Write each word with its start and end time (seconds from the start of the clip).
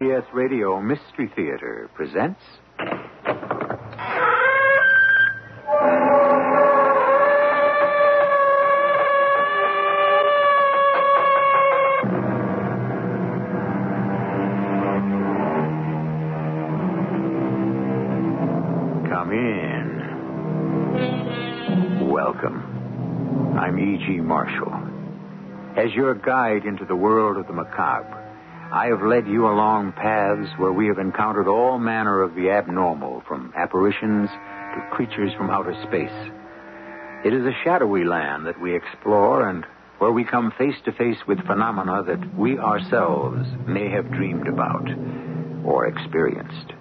CBS 0.00 0.32
Radio 0.32 0.80
Mystery 0.80 1.28
Theater 1.34 1.90
presents. 1.94 2.40
Come 19.08 19.32
in. 19.32 19.88
Welcome. 22.08 23.56
I'm 23.58 23.78
E.G. 23.78 24.20
Marshall. 24.20 24.72
As 25.76 25.92
your 25.92 26.14
guide 26.14 26.64
into 26.66 26.84
the 26.84 26.94
world 26.94 27.36
of 27.36 27.46
the 27.48 27.52
macabre, 27.52 28.27
I 28.70 28.86
have 28.88 29.00
led 29.00 29.26
you 29.26 29.46
along 29.46 29.92
paths 29.92 30.50
where 30.58 30.72
we 30.72 30.88
have 30.88 30.98
encountered 30.98 31.48
all 31.48 31.78
manner 31.78 32.20
of 32.20 32.34
the 32.34 32.50
abnormal, 32.50 33.22
from 33.26 33.50
apparitions 33.56 34.28
to 34.28 34.88
creatures 34.90 35.32
from 35.38 35.48
outer 35.48 35.74
space. 35.84 36.12
It 37.24 37.32
is 37.32 37.46
a 37.46 37.56
shadowy 37.64 38.04
land 38.04 38.46
that 38.46 38.60
we 38.60 38.76
explore 38.76 39.48
and 39.48 39.64
where 39.98 40.12
we 40.12 40.22
come 40.22 40.52
face 40.58 40.76
to 40.84 40.92
face 40.92 41.16
with 41.26 41.46
phenomena 41.46 42.02
that 42.04 42.36
we 42.36 42.58
ourselves 42.58 43.48
may 43.66 43.90
have 43.90 44.12
dreamed 44.12 44.46
about 44.46 44.86
or 45.64 45.86
experienced. 45.86 46.72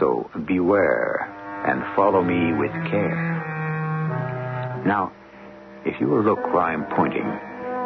So 0.00 0.28
beware 0.46 1.30
and 1.64 1.84
follow 1.94 2.22
me 2.24 2.52
with 2.58 2.72
care. 2.90 4.82
Now, 4.84 5.12
if 5.86 6.00
you 6.00 6.08
will 6.08 6.24
look 6.24 6.42
where 6.52 6.62
I'm 6.62 6.84
pointing, 6.96 7.24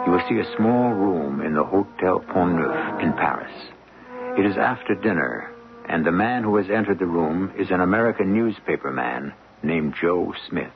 you 0.09 0.15
will 0.15 0.27
see 0.27 0.39
a 0.39 0.57
small 0.57 0.95
room 0.95 1.43
in 1.43 1.53
the 1.53 1.62
Hotel 1.62 2.21
Pont 2.33 2.55
Neuf 2.55 3.03
in 3.03 3.12
Paris. 3.12 3.53
It 4.39 4.47
is 4.47 4.57
after 4.57 4.95
dinner, 4.95 5.53
and 5.87 6.03
the 6.03 6.11
man 6.11 6.45
who 6.45 6.57
has 6.57 6.71
entered 6.71 6.99
the 6.99 7.05
room 7.05 7.53
is 7.59 7.71
an 7.71 7.83
American 7.83 8.33
newspaper 8.33 8.91
man 8.91 9.35
named 9.63 9.97
Joe 10.01 10.32
Smith. 10.49 10.73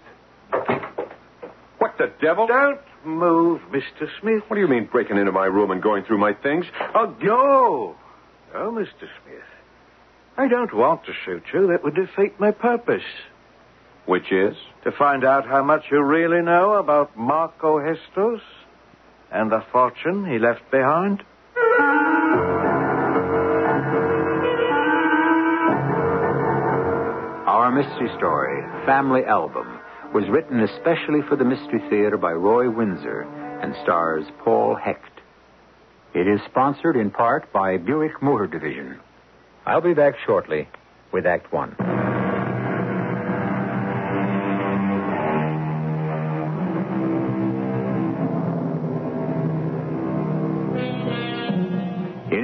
What 1.78 1.96
the 1.96 2.12
devil? 2.20 2.46
Don't 2.46 2.82
move, 3.06 3.62
Mr. 3.70 4.06
Smith. 4.20 4.42
What 4.48 4.56
do 4.56 4.60
you 4.60 4.68
mean 4.68 4.84
breaking 4.92 5.16
into 5.16 5.32
my 5.32 5.46
room 5.46 5.70
and 5.70 5.82
going 5.82 6.04
through 6.04 6.18
my 6.18 6.34
things? 6.34 6.66
Oh, 6.94 7.06
go. 7.06 7.96
No, 8.52 8.70
Mr. 8.70 9.08
Smith. 9.22 9.48
I 10.36 10.46
don't 10.46 10.74
want 10.74 11.06
to 11.06 11.12
shoot 11.24 11.44
you. 11.54 11.68
That 11.68 11.82
would 11.84 11.94
defeat 11.94 12.38
my 12.38 12.50
purpose. 12.50 13.00
Which 14.04 14.30
is? 14.30 14.56
To 14.84 14.92
find 14.92 15.24
out 15.24 15.46
how 15.46 15.62
much 15.62 15.84
you 15.90 16.02
really 16.02 16.42
know 16.42 16.74
about 16.74 17.16
Marco 17.16 17.80
Hestos 17.82 18.42
and 19.32 19.50
the 19.50 19.64
fortune 19.72 20.26
he 20.26 20.38
left 20.38 20.70
behind. 20.70 21.22
Our 27.46 27.70
mystery 27.70 28.10
story, 28.16 28.62
Family 28.86 29.24
Album, 29.24 29.78
was 30.14 30.28
written 30.28 30.60
especially 30.60 31.22
for 31.28 31.36
the 31.36 31.44
Mystery 31.44 31.80
Theater 31.88 32.16
by 32.16 32.32
Roy 32.32 32.70
Windsor 32.70 33.22
and 33.62 33.74
stars 33.82 34.24
Paul 34.44 34.74
Hecht. 34.74 35.20
It 36.14 36.28
is 36.28 36.40
sponsored 36.50 36.96
in 36.96 37.10
part 37.10 37.50
by 37.52 37.78
Buick 37.78 38.22
Motor 38.22 38.46
Division. 38.46 39.00
I'll 39.64 39.80
be 39.80 39.94
back 39.94 40.14
shortly 40.26 40.68
with 41.12 41.24
Act 41.24 41.52
One. 41.52 41.74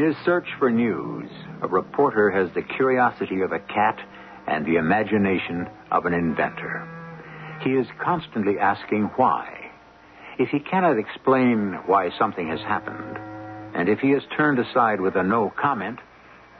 His 0.08 0.16
search 0.24 0.46
for 0.58 0.70
news, 0.70 1.28
a 1.60 1.68
reporter 1.68 2.30
has 2.30 2.48
the 2.54 2.62
curiosity 2.62 3.42
of 3.42 3.52
a 3.52 3.58
cat 3.58 3.98
and 4.46 4.64
the 4.64 4.76
imagination 4.76 5.68
of 5.90 6.06
an 6.06 6.14
inventor. 6.14 6.88
He 7.62 7.70
is 7.70 7.86
constantly 8.02 8.58
asking 8.58 9.10
why. 9.16 9.70
If 10.38 10.48
he 10.48 10.60
cannot 10.60 10.98
explain 10.98 11.78
why 11.84 12.08
something 12.18 12.48
has 12.48 12.60
happened, 12.60 13.18
and 13.74 13.90
if 13.90 13.98
he 13.98 14.12
is 14.12 14.22
turned 14.34 14.58
aside 14.58 14.98
with 14.98 15.14
a 15.14 15.22
no 15.22 15.52
comment, 15.60 15.98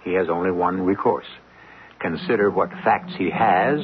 he 0.04 0.12
has 0.12 0.28
only 0.28 0.50
one 0.50 0.82
recourse. 0.82 1.30
Consider 2.00 2.50
what 2.50 2.70
facts 2.84 3.14
he 3.16 3.30
has, 3.30 3.80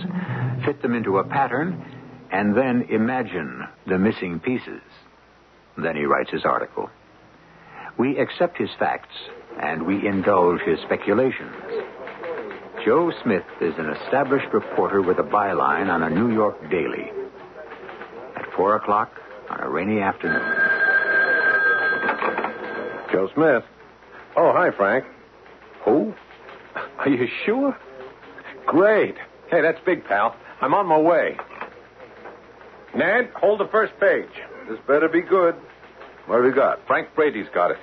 fit 0.67 0.83
them 0.83 0.95
into 0.95 1.19
a 1.19 1.25
pattern, 1.25 1.83
and 2.31 2.55
then 2.55 2.87
imagine 2.91 3.63
the 3.87 3.99
missing 3.99 4.41
pieces. 4.41 4.83
Then 5.79 5.97
he 5.97 6.05
writes 6.05 6.31
his 6.31 6.45
article. 6.45 6.91
We 7.97 8.19
accept 8.19 8.59
his 8.59 8.71
facts 8.79 9.15
and 9.61 9.87
we 9.87 10.07
indulge 10.07 10.61
his 10.63 10.79
speculations. 10.81 11.55
Joe 12.85 13.13
Smith 13.23 13.45
is 13.61 13.75
an 13.79 13.89
established 13.91 14.53
reporter 14.53 15.01
with 15.01 15.19
a 15.19 15.23
byline 15.23 15.89
on 15.89 16.03
a 16.03 16.11
New 16.11 16.33
York 16.33 16.61
daily. 16.71 17.11
At 18.37 18.53
four 18.57 18.77
o'clock 18.77 19.13
on 19.49 19.61
a 19.61 19.69
rainy 19.69 20.01
afternoon. 20.01 20.43
Joe 23.11 23.31
Smith. 23.35 23.65
Oh, 24.37 24.53
hi, 24.53 24.71
Frank. 24.77 25.05
Who? 25.85 26.13
Are 26.99 27.09
you 27.09 27.27
sure? 27.47 27.77
Great. 28.67 29.15
Hey, 29.51 29.63
that's 29.63 29.79
big, 29.87 30.05
pal. 30.05 30.37
I'm 30.61 30.75
on 30.75 30.87
my 30.87 30.99
way. 30.99 31.37
Ned, 32.97 33.31
hold 33.37 33.61
the 33.61 33.69
first 33.69 33.93
page. 34.01 34.29
This 34.69 34.79
better 34.87 35.09
be 35.09 35.21
good. 35.21 35.55
What 36.27 36.37
have 36.37 36.45
we 36.45 36.53
got? 36.53 36.87
Frank 36.87 37.09
Brady's 37.15 37.49
got 37.55 37.71
it. 37.71 37.79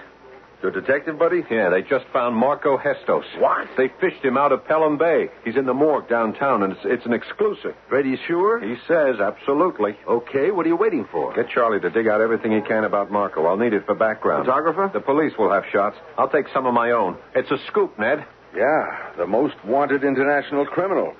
Your 0.61 0.72
detective 0.72 1.17
buddy? 1.17 1.44
Yeah, 1.49 1.69
they 1.69 1.81
just 1.81 2.05
found 2.13 2.35
Marco 2.35 2.77
Hestos. 2.77 3.25
What? 3.39 3.67
They 3.77 3.89
fished 3.99 4.23
him 4.23 4.38
out 4.38 4.51
of 4.51 4.63
Pelham 4.67 4.97
Bay. 4.97 5.29
He's 5.44 5.55
in 5.55 5.66
the 5.66 5.73
morgue 5.73 6.07
downtown, 6.07 6.61
and 6.61 6.73
it's, 6.73 6.81
it's 6.85 7.05
an 7.05 7.13
exclusive. 7.13 7.73
Brady 7.89 8.16
sure? 8.27 8.59
He 8.59 8.75
says, 8.88 9.19
absolutely. 9.19 9.97
Okay, 10.07 10.51
what 10.51 10.66
are 10.66 10.69
you 10.69 10.75
waiting 10.75 11.07
for? 11.11 11.33
Get 11.33 11.50
Charlie 11.50 11.79
to 11.79 11.89
dig 11.89 12.07
out 12.07 12.21
everything 12.21 12.51
he 12.51 12.61
can 12.61 12.83
about 12.83 13.11
Marco. 13.11 13.45
I'll 13.45 13.57
need 13.57 13.73
it 13.73 13.85
for 13.88 13.95
background. 13.95 14.45
Photographer? 14.45 14.91
The 14.94 15.00
police 15.00 15.33
will 15.39 15.51
have 15.51 15.63
shots. 15.71 15.97
I'll 16.17 16.29
take 16.29 16.45
some 16.53 16.67
of 16.67 16.73
my 16.75 16.91
own. 16.91 17.17
It's 17.33 17.50
a 17.50 17.57
scoop, 17.67 17.97
Ned. 17.97 18.23
Yeah, 18.55 19.13
the 19.17 19.25
most 19.25 19.55
wanted 19.66 20.03
international 20.03 20.66
criminal. 20.66 21.16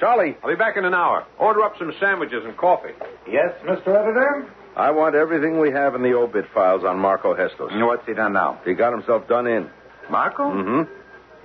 Charlie. 0.00 0.36
I'll 0.42 0.50
be 0.50 0.56
back 0.56 0.76
in 0.76 0.84
an 0.84 0.94
hour. 0.94 1.26
Order 1.38 1.62
up 1.64 1.74
some 1.78 1.92
sandwiches 2.00 2.44
and 2.44 2.56
coffee. 2.56 2.92
Yes, 3.28 3.52
Mr. 3.64 3.88
Editor? 3.88 4.46
I 4.76 4.90
want 4.90 5.14
everything 5.14 5.58
we 5.58 5.70
have 5.70 5.94
in 5.94 6.02
the 6.02 6.12
obit 6.12 6.44
files 6.52 6.84
on 6.84 6.98
Marco 6.98 7.34
Hestos. 7.34 7.70
What's 7.74 8.06
he 8.06 8.12
done 8.12 8.34
now? 8.34 8.60
He 8.64 8.74
got 8.74 8.92
himself 8.92 9.26
done 9.26 9.46
in. 9.46 9.70
Marco? 10.10 10.44
Mm-hmm. 10.44 10.92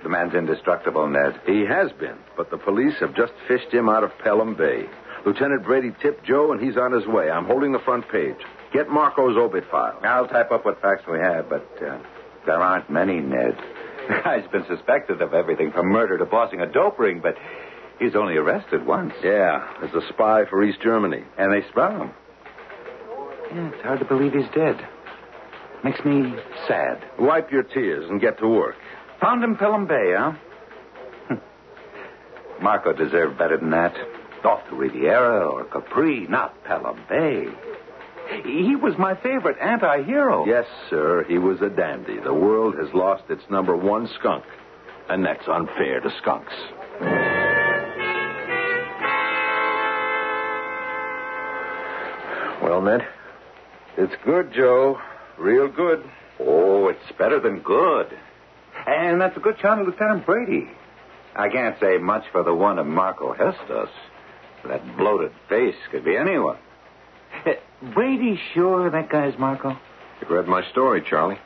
The 0.02 0.08
man's 0.08 0.34
indestructible, 0.34 1.08
Ned. 1.08 1.40
He 1.46 1.64
has 1.64 1.90
been, 1.92 2.16
but 2.36 2.50
the 2.50 2.58
police 2.58 2.94
have 3.00 3.14
just 3.14 3.32
fished 3.48 3.72
him 3.72 3.88
out 3.88 4.04
of 4.04 4.10
Pelham 4.22 4.54
Bay. 4.54 4.84
Lieutenant 5.24 5.64
Brady 5.64 5.92
tipped 6.02 6.26
Joe, 6.26 6.52
and 6.52 6.60
he's 6.60 6.76
on 6.76 6.92
his 6.92 7.06
way. 7.06 7.30
I'm 7.30 7.46
holding 7.46 7.72
the 7.72 7.78
front 7.78 8.08
page. 8.10 8.36
Get 8.72 8.90
Marco's 8.90 9.36
obit 9.36 9.64
file. 9.70 9.98
I'll 10.02 10.26
type 10.26 10.50
up 10.50 10.64
what 10.64 10.82
facts 10.82 11.04
we 11.10 11.18
have, 11.18 11.48
but 11.48 11.66
uh, 11.80 11.98
there 12.44 12.60
aren't 12.60 12.90
many, 12.90 13.20
Ned. 13.20 13.56
The 14.08 14.14
guy's 14.24 14.50
been 14.50 14.66
suspected 14.66 15.22
of 15.22 15.32
everything 15.32 15.70
from 15.70 15.86
murder 15.86 16.18
to 16.18 16.24
bossing 16.24 16.60
a 16.60 16.66
dope 16.66 16.98
ring, 16.98 17.20
but 17.22 17.36
he's 18.00 18.16
only 18.16 18.36
arrested 18.36 18.84
once. 18.84 19.14
Yeah, 19.22 19.64
as 19.80 19.94
a 19.94 20.00
spy 20.08 20.44
for 20.50 20.64
East 20.64 20.80
Germany. 20.82 21.22
And 21.38 21.52
they 21.52 21.62
sprung 21.68 22.00
him. 22.00 22.10
Yeah, 23.54 23.68
it's 23.72 23.82
hard 23.82 23.98
to 24.00 24.04
believe 24.06 24.32
he's 24.32 24.48
dead. 24.54 24.76
Makes 25.84 26.04
me 26.04 26.34
sad. 26.66 27.04
Wipe 27.18 27.50
your 27.50 27.64
tears 27.64 28.08
and 28.08 28.20
get 28.20 28.38
to 28.38 28.48
work. 28.48 28.76
Found 29.20 29.42
him 29.44 29.56
Pelham 29.56 29.86
Bay, 29.86 30.14
huh? 30.16 30.32
Hm. 31.28 31.40
Marco 32.62 32.92
deserved 32.92 33.36
better 33.36 33.58
than 33.58 33.70
that. 33.70 33.94
Off 34.44 34.60
the 34.70 34.76
Riviera 34.76 35.46
or 35.48 35.64
Capri, 35.64 36.26
not 36.28 36.64
Pelham 36.64 36.98
Bay. 37.08 37.46
He 38.44 38.74
was 38.76 38.94
my 38.98 39.14
favorite 39.16 39.58
anti-hero. 39.60 40.46
Yes, 40.46 40.64
sir, 40.88 41.24
he 41.28 41.38
was 41.38 41.60
a 41.60 41.68
dandy. 41.68 42.18
The 42.18 42.32
world 42.32 42.76
has 42.78 42.88
lost 42.94 43.24
its 43.28 43.42
number 43.50 43.76
one 43.76 44.08
skunk, 44.18 44.44
and 45.08 45.24
that's 45.24 45.46
unfair 45.46 46.00
to 46.00 46.10
skunks. 46.20 46.52
Well, 52.62 52.80
Ned? 52.80 53.02
It's 53.96 54.14
good, 54.24 54.52
Joe. 54.54 54.98
Real 55.38 55.68
good. 55.68 56.04
Oh, 56.40 56.88
it's 56.88 57.18
better 57.18 57.40
than 57.40 57.60
good. 57.60 58.06
And 58.86 59.20
that's 59.20 59.36
a 59.36 59.40
good 59.40 59.56
shot 59.60 59.80
of 59.80 59.86
Lieutenant 59.86 60.26
Brady. 60.26 60.68
I 61.36 61.48
can't 61.48 61.78
say 61.80 61.98
much 61.98 62.24
for 62.32 62.42
the 62.42 62.54
one 62.54 62.78
of 62.78 62.86
Marco 62.86 63.32
Hestos. 63.32 63.88
That 64.66 64.96
bloated 64.96 65.32
face 65.48 65.74
could 65.90 66.04
be 66.04 66.16
anyone. 66.16 66.58
Brady 67.94 68.38
sure 68.54 68.90
that 68.90 69.10
guy's 69.10 69.38
Marco? 69.38 69.70
You 70.20 70.36
read 70.36 70.46
my 70.46 70.62
story, 70.70 71.02
Charlie. 71.08 71.38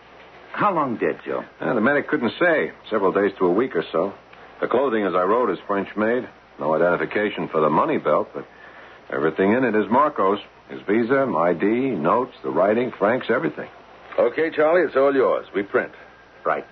How 0.52 0.75
long 0.75 0.96
dead, 0.96 1.20
Joe? 1.25 1.44
Uh, 1.60 1.75
the 1.75 1.81
medic 1.81 2.08
couldn't 2.08 2.32
say. 2.38 2.72
Several 2.90 3.12
days 3.12 3.32
to 3.38 3.46
a 3.46 3.52
week 3.52 3.75
or 3.76 3.84
so. 3.93 4.12
The 4.60 4.66
clothing, 4.69 5.04
as 5.04 5.14
I 5.14 5.22
wrote, 5.22 5.50
is 5.50 5.58
French 5.66 5.88
made. 5.96 6.28
No 6.58 6.75
identification 6.75 7.48
for 7.48 7.60
the 7.60 7.69
money 7.69 7.98
belt, 7.98 8.28
but 8.34 8.46
everything 9.10 9.52
in 9.52 9.64
it 9.64 9.75
is 9.75 9.90
Marco's. 9.90 10.38
His 10.68 10.80
visa, 10.88 11.26
my 11.26 11.50
ID, 11.50 11.64
notes, 11.64 12.34
the 12.42 12.50
writing, 12.50 12.92
Frank's, 12.98 13.26
everything. 13.30 13.68
Okay, 14.18 14.50
Charlie, 14.54 14.82
it's 14.82 14.96
all 14.96 15.14
yours. 15.14 15.46
We 15.54 15.62
print. 15.62 15.92
Right. 16.44 16.64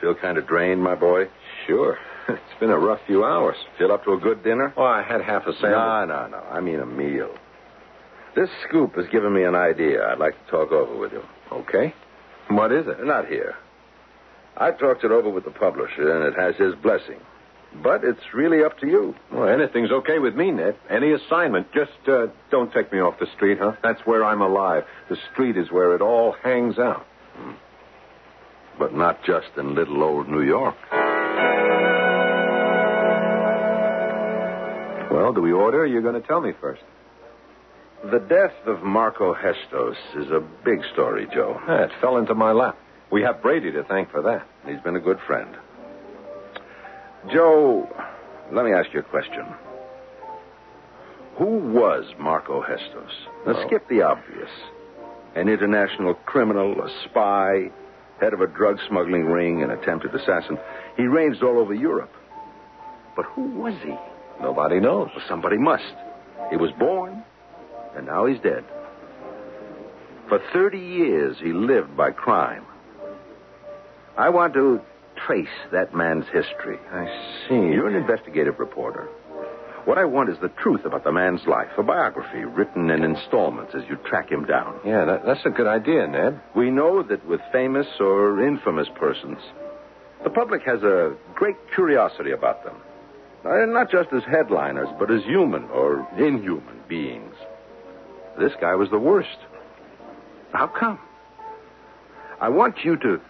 Feel 0.00 0.14
kind 0.14 0.38
of 0.38 0.46
drained, 0.46 0.82
my 0.82 0.94
boy? 0.94 1.24
Sure. 1.66 1.98
It's 2.28 2.60
been 2.60 2.70
a 2.70 2.78
rough 2.78 3.00
few 3.08 3.24
hours. 3.24 3.56
Feel 3.76 3.90
up 3.90 4.04
to 4.04 4.12
a 4.12 4.18
good 4.18 4.44
dinner? 4.44 4.72
Oh, 4.76 4.84
I 4.84 5.02
had 5.02 5.20
half 5.20 5.42
a 5.48 5.52
sandwich. 5.54 5.70
No, 5.72 6.04
no, 6.04 6.26
no. 6.28 6.36
I 6.36 6.60
mean 6.60 6.78
a 6.78 6.86
meal. 6.86 7.34
This 8.36 8.48
scoop 8.68 8.94
has 8.94 9.06
given 9.10 9.34
me 9.34 9.42
an 9.42 9.56
idea 9.56 10.06
I'd 10.06 10.18
like 10.20 10.34
to 10.44 10.50
talk 10.50 10.70
over 10.70 10.96
with 10.96 11.10
you. 11.10 11.22
Okay. 11.50 11.92
What 12.48 12.70
is 12.70 12.86
it? 12.86 13.04
Not 13.04 13.26
here. 13.26 13.56
I 14.56 14.70
talked 14.70 15.02
it 15.02 15.10
over 15.10 15.28
with 15.28 15.44
the 15.44 15.50
publisher, 15.50 16.14
and 16.14 16.32
it 16.32 16.38
has 16.38 16.54
his 16.54 16.74
blessing. 16.80 17.18
But 17.82 18.02
it's 18.04 18.34
really 18.34 18.64
up 18.64 18.78
to 18.80 18.86
you. 18.86 19.14
Well, 19.32 19.48
anything's 19.48 19.90
okay 19.92 20.18
with 20.18 20.34
me, 20.34 20.50
Ned. 20.50 20.76
Any 20.88 21.12
assignment. 21.12 21.72
Just 21.72 21.92
uh, 22.08 22.26
don't 22.50 22.72
take 22.72 22.92
me 22.92 22.98
off 22.98 23.18
the 23.20 23.28
street, 23.36 23.58
huh? 23.60 23.72
That's 23.82 24.00
where 24.04 24.24
I'm 24.24 24.40
alive. 24.42 24.84
The 25.08 25.16
street 25.32 25.56
is 25.56 25.70
where 25.70 25.94
it 25.94 26.02
all 26.02 26.32
hangs 26.42 26.78
out. 26.78 27.06
But 28.78 28.94
not 28.94 29.22
just 29.24 29.48
in 29.56 29.74
little 29.74 30.02
old 30.02 30.28
New 30.28 30.42
York. 30.42 30.74
Well, 35.10 35.32
do 35.32 35.40
we 35.40 35.52
order 35.52 35.78
or 35.78 35.82
are 35.82 35.86
you 35.86 36.00
going 36.02 36.20
to 36.20 36.26
tell 36.26 36.40
me 36.40 36.52
first? 36.60 36.82
The 38.10 38.18
death 38.18 38.54
of 38.66 38.82
Marco 38.82 39.34
Hestos 39.34 39.96
is 40.16 40.30
a 40.30 40.40
big 40.64 40.80
story, 40.92 41.28
Joe. 41.32 41.60
Ah, 41.68 41.82
it 41.84 41.90
fell 42.00 42.16
into 42.16 42.34
my 42.34 42.52
lap. 42.52 42.76
We 43.12 43.22
have 43.22 43.42
Brady 43.42 43.70
to 43.72 43.82
thank 43.84 44.10
for 44.10 44.22
that. 44.22 44.46
He's 44.66 44.80
been 44.80 44.96
a 44.96 45.00
good 45.00 45.18
friend. 45.26 45.54
Joe, 47.28 47.86
let 48.52 48.64
me 48.64 48.72
ask 48.72 48.92
you 48.94 49.00
a 49.00 49.02
question. 49.02 49.44
Who 51.36 51.58
was 51.72 52.04
Marco 52.18 52.62
Hestos? 52.62 53.12
Now, 53.46 53.66
skip 53.66 53.86
the 53.88 54.02
obvious. 54.02 54.48
An 55.34 55.48
international 55.48 56.14
criminal, 56.14 56.80
a 56.80 56.88
spy, 57.08 57.70
head 58.20 58.32
of 58.32 58.40
a 58.40 58.46
drug 58.46 58.78
smuggling 58.88 59.26
ring, 59.26 59.62
an 59.62 59.70
attempted 59.70 60.14
assassin. 60.14 60.58
He 60.96 61.04
ranged 61.04 61.42
all 61.42 61.58
over 61.58 61.74
Europe. 61.74 62.12
But 63.16 63.26
who 63.26 63.50
was 63.50 63.74
he? 63.82 63.94
Nobody 64.40 64.80
knows. 64.80 65.08
Well, 65.14 65.24
somebody 65.28 65.58
must. 65.58 65.94
He 66.50 66.56
was 66.56 66.70
born, 66.78 67.22
and 67.96 68.06
now 68.06 68.26
he's 68.26 68.40
dead. 68.40 68.64
For 70.28 70.40
30 70.52 70.78
years, 70.78 71.36
he 71.38 71.52
lived 71.52 71.96
by 71.96 72.12
crime. 72.12 72.64
I 74.16 74.30
want 74.30 74.54
to 74.54 74.80
trace 75.26 75.48
that 75.72 75.94
man's 75.94 76.26
history. 76.26 76.78
I 76.92 77.06
see. 77.48 77.54
You're 77.54 77.88
an 77.88 77.96
investigative 77.96 78.58
reporter. 78.58 79.08
What 79.86 79.96
I 79.98 80.04
want 80.04 80.28
is 80.28 80.36
the 80.42 80.50
truth 80.62 80.84
about 80.84 81.04
the 81.04 81.12
man's 81.12 81.46
life, 81.46 81.68
a 81.78 81.82
biography 81.82 82.44
written 82.44 82.90
in 82.90 83.02
installments 83.02 83.74
as 83.74 83.82
you 83.88 83.96
track 83.96 84.30
him 84.30 84.44
down. 84.44 84.78
Yeah, 84.84 85.04
that, 85.06 85.24
that's 85.24 85.44
a 85.46 85.50
good 85.50 85.66
idea, 85.66 86.06
Ned. 86.06 86.38
We 86.54 86.70
know 86.70 87.02
that 87.02 87.26
with 87.26 87.40
famous 87.50 87.86
or 87.98 88.46
infamous 88.46 88.88
persons, 88.98 89.38
the 90.22 90.30
public 90.30 90.62
has 90.66 90.82
a 90.82 91.16
great 91.34 91.56
curiosity 91.74 92.32
about 92.32 92.62
them. 92.64 92.76
Uh, 93.42 93.64
Not 93.66 93.90
just 93.90 94.12
as 94.12 94.22
headliners, 94.30 94.88
but 94.98 95.10
as 95.10 95.22
human 95.24 95.64
or 95.70 96.06
inhuman 96.18 96.80
beings. 96.86 97.34
This 98.38 98.52
guy 98.60 98.74
was 98.74 98.90
the 98.90 98.98
worst. 98.98 99.38
How 100.52 100.66
come? 100.66 100.98
I 102.38 102.50
want 102.50 102.84
you 102.84 102.96
to 102.98 103.20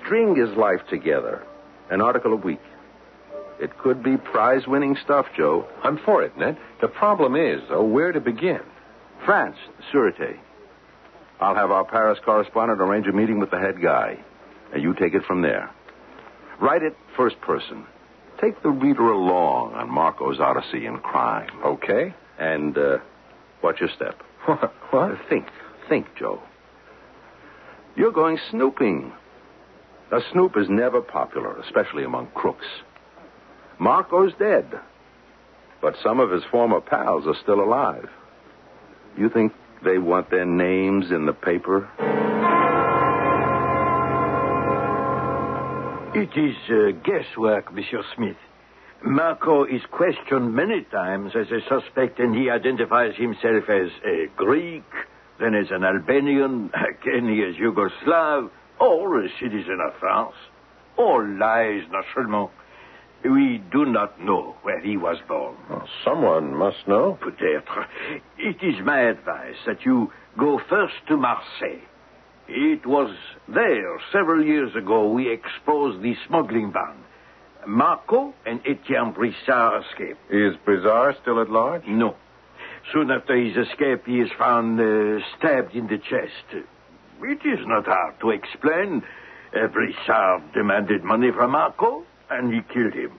string 0.00 0.36
his 0.36 0.56
life 0.56 0.80
together, 0.88 1.42
an 1.90 2.00
article 2.00 2.32
a 2.32 2.36
week. 2.36 2.60
It 3.60 3.76
could 3.78 4.02
be 4.02 4.16
prize 4.16 4.66
winning 4.66 4.96
stuff, 5.04 5.26
Joe. 5.36 5.66
I'm 5.82 5.98
for 5.98 6.22
it, 6.22 6.36
Ned. 6.38 6.56
The 6.80 6.88
problem 6.88 7.34
is, 7.34 7.60
though, 7.68 7.84
where 7.84 8.12
to 8.12 8.20
begin. 8.20 8.60
France, 9.24 9.56
Sûreté. 9.92 10.38
I'll 11.40 11.54
have 11.54 11.70
our 11.70 11.84
Paris 11.84 12.18
correspondent 12.24 12.80
arrange 12.80 13.06
a 13.06 13.12
meeting 13.12 13.40
with 13.40 13.50
the 13.50 13.58
head 13.58 13.82
guy. 13.82 14.18
And 14.72 14.82
you 14.82 14.94
take 14.94 15.14
it 15.14 15.24
from 15.24 15.42
there. 15.42 15.70
Write 16.60 16.82
it 16.82 16.96
first 17.16 17.40
person. 17.40 17.84
Take 18.40 18.62
the 18.62 18.70
reader 18.70 19.10
along 19.10 19.74
on 19.74 19.90
Marco's 19.90 20.38
odyssey 20.40 20.86
in 20.86 20.98
crime. 20.98 21.50
Okay. 21.64 22.14
And, 22.38 22.76
uh, 22.78 22.98
what's 23.60 23.80
your 23.80 23.90
step? 23.94 24.20
What? 24.44 24.72
What? 24.90 25.18
Think. 25.28 25.46
Think, 25.88 26.06
Joe. 26.18 26.40
You're 27.96 28.12
going 28.12 28.38
snooping. 28.50 29.12
A 30.10 30.20
snoop 30.32 30.56
is 30.56 30.68
never 30.70 31.02
popular, 31.02 31.58
especially 31.58 32.04
among 32.04 32.28
crooks. 32.28 32.66
Marco's 33.78 34.32
dead. 34.38 34.66
But 35.82 35.94
some 36.02 36.18
of 36.18 36.30
his 36.30 36.42
former 36.50 36.80
pals 36.80 37.26
are 37.26 37.36
still 37.42 37.60
alive. 37.60 38.08
You 39.16 39.28
think 39.28 39.52
they 39.84 39.98
want 39.98 40.30
their 40.30 40.46
names 40.46 41.10
in 41.10 41.26
the 41.26 41.32
paper? 41.32 41.88
It 46.14 46.30
is 46.36 46.56
uh, 46.70 46.98
guesswork, 47.04 47.72
Monsieur 47.72 48.02
Smith. 48.16 48.36
Marco 49.04 49.64
is 49.64 49.82
questioned 49.92 50.52
many 50.54 50.82
times 50.90 51.32
as 51.38 51.46
a 51.52 51.60
suspect, 51.68 52.18
and 52.18 52.34
he 52.34 52.50
identifies 52.50 53.14
himself 53.14 53.68
as 53.68 53.90
a 54.04 54.26
Greek, 54.36 54.82
then 55.38 55.54
as 55.54 55.70
an 55.70 55.84
Albanian, 55.84 56.70
again 57.02 57.28
as 57.48 57.54
Yugoslav, 57.56 58.50
or 58.80 59.24
a 59.24 59.28
citizen 59.40 59.78
of 59.86 59.94
France. 59.98 60.34
All 60.96 61.24
lies, 61.26 61.82
naturellement. 61.90 62.50
We 63.24 63.62
do 63.72 63.84
not 63.84 64.20
know 64.20 64.54
where 64.62 64.80
he 64.80 64.96
was 64.96 65.16
born. 65.26 65.56
Well, 65.68 65.88
someone 66.04 66.54
must 66.54 66.86
know. 66.86 67.18
Peut-être. 67.20 67.86
It 68.38 68.62
is 68.62 68.84
my 68.84 69.00
advice 69.00 69.56
that 69.66 69.84
you 69.84 70.12
go 70.38 70.60
first 70.68 70.94
to 71.08 71.16
Marseille. 71.16 71.82
It 72.48 72.86
was 72.86 73.14
there 73.48 74.00
several 74.12 74.44
years 74.44 74.74
ago 74.76 75.10
we 75.12 75.30
exposed 75.30 76.02
the 76.02 76.14
smuggling 76.26 76.70
band. 76.70 76.98
Marco 77.66 78.32
and 78.46 78.60
Etienne 78.60 79.12
Brissard 79.12 79.82
escaped. 79.84 80.20
Is 80.30 80.54
Brizard 80.64 81.16
still 81.20 81.40
at 81.42 81.50
large? 81.50 81.82
No. 81.86 82.14
Soon 82.92 83.10
after 83.10 83.36
his 83.36 83.56
escape, 83.56 84.06
he 84.06 84.20
is 84.20 84.30
found 84.38 84.80
uh, 84.80 85.22
stabbed 85.36 85.74
in 85.74 85.88
the 85.88 85.98
chest. 85.98 86.64
It 87.22 87.44
is 87.46 87.66
not 87.66 87.86
hard 87.86 88.20
to 88.20 88.30
explain. 88.30 89.02
Uh, 89.54 89.66
Brissard 89.68 90.52
demanded 90.52 91.04
money 91.04 91.30
from 91.32 91.52
Marco, 91.52 92.04
and 92.30 92.52
he 92.52 92.60
killed 92.72 92.94
him. 92.94 93.12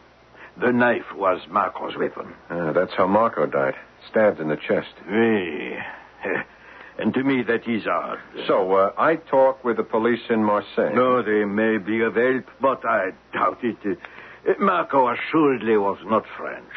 The 0.60 0.72
knife 0.72 1.14
was 1.16 1.40
Marco's 1.50 1.96
weapon. 1.98 2.34
Ah, 2.50 2.72
that's 2.74 2.94
how 2.94 3.08
Marco 3.08 3.46
died. 3.46 3.76
Stabbed 4.10 4.40
in 4.40 4.50
the 4.50 4.58
chest. 4.58 4.94
Oui. 5.10 5.78
And 7.00 7.14
to 7.14 7.24
me, 7.24 7.44
that 7.44 7.66
is 7.66 7.88
odd. 7.88 8.20
So, 8.46 8.74
uh, 8.74 8.92
I 8.98 9.16
talk 9.16 9.64
with 9.64 9.78
the 9.78 9.84
police 9.84 10.20
in 10.30 10.44
Marseille. 10.44 10.94
No, 10.94 11.22
they 11.24 11.46
may 11.46 11.78
be 11.78 12.02
of 12.02 12.16
help, 12.16 12.44
but 12.60 12.84
I 12.86 13.12
doubt 13.32 13.60
it. 13.64 13.98
Marco 14.60 15.08
assuredly 15.08 15.78
was 15.78 15.98
not 16.06 16.26
French. 16.38 16.68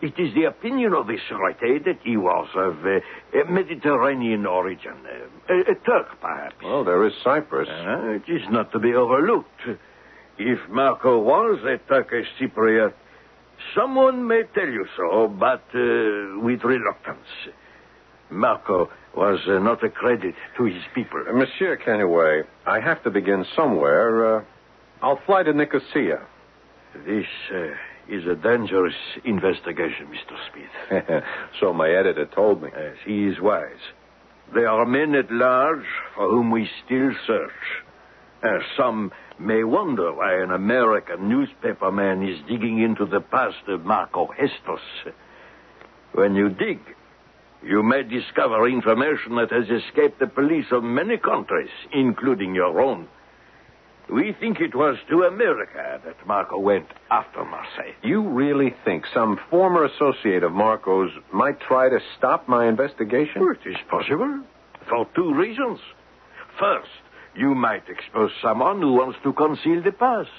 It 0.00 0.14
is 0.18 0.32
the 0.34 0.44
opinion 0.44 0.94
of 0.94 1.08
the 1.08 1.18
Sûreté 1.28 1.84
that 1.84 1.98
he 2.04 2.16
was 2.16 2.48
of 2.54 2.76
uh, 2.86 3.50
Mediterranean 3.50 4.46
origin. 4.46 4.94
Uh, 5.04 5.52
a, 5.54 5.60
a 5.72 5.74
Turk, 5.74 6.20
perhaps. 6.20 6.54
Well, 6.62 6.84
there 6.84 7.04
is 7.06 7.12
Cyprus. 7.24 7.68
Uh, 7.68 8.10
it 8.10 8.22
is 8.28 8.42
not 8.50 8.70
to 8.72 8.78
be 8.78 8.94
overlooked. 8.94 9.60
If 10.38 10.60
Marco 10.68 11.18
was 11.18 11.58
a 11.64 11.78
Turkish 11.88 12.28
Cypriot, 12.40 12.92
someone 13.74 14.26
may 14.28 14.44
tell 14.54 14.68
you 14.68 14.86
so, 14.96 15.26
but 15.26 15.64
uh, 15.74 16.38
with 16.40 16.62
reluctance. 16.62 17.26
Marco 18.30 18.88
was 19.16 19.40
uh, 19.48 19.58
not 19.58 19.82
a 19.82 19.88
credit 19.88 20.34
to 20.56 20.64
his 20.64 20.82
people. 20.94 21.24
Uh, 21.28 21.32
Monsieur 21.32 21.76
Kenway, 21.76 22.42
I 22.66 22.78
have 22.78 23.02
to 23.02 23.10
begin 23.10 23.44
somewhere. 23.56 24.36
Uh, 24.38 24.44
I'll 25.02 25.20
fly 25.26 25.42
to 25.42 25.52
Nicosia. 25.52 26.20
This 27.04 27.26
uh, 27.52 27.56
is 28.08 28.24
a 28.26 28.34
dangerous 28.34 28.94
investigation, 29.24 30.08
Mr. 30.08 30.36
Smith. 30.50 31.24
so 31.60 31.72
my 31.72 31.90
editor 31.90 32.26
told 32.26 32.62
me. 32.62 32.70
Yes, 32.74 32.96
he 33.04 33.26
is 33.26 33.40
wise. 33.40 33.92
There 34.54 34.68
are 34.68 34.86
men 34.86 35.14
at 35.14 35.30
large 35.30 35.84
for 36.14 36.28
whom 36.30 36.50
we 36.50 36.68
still 36.84 37.10
search. 37.26 37.50
Uh, 38.42 38.58
some 38.76 39.12
may 39.38 39.62
wonder 39.62 40.12
why 40.12 40.34
an 40.42 40.50
American 40.50 41.28
newspaperman 41.28 42.22
is 42.28 42.40
digging 42.48 42.80
into 42.80 43.04
the 43.04 43.20
past 43.20 43.68
of 43.68 43.84
Marco 43.84 44.28
Hestos. 44.28 44.80
When 46.12 46.34
you 46.34 46.48
dig, 46.48 46.80
you 47.62 47.82
may 47.82 48.04
discover 48.04 48.68
information 48.68 49.36
that 49.36 49.50
has 49.50 49.68
escaped 49.68 50.18
the 50.18 50.28
police 50.28 50.66
of 50.70 50.82
many 50.82 51.18
countries, 51.18 51.70
including 51.92 52.54
your 52.54 52.80
own. 52.80 53.08
We 54.12 54.32
think 54.40 54.60
it 54.60 54.74
was 54.74 54.96
to 55.10 55.24
America 55.24 56.00
that 56.04 56.26
Marco 56.26 56.58
went 56.58 56.86
after 57.10 57.44
Marseille. 57.44 57.92
You 58.02 58.22
really 58.26 58.74
think 58.84 59.04
some 59.12 59.38
former 59.50 59.84
associate 59.84 60.42
of 60.42 60.52
Marco's 60.52 61.10
might 61.32 61.60
try 61.60 61.88
to 61.90 61.98
stop 62.16 62.48
my 62.48 62.66
investigation? 62.68 63.42
It 63.64 63.68
is 63.68 63.76
possible. 63.90 64.42
For 64.88 65.06
two 65.14 65.34
reasons. 65.34 65.78
First, 66.58 66.88
you 67.36 67.54
might 67.54 67.82
expose 67.88 68.30
someone 68.42 68.80
who 68.80 68.94
wants 68.94 69.18
to 69.24 69.32
conceal 69.34 69.82
the 69.82 69.92
past. 69.92 70.30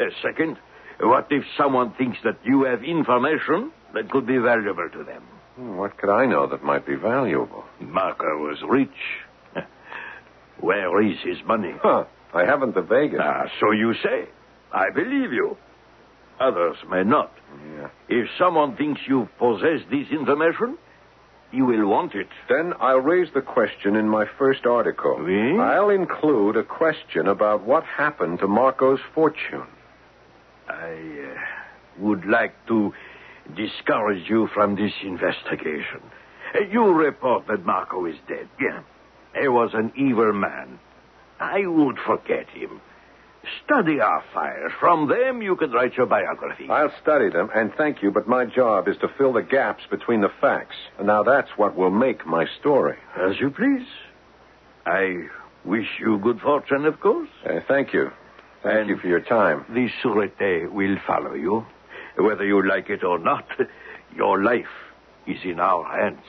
Uh, 0.00 0.04
second, 0.22 0.56
what 1.00 1.26
if 1.30 1.42
someone 1.58 1.92
thinks 1.98 2.18
that 2.24 2.38
you 2.44 2.62
have 2.64 2.84
information 2.84 3.72
that 3.94 4.10
could 4.10 4.26
be 4.26 4.38
valuable 4.38 4.88
to 4.92 5.02
them? 5.02 5.22
Hmm, 5.56 5.76
What 5.76 5.98
could 5.98 6.10
I 6.10 6.26
know 6.26 6.46
that 6.46 6.62
might 6.62 6.86
be 6.86 6.94
valuable? 6.94 7.64
Marco 7.80 8.38
was 8.38 8.58
rich. 8.68 8.88
Where 10.60 11.02
is 11.02 11.16
his 11.24 11.38
money? 11.46 11.74
Huh. 11.82 12.04
I 12.34 12.44
haven't 12.44 12.74
the 12.74 12.82
vaguest. 12.82 13.20
Ah, 13.22 13.44
so 13.60 13.70
you 13.72 13.94
say. 14.02 14.28
I 14.72 14.90
believe 14.90 15.32
you. 15.32 15.56
Others 16.40 16.76
may 16.90 17.04
not. 17.04 17.32
Yeah. 17.76 17.88
If 18.08 18.28
someone 18.38 18.76
thinks 18.76 19.00
you 19.06 19.28
possess 19.38 19.80
this 19.90 20.08
information, 20.10 20.78
you 21.52 21.66
will 21.66 21.86
want 21.86 22.14
it. 22.14 22.28
Then 22.48 22.72
I'll 22.80 23.00
raise 23.00 23.28
the 23.34 23.42
question 23.42 23.96
in 23.96 24.08
my 24.08 24.24
first 24.38 24.64
article. 24.64 25.18
Oui? 25.22 25.58
I'll 25.58 25.90
include 25.90 26.56
a 26.56 26.64
question 26.64 27.28
about 27.28 27.64
what 27.64 27.84
happened 27.84 28.38
to 28.38 28.48
Marco's 28.48 29.00
fortune. 29.14 29.66
I 30.68 30.92
uh, 30.92 31.38
would 31.98 32.24
like 32.24 32.54
to 32.68 32.92
discourage 33.54 34.28
you 34.28 34.48
from 34.54 34.76
this 34.76 34.92
investigation. 35.04 36.00
You 36.70 36.92
report 36.92 37.46
that 37.48 37.64
Marco 37.66 38.06
is 38.06 38.16
dead. 38.26 38.48
Yeah. 38.60 38.82
He 39.40 39.48
was 39.48 39.70
an 39.74 39.92
evil 39.96 40.32
man. 40.32 40.78
I 41.42 41.66
would 41.66 41.98
forget 42.06 42.48
him. 42.50 42.80
Study 43.64 43.98
our 44.00 44.22
files. 44.32 44.70
From 44.78 45.08
them, 45.08 45.42
you 45.42 45.56
can 45.56 45.72
write 45.72 45.94
your 45.96 46.06
biography. 46.06 46.68
I'll 46.70 46.92
study 47.02 47.28
them, 47.30 47.50
and 47.52 47.72
thank 47.76 48.00
you, 48.02 48.12
but 48.12 48.28
my 48.28 48.44
job 48.44 48.86
is 48.86 48.96
to 48.98 49.08
fill 49.18 49.32
the 49.32 49.42
gaps 49.42 49.82
between 49.90 50.20
the 50.20 50.30
facts. 50.40 50.76
And 50.98 51.08
now 51.08 51.24
that's 51.24 51.48
what 51.56 51.76
will 51.76 51.90
make 51.90 52.24
my 52.24 52.46
story. 52.60 52.96
As 53.16 53.40
you 53.40 53.50
please. 53.50 53.86
I 54.86 55.24
wish 55.64 55.88
you 56.00 56.18
good 56.18 56.40
fortune, 56.40 56.84
of 56.86 57.00
course. 57.00 57.28
Uh, 57.44 57.60
thank 57.66 57.92
you. 57.92 58.10
Thank 58.62 58.78
And- 58.78 58.88
you 58.90 58.96
for 58.98 59.08
your 59.08 59.20
time. 59.20 59.64
The 59.70 59.88
Sûreté 60.02 60.70
will 60.70 60.96
follow 61.06 61.34
you. 61.34 61.66
Whether 62.16 62.44
you 62.44 62.62
like 62.66 62.90
it 62.90 63.02
or 63.02 63.18
not, 63.18 63.46
your 64.14 64.40
life 64.42 64.74
is 65.26 65.38
in 65.44 65.58
our 65.58 65.84
hands. 65.84 66.24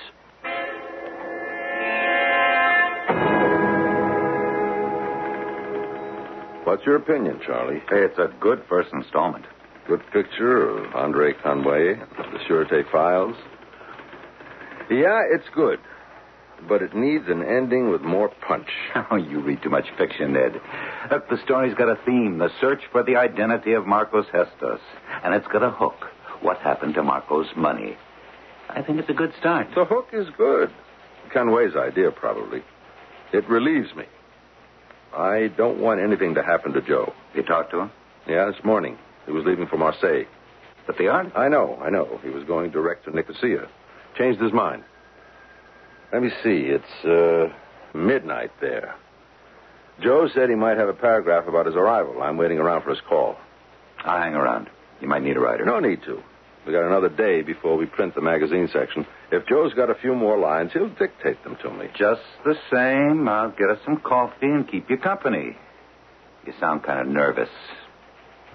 What's 6.74 6.88
your 6.88 6.96
opinion, 6.96 7.39
Charlie? 7.46 7.84
It's 7.92 8.18
a 8.18 8.34
good 8.42 8.63
first 8.68 8.89
installment. 8.94 9.46
Good 9.88 10.01
picture 10.12 10.70
of 10.70 10.96
Andre 10.96 11.34
Conway, 11.34 11.94
the 11.94 12.39
Sûreté 12.50 12.92
files. 12.92 13.36
Yeah, 14.89 15.20
it's 15.32 15.46
good. 15.53 15.77
But 16.68 16.82
it 16.82 16.96
needs 16.96 17.25
an 17.27 17.44
ending 17.44 17.92
with 17.92 18.01
more 18.01 18.32
punch. 18.48 18.70
Oh, 19.12 19.18
you 19.18 19.39
read 19.39 19.62
too 19.62 19.70
much 19.70 19.86
fiction, 20.00 20.34
Ned. 20.34 20.53
Look, 21.12 21.25
uh, 21.30 21.36
the 21.36 21.38
story's 21.44 21.75
got 21.75 21.89
a 21.89 22.00
theme 22.08 22.39
the 22.39 22.50
search 22.60 22.82
for 22.92 23.03
the 23.03 23.18
identity 23.18 23.74
of 23.74 23.86
Marcos 23.86 24.25
Hestos. 24.34 24.80
And 25.24 25.36
it's 25.36 25.48
got 25.53 25.62
a 25.62 25.70
hook 25.70 26.08
what 26.42 26.58
happened 26.58 26.96
to 26.96 27.03
Marco's 27.03 27.56
money. 27.56 27.98
I 28.68 28.82
think 28.82 28.98
it's 28.98 29.12
a 29.12 29.13
good 29.13 29.34
start. 29.39 29.68
The 29.75 29.86
hook 29.86 30.08
is 30.12 30.25
good. 30.39 30.72
Conway's 31.32 31.75
idea, 31.75 32.10
probably. 32.10 32.63
It 33.32 33.48
relieves 33.48 33.94
me. 33.96 34.06
I 35.15 35.50
don't 35.55 35.79
want 35.79 36.00
anything 36.01 36.36
to 36.36 36.43
happen 36.43 36.74
to 36.74 36.82
Joe. 36.82 37.13
You 37.36 37.43
talked 37.43 37.72
to 37.72 37.82
him? 37.82 37.91
Yeah, 38.27 38.46
this 38.46 38.63
morning. 38.63 38.98
He 39.25 39.32
was 39.32 39.46
leaving 39.46 39.67
for 39.67 39.77
Marseille. 39.77 40.24
But 40.86 40.98
the 40.98 41.08
art? 41.08 41.32
I 41.36 41.48
know, 41.50 41.77
I 41.82 41.89
know. 41.89 42.20
He 42.24 42.29
was 42.29 42.43
going 42.43 42.72
direct 42.72 43.05
to 43.05 43.12
Nicosia. 43.15 43.67
Changed 44.17 44.41
his 44.41 44.51
mind. 44.51 44.84
Let 46.12 46.22
me 46.22 46.29
see. 46.43 46.67
It's 46.70 47.05
uh, 47.05 47.53
midnight 47.98 48.51
there. 48.62 48.96
Joe 50.01 50.27
said 50.34 50.50
he 50.50 50.55
might 50.55 50.77
have 50.77 50.89
a 50.89 50.93
paragraph 50.93 51.48
about 51.48 51.65
his 51.65 51.75
arrival. 51.75 52.22
I'm 52.22 52.38
waiting 52.38 52.58
around 52.58 52.84
for 52.84 52.89
his 52.89 53.01
call. 53.08 53.38
I'll 54.03 54.22
hang 54.22 54.34
around. 54.34 54.70
You 55.01 55.08
might 55.08 55.24
need 55.24 55.38
a 55.38 55.39
writer. 55.39 55.65
No 55.65 55.79
need 55.79 56.01
to. 56.03 56.22
We 56.65 56.74
got 56.74 56.86
another 56.86 57.10
day 57.10 57.41
before 57.41 57.77
we 57.77 57.86
print 57.86 58.15
the 58.15 58.22
magazine 58.22 58.70
section. 58.72 59.05
If 59.34 59.48
Joe's 59.48 59.74
got 59.74 59.90
a 59.90 59.96
few 59.96 60.13
more 60.13 60.38
lines, 60.38 60.74
he'll 60.74 60.90
dictate 60.90 61.44
them 61.44 61.58
to 61.63 61.72
me. 61.72 61.88
Just 61.98 62.22
the 62.46 62.54
same, 62.72 63.28
I'll 63.28 63.50
get 63.50 63.68
us 63.68 63.80
some 63.84 63.98
coffee 63.98 64.46
and 64.46 64.70
keep 64.70 64.92
you 64.92 64.98
company. 64.98 65.58
You 66.46 66.54
sound 66.60 66.84
kind 66.84 67.00
of 67.00 67.08
nervous. 67.08 67.50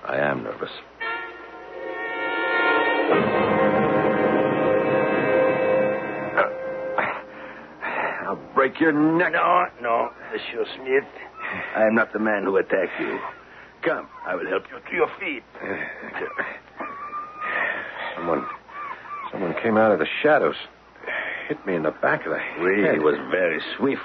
I 0.07 0.19
am 0.19 0.45
nervous. 0.45 0.71
I'll 8.29 8.37
break 8.55 8.79
your 8.79 8.93
neck. 8.93 9.33
No, 9.33 9.67
no, 9.83 10.11
Monsieur 10.33 10.65
Smith. 10.77 11.03
I 11.75 11.87
am 11.87 11.97
not 11.97 12.13
the 12.13 12.21
man 12.21 12.45
who 12.45 12.57
attacked 12.57 13.01
you. 13.01 13.19
Come, 13.83 14.07
I 14.25 14.37
will 14.37 14.47
help 14.47 14.63
you 14.71 14.79
to 14.79 14.95
your 14.95 15.09
feet. 15.19 15.43
Someone, 18.15 18.47
someone 19.31 19.55
came 19.63 19.77
out 19.77 19.93
of 19.93 19.99
the 19.99 20.07
shadows, 20.23 20.57
hit 21.49 21.65
me 21.67 21.75
in 21.75 21.83
the 21.83 21.91
back 21.91 22.27
of 22.27 22.33
the 22.33 22.39
head. 22.39 22.85
head. 22.95 23.03
was 23.03 23.17
very 23.31 23.61
swift. 23.77 24.03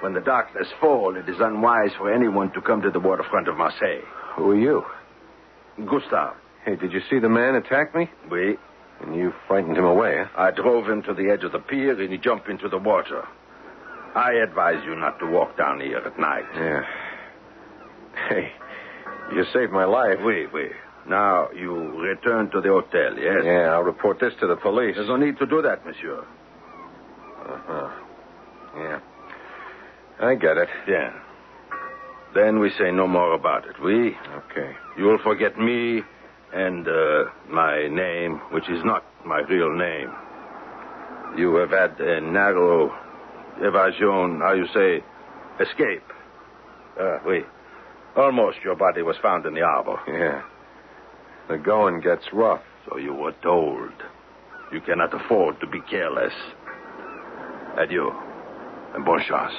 When 0.00 0.14
the 0.14 0.20
darkness 0.20 0.68
fall, 0.80 1.16
it 1.16 1.28
is 1.28 1.36
unwise 1.40 1.90
for 1.98 2.12
anyone 2.12 2.50
to 2.52 2.60
come 2.62 2.80
to 2.82 2.90
the 2.90 3.00
waterfront 3.00 3.48
of 3.48 3.56
Marseille. 3.56 4.00
Who 4.36 4.50
are 4.52 4.56
you? 4.58 4.84
Gustave, 5.86 6.34
Hey, 6.64 6.76
did 6.76 6.92
you 6.92 7.00
see 7.08 7.18
the 7.18 7.28
man 7.28 7.54
attack 7.54 7.94
me? 7.94 8.10
we, 8.30 8.56
And 9.00 9.14
you 9.14 9.32
frightened 9.46 9.76
him 9.76 9.84
away, 9.84 10.16
huh? 10.18 10.28
I 10.36 10.50
drove 10.50 10.88
him 10.88 11.02
to 11.04 11.14
the 11.14 11.30
edge 11.30 11.42
of 11.44 11.52
the 11.52 11.58
pier 11.58 11.98
and 12.00 12.10
he 12.12 12.18
jumped 12.18 12.48
into 12.48 12.68
the 12.68 12.78
water. 12.78 13.26
I 14.14 14.32
advise 14.34 14.82
you 14.84 14.96
not 14.96 15.18
to 15.20 15.26
walk 15.26 15.56
down 15.56 15.80
here 15.80 15.98
at 15.98 16.18
night. 16.18 16.44
Yeah. 16.54 16.82
Hey, 18.28 18.52
you 19.32 19.44
saved 19.52 19.72
my 19.72 19.84
life. 19.84 20.18
Oui, 20.22 20.46
oui. 20.52 20.70
Now 21.10 21.48
you 21.50 21.74
return 22.00 22.50
to 22.52 22.60
the 22.60 22.68
hotel, 22.68 23.18
yes? 23.18 23.42
Yeah, 23.44 23.72
I'll 23.74 23.82
report 23.82 24.20
this 24.20 24.32
to 24.40 24.46
the 24.46 24.54
police. 24.54 24.94
There's 24.94 25.08
no 25.08 25.16
need 25.16 25.38
to 25.38 25.46
do 25.46 25.60
that, 25.60 25.84
monsieur. 25.84 26.20
Uh-huh. 26.20 27.90
Yeah. 28.76 29.00
I 30.20 30.36
get 30.36 30.56
it. 30.56 30.68
Yeah. 30.86 31.12
Then 32.32 32.60
we 32.60 32.70
say 32.78 32.92
no 32.92 33.08
more 33.08 33.34
about 33.34 33.66
it. 33.66 33.74
We, 33.82 34.16
Okay. 34.50 34.70
you 34.96 35.04
will 35.04 35.18
forget 35.18 35.58
me 35.58 36.02
and 36.54 36.86
uh, 36.86 37.24
my 37.48 37.88
name, 37.88 38.40
which 38.52 38.68
is 38.70 38.84
not 38.84 39.02
my 39.26 39.40
real 39.40 39.74
name. 39.76 40.10
You 41.36 41.56
have 41.56 41.70
had 41.70 41.98
a 42.00 42.20
narrow 42.20 42.94
evasion, 43.58 44.40
how 44.42 44.52
you 44.52 44.66
say, 44.72 45.02
escape. 45.58 46.04
Uh, 47.00 47.18
oui. 47.26 47.40
Almost 48.16 48.58
your 48.64 48.76
body 48.76 49.02
was 49.02 49.16
found 49.20 49.44
in 49.46 49.54
the 49.54 49.62
arbor. 49.62 49.98
Yeah. 50.06 50.42
The 51.50 51.58
going 51.58 51.98
gets 51.98 52.22
rough. 52.32 52.62
So 52.86 52.96
you 52.96 53.12
were 53.12 53.34
told. 53.42 53.90
You 54.72 54.80
cannot 54.80 55.12
afford 55.12 55.58
to 55.58 55.66
be 55.66 55.80
careless. 55.90 56.32
Adieu. 57.76 58.12
And 58.94 59.04
bonne 59.04 59.18
chance. 59.26 59.50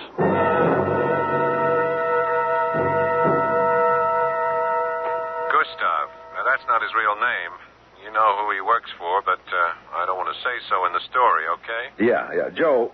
Gustav. 5.51 6.07
Now, 6.31 6.47
that's 6.47 6.63
not 6.71 6.79
his 6.79 6.95
real 6.95 7.19
name. 7.19 7.59
You 8.05 8.11
know 8.15 8.39
who 8.39 8.55
he 8.55 8.61
works 8.61 8.89
for, 8.97 9.21
but 9.25 9.43
uh, 9.51 9.99
I 9.99 10.05
don't 10.07 10.15
want 10.15 10.33
to 10.33 10.39
say 10.47 10.63
so 10.69 10.85
in 10.87 10.93
the 10.93 11.03
story, 11.11 11.43
okay? 11.59 11.91
Yeah, 11.99 12.31
yeah. 12.31 12.49
Joe, 12.55 12.93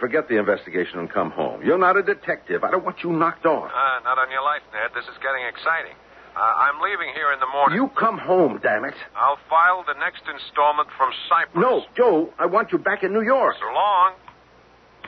forget 0.00 0.28
the 0.28 0.38
investigation 0.38 0.98
and 0.98 1.08
come 1.08 1.30
home. 1.30 1.62
You're 1.62 1.78
not 1.78 1.96
a 1.96 2.02
detective. 2.02 2.64
I 2.64 2.72
don't 2.72 2.84
want 2.84 3.04
you 3.04 3.12
knocked 3.12 3.46
off. 3.46 3.70
Uh, 3.70 4.00
not 4.02 4.18
on 4.18 4.28
your 4.32 4.42
life, 4.42 4.62
Ned. 4.72 4.90
This 4.92 5.04
is 5.04 5.14
getting 5.22 5.46
exciting. 5.46 5.94
Uh, 6.36 6.40
I'm 6.40 6.80
leaving 6.82 7.14
here 7.14 7.32
in 7.32 7.38
the 7.38 7.46
morning. 7.46 7.76
You 7.76 7.88
come 7.98 8.18
home, 8.18 8.58
damn 8.62 8.84
it. 8.84 8.94
I'll 9.16 9.38
file 9.48 9.84
the 9.86 9.94
next 10.00 10.22
installment 10.32 10.88
from 10.98 11.10
Cyprus. 11.28 11.62
No, 11.62 11.84
Joe, 11.96 12.32
I 12.38 12.46
want 12.46 12.72
you 12.72 12.78
back 12.78 13.04
in 13.04 13.12
New 13.12 13.22
York. 13.22 13.54
So 13.60 13.66
long. 13.72 14.12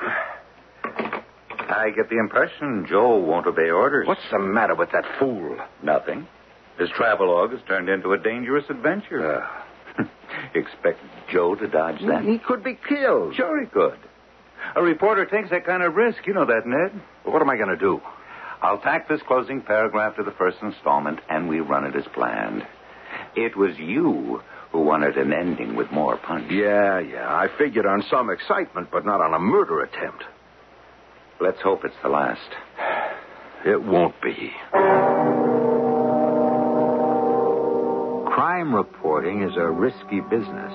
I 1.69 1.91
get 1.91 2.09
the 2.11 2.19
impression 2.19 2.87
Joe 2.89 3.19
won't 3.19 3.47
obey 3.47 3.71
orders. 3.71 4.07
What's 4.07 4.21
the 4.31 4.39
matter 4.39 4.77
with 4.77 4.93
that 4.93 5.05
fool? 5.19 5.59
Nothing. 5.83 6.29
His 6.79 6.91
travelogue 6.91 7.51
has 7.53 7.61
turned 7.67 7.89
into 7.89 8.13
a 8.13 8.19
dangerous 8.19 8.65
adventure. 8.69 9.45
You 9.99 10.05
Expect 10.55 11.01
Joe 11.33 11.55
to 11.57 11.67
dodge 11.67 12.01
that? 12.07 12.23
He 12.23 12.39
could 12.39 12.63
be 12.63 12.79
killed. 12.89 13.35
Sure 13.35 13.61
he 13.61 13.67
could. 13.67 13.99
A 14.77 14.83
reporter 14.83 15.25
takes 15.27 15.51
that 15.51 15.65
kind 15.65 15.83
of 15.83 15.95
risk. 15.95 16.27
You 16.27 16.35
know 16.35 16.45
that, 16.47 16.63
Ned. 16.67 17.01
What 17.25 17.43
am 17.43 17.51
I 17.51 17.57
going 17.57 17.71
to 17.71 17.77
do? 17.77 18.01
I'll 18.63 18.79
tack 18.79 19.09
this 19.09 19.21
closing 19.27 19.61
paragraph 19.61 20.17
to 20.17 20.23
the 20.23 20.33
first 20.33 20.59
installment, 20.63 21.21
and 21.29 21.49
we 21.49 21.61
run 21.61 21.85
it 21.85 21.95
as 21.95 22.05
planned. 22.15 22.67
It 23.35 23.57
was 23.57 23.77
you 23.79 24.43
who 24.73 24.81
wanted 24.81 25.17
an 25.17 25.33
ending 25.33 25.77
with 25.77 25.91
more 25.91 26.17
punch. 26.17 26.51
Yeah, 26.51 26.99
yeah. 26.99 27.29
I 27.29 27.49
figured 27.59 27.87
on 27.87 28.03
some 28.11 28.31
excitement, 28.31 28.89
but 28.91 29.05
not 29.05 29.21
on 29.21 29.35
a 29.35 29.39
murder 29.39 29.83
attempt. 29.83 30.25
Let's 31.41 31.61
hope 31.63 31.85
it's 31.85 31.95
the 32.03 32.09
last. 32.09 32.51
It 33.65 33.83
won't 33.83 34.15
be. 34.23 34.53
Crime 38.31 38.73
reporting 38.73 39.43
is 39.43 39.57
a 39.57 39.69
risky 39.69 40.21
business. 40.21 40.73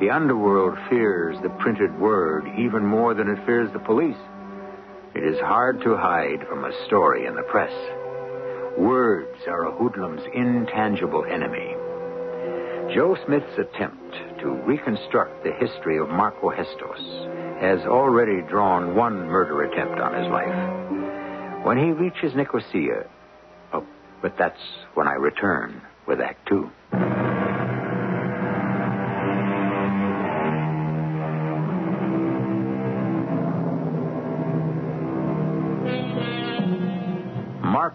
The 0.00 0.10
underworld 0.10 0.76
fears 0.90 1.36
the 1.44 1.50
printed 1.50 1.96
word 2.00 2.48
even 2.58 2.84
more 2.84 3.14
than 3.14 3.28
it 3.28 3.46
fears 3.46 3.70
the 3.72 3.78
police. 3.78 4.16
It 5.14 5.24
is 5.24 5.38
hard 5.40 5.80
to 5.82 5.96
hide 5.96 6.46
from 6.48 6.64
a 6.64 6.86
story 6.86 7.26
in 7.26 7.34
the 7.34 7.42
press. 7.42 7.72
Words 8.78 9.38
are 9.46 9.66
a 9.66 9.72
hoodlum's 9.72 10.22
intangible 10.34 11.24
enemy. 11.24 11.76
Joe 12.94 13.16
Smith's 13.26 13.58
attempt 13.58 14.14
to 14.40 14.50
reconstruct 14.66 15.44
the 15.44 15.52
history 15.52 15.98
of 15.98 16.08
Marco 16.08 16.50
Hestos 16.50 17.28
has 17.60 17.80
already 17.86 18.40
drawn 18.48 18.96
one 18.96 19.28
murder 19.28 19.62
attempt 19.62 20.00
on 20.00 20.14
his 20.14 20.28
life. 20.30 21.64
when 21.64 21.76
he 21.78 21.92
reaches 21.92 22.34
Nicosia. 22.34 23.06
Oh, 23.72 23.86
but 24.20 24.36
that's 24.36 24.58
when 24.94 25.06
I 25.06 25.12
return 25.12 25.80
with 26.08 26.20
Act 26.20 26.48
Two. 26.48 26.70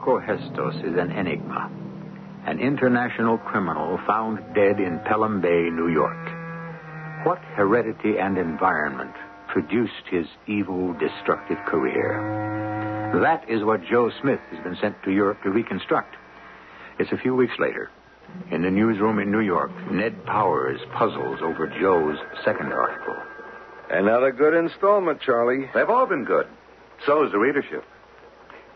Marco 0.07 0.25
Hestos 0.25 0.75
is 0.85 0.97
an 0.97 1.11
enigma, 1.11 1.69
an 2.45 2.61
international 2.61 3.37
criminal 3.39 3.99
found 4.07 4.39
dead 4.55 4.79
in 4.79 5.01
Pelham 5.05 5.41
Bay, 5.41 5.69
New 5.69 5.89
York. 5.89 7.25
What 7.25 7.39
heredity 7.55 8.17
and 8.17 8.37
environment 8.37 9.11
produced 9.49 10.07
his 10.09 10.25
evil, 10.47 10.93
destructive 10.93 11.57
career? 11.65 13.11
That 13.21 13.49
is 13.49 13.65
what 13.65 13.83
Joe 13.83 14.09
Smith 14.21 14.39
has 14.51 14.63
been 14.63 14.77
sent 14.79 14.95
to 15.03 15.11
Europe 15.11 15.43
to 15.43 15.49
reconstruct. 15.49 16.15
It's 16.99 17.11
a 17.11 17.17
few 17.17 17.35
weeks 17.35 17.55
later. 17.59 17.91
In 18.49 18.61
the 18.61 18.71
newsroom 18.71 19.19
in 19.19 19.29
New 19.29 19.41
York, 19.41 19.71
Ned 19.91 20.25
Powers 20.25 20.79
puzzles 20.97 21.39
over 21.41 21.67
Joe's 21.81 22.17
second 22.45 22.71
article. 22.71 23.17
Another 23.89 24.31
good 24.31 24.53
installment, 24.53 25.19
Charlie. 25.19 25.69
They've 25.73 25.89
all 25.89 26.07
been 26.07 26.23
good. 26.23 26.47
So 27.05 27.25
is 27.25 27.33
the 27.33 27.39
readership. 27.39 27.83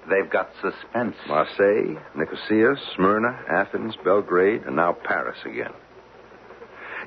They've 0.10 0.30
got 0.30 0.50
suspense. 0.62 1.16
Marseille, 1.28 1.96
Nicosia, 2.16 2.74
Smyrna, 2.96 3.40
Athens, 3.50 3.96
Belgrade, 4.04 4.64
and 4.64 4.76
now 4.76 4.94
Paris 4.94 5.38
again. 5.46 5.72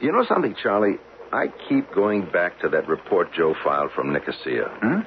You 0.00 0.12
know 0.12 0.24
something, 0.28 0.54
Charlie? 0.62 0.98
I 1.32 1.46
keep 1.68 1.92
going 1.92 2.30
back 2.30 2.60
to 2.60 2.68
that 2.68 2.88
report 2.88 3.28
Joe 3.36 3.54
filed 3.64 3.90
from 3.92 4.12
Nicosia. 4.12 4.70
Hmm? 4.80 5.00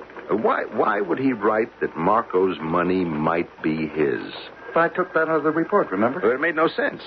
Why, 0.44 0.64
why 0.66 1.00
would 1.00 1.20
he 1.20 1.32
write 1.32 1.70
that 1.80 1.96
Marco's 1.96 2.58
money 2.60 3.06
might 3.06 3.50
be 3.64 3.88
his? 3.88 4.22
I 4.76 4.90
took 4.90 5.14
that 5.14 5.30
out 5.30 5.38
of 5.38 5.44
the 5.44 5.52
report, 5.52 5.90
remember? 5.90 6.20
But 6.20 6.32
it 6.32 6.42
made 6.42 6.56
no 6.56 6.68
sense. 6.68 7.02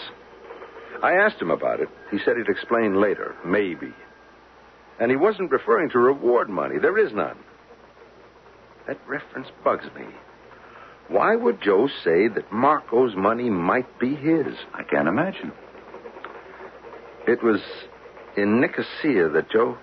I 1.02 1.12
asked 1.12 1.40
him 1.40 1.50
about 1.50 1.80
it. 1.80 1.88
He 2.10 2.18
said 2.24 2.36
he'd 2.36 2.50
explain 2.50 3.00
later, 3.00 3.36
maybe. 3.44 3.92
And 4.98 5.10
he 5.10 5.16
wasn't 5.16 5.50
referring 5.50 5.90
to 5.90 5.98
reward 5.98 6.48
money. 6.48 6.76
There 6.80 6.98
is 6.98 7.12
none. 7.12 7.38
That 8.86 8.98
reference 9.06 9.48
bugs 9.62 9.86
me. 9.94 10.04
Why 11.10 11.34
would 11.34 11.60
Joe 11.60 11.88
say 12.04 12.28
that 12.28 12.52
Marco's 12.52 13.16
money 13.16 13.50
might 13.50 13.98
be 13.98 14.14
his? 14.14 14.54
I 14.72 14.84
can't 14.84 15.08
imagine. 15.08 15.50
It 17.26 17.42
was 17.42 17.60
in 18.36 18.60
Nicosia 18.60 19.28
that 19.28 19.50
Joe. 19.50 19.76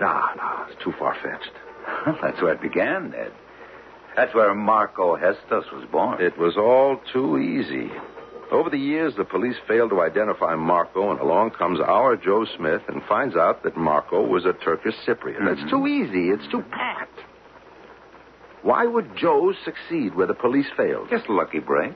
No, 0.00 0.20
no, 0.36 0.66
it's 0.68 0.82
too 0.82 0.92
far 0.96 1.16
fetched. 1.20 1.52
Well, 2.06 2.18
that's 2.22 2.40
where 2.40 2.52
it 2.52 2.62
began, 2.62 3.10
Ned. 3.10 3.32
That's 4.16 4.32
where 4.34 4.54
Marco 4.54 5.16
Hestos 5.16 5.64
was 5.72 5.84
born. 5.90 6.22
It 6.22 6.38
was 6.38 6.56
all 6.56 7.00
too 7.12 7.38
easy. 7.38 7.90
Over 8.52 8.70
the 8.70 8.78
years, 8.78 9.14
the 9.16 9.24
police 9.24 9.56
failed 9.66 9.90
to 9.90 10.02
identify 10.02 10.54
Marco, 10.54 11.10
and 11.10 11.20
along 11.20 11.50
comes 11.50 11.80
our 11.80 12.16
Joe 12.16 12.46
Smith 12.56 12.82
and 12.88 13.02
finds 13.08 13.36
out 13.36 13.62
that 13.64 13.76
Marco 13.76 14.24
was 14.26 14.44
a 14.44 14.52
Turkish 14.52 14.94
Cypriot. 15.06 15.44
That's 15.44 15.60
mm-hmm. 15.60 15.68
too 15.68 15.86
easy. 15.86 16.30
It's 16.30 16.50
too 16.50 16.62
pat. 16.70 17.08
Why 18.62 18.84
would 18.86 19.16
Joe 19.16 19.52
succeed 19.64 20.14
where 20.14 20.26
the 20.26 20.34
police 20.34 20.66
failed? 20.76 21.08
Just 21.10 21.26
a 21.26 21.32
lucky 21.32 21.60
break. 21.60 21.94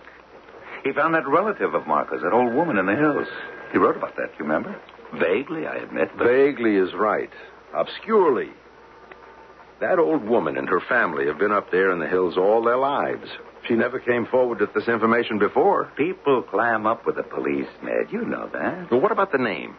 He 0.83 0.92
found 0.92 1.14
that 1.14 1.26
relative 1.28 1.75
of 1.75 1.87
Marco's, 1.87 2.23
that 2.23 2.33
old 2.33 2.54
woman 2.54 2.78
in 2.78 2.87
the 2.87 2.94
hills. 2.97 3.28
He 3.73 3.78
wrote 3.78 3.97
about 3.97 4.16
that, 4.16 4.30
you 4.38 4.44
remember? 4.44 4.75
Vaguely, 5.14 5.66
I 5.66 5.76
admit, 5.76 6.11
but. 6.16 6.26
Vaguely 6.26 6.76
is 6.76 6.92
right. 6.94 7.30
Obscurely. 7.75 8.50
That 9.80 9.99
old 9.99 10.25
woman 10.25 10.56
and 10.56 10.68
her 10.68 10.80
family 10.88 11.26
have 11.26 11.38
been 11.38 11.52
up 11.52 11.71
there 11.71 11.90
in 11.92 11.99
the 11.99 12.06
hills 12.06 12.37
all 12.37 12.62
their 12.62 12.76
lives. 12.78 13.28
She 13.66 13.75
never 13.75 13.99
came 13.99 14.26
forward 14.26 14.61
with 14.61 14.73
this 14.75 14.88
information 14.88 15.38
before. 15.38 15.90
People 15.97 16.42
clam 16.42 16.87
up 16.87 17.06
with 17.06 17.16
the 17.16 17.23
police, 17.23 17.68
Ned. 17.83 18.09
You 18.11 18.25
know 18.25 18.49
that. 18.52 18.90
But 18.90 19.02
what 19.02 19.12
about 19.12 19.33
the 19.33 19.38
name? 19.38 19.76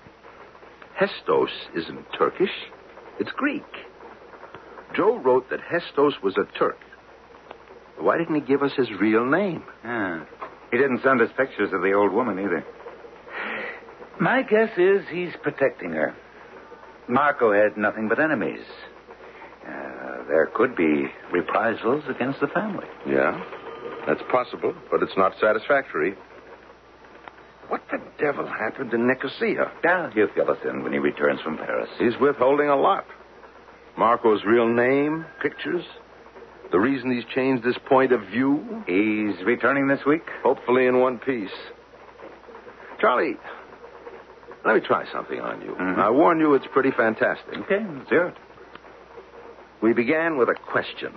Hestos 0.96 1.50
isn't 1.76 2.06
Turkish. 2.18 2.50
It's 3.20 3.32
Greek. 3.32 3.64
Joe 4.96 5.18
wrote 5.18 5.50
that 5.50 5.60
Hestos 5.62 6.14
was 6.24 6.36
a 6.38 6.46
Turk. 6.58 6.78
Why 8.00 8.18
didn't 8.18 8.36
he 8.36 8.42
give 8.42 8.62
us 8.62 8.72
his 8.76 8.90
real 9.00 9.26
name? 9.26 9.64
Yeah. 9.84 10.26
He 10.72 10.78
didn't 10.78 11.02
send 11.04 11.22
us 11.22 11.30
pictures 11.38 11.72
of 11.74 11.82
the 11.82 11.94
old 11.94 12.12
woman 12.12 12.40
either. 12.40 12.66
My 14.20 14.42
guess 14.44 14.70
is 14.78 15.02
he's 15.10 15.34
protecting 15.42 15.92
her. 15.92 16.16
Marco 17.08 17.54
had 17.54 17.78
nothing 17.78 18.08
but 18.08 18.20
enemies. 18.20 18.64
Uh, 19.66 20.24
there 20.28 20.50
could 20.54 20.76
be 20.76 21.06
reprisals 21.32 22.04
against 22.10 22.40
the 22.40 22.48
family. 22.48 22.88
Yeah, 23.08 23.42
that's 24.08 24.22
possible, 24.32 24.74
but 24.92 25.04
it's 25.04 25.16
not 25.18 25.34
satisfactory. 25.40 26.16
What 27.68 27.82
the 27.92 27.98
devil 28.20 28.46
happened 28.46 28.94
in 28.94 29.08
Nicosia? 29.08 29.72
Now, 29.84 30.10
he'll 30.14 30.28
fill 30.36 30.52
us 30.52 30.58
in 30.64 30.84
when 30.84 30.94
he 30.94 31.00
returns 31.00 31.42
from 31.42 31.58
Paris. 31.58 31.90
He's 31.98 32.18
withholding 32.22 32.70
a 32.70 32.76
lot. 32.76 33.06
Marco's 33.98 34.44
real 34.46 34.68
name, 34.68 35.26
pictures, 35.42 35.84
the 36.72 36.80
reason 36.80 37.12
he's 37.12 37.24
changed 37.34 37.64
his 37.64 37.78
point 37.88 38.12
of 38.12 38.22
view. 38.28 38.84
He's 38.88 39.42
returning 39.46 39.88
this 39.88 40.00
week? 40.06 40.24
Hopefully 40.44 40.88
in 40.88 41.00
one 41.00 41.20
piece. 41.20 41.50
Charlie, 43.00 43.38
let 44.66 44.76
me 44.76 44.82
try 44.82 45.06
something 45.12 45.40
on 45.40 45.62
you. 45.62 45.76
Mhm. 45.76 46.00
I 46.00 46.10
warn 46.10 46.40
you, 46.40 46.54
it's 46.56 46.68
pretty 46.68 46.92
fantastic. 46.92 47.58
Okay, 47.60 47.86
let's 47.98 48.10
hear 48.10 48.28
it. 48.28 48.38
We 49.82 49.94
began 49.94 50.38
with 50.38 50.50
a 50.50 50.56
question 50.56 51.14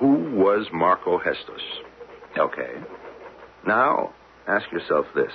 Who 0.00 0.08
was 0.32 0.66
Marco 0.72 1.18
Hestos? 1.18 1.62
Okay. 2.36 2.72
Now, 3.64 4.12
ask 4.48 4.70
yourself 4.72 5.06
this 5.14 5.32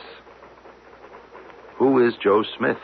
Who 1.77 2.05
is 2.05 2.15
Joe 2.17 2.43
Smith? 2.58 2.77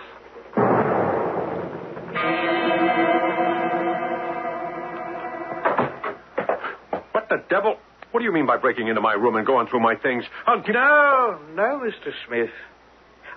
Devil? 7.56 7.78
What 8.12 8.20
do 8.20 8.26
you 8.26 8.34
mean 8.34 8.46
by 8.46 8.58
breaking 8.58 8.88
into 8.88 9.02
my 9.02 9.14
room 9.14 9.36
and 9.36 9.46
going 9.46 9.68
through 9.68 9.82
my 9.82 9.96
things? 9.96 10.24
I'll. 10.46 10.58
No, 10.68 11.40
no, 11.54 11.82
Mr. 11.84 12.12
Smith. 12.28 12.50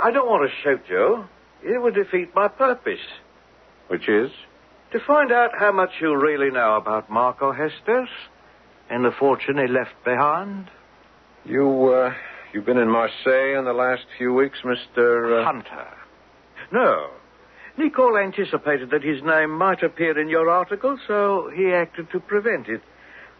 I 0.00 0.10
don't 0.10 0.28
want 0.28 0.48
to 0.48 0.56
shoot 0.62 0.82
you. 0.88 1.24
It 1.62 1.82
would 1.82 1.94
defeat 1.94 2.34
my 2.34 2.48
purpose. 2.48 3.04
Which 3.88 4.08
is? 4.08 4.30
To 4.92 5.00
find 5.06 5.32
out 5.32 5.50
how 5.58 5.72
much 5.72 5.90
you 6.00 6.16
really 6.16 6.50
know 6.50 6.76
about 6.76 7.10
Marco 7.10 7.52
Hestos 7.52 8.08
and 8.88 9.04
the 9.04 9.10
fortune 9.18 9.58
he 9.58 9.66
left 9.66 9.94
behind. 10.04 10.70
You, 11.44 11.88
uh, 11.88 12.14
you've 12.52 12.64
been 12.64 12.78
in 12.78 12.88
Marseille 12.88 13.58
in 13.58 13.64
the 13.64 13.72
last 13.72 14.02
few 14.16 14.32
weeks, 14.32 14.58
Mr. 14.64 15.40
Uh... 15.40 15.44
Hunter. 15.44 15.88
No. 16.72 17.10
Nicole 17.76 18.16
anticipated 18.18 18.90
that 18.90 19.02
his 19.02 19.22
name 19.22 19.50
might 19.50 19.82
appear 19.82 20.18
in 20.18 20.28
your 20.28 20.48
article, 20.50 20.98
so 21.06 21.50
he 21.54 21.72
acted 21.72 22.10
to 22.10 22.20
prevent 22.20 22.68
it. 22.68 22.82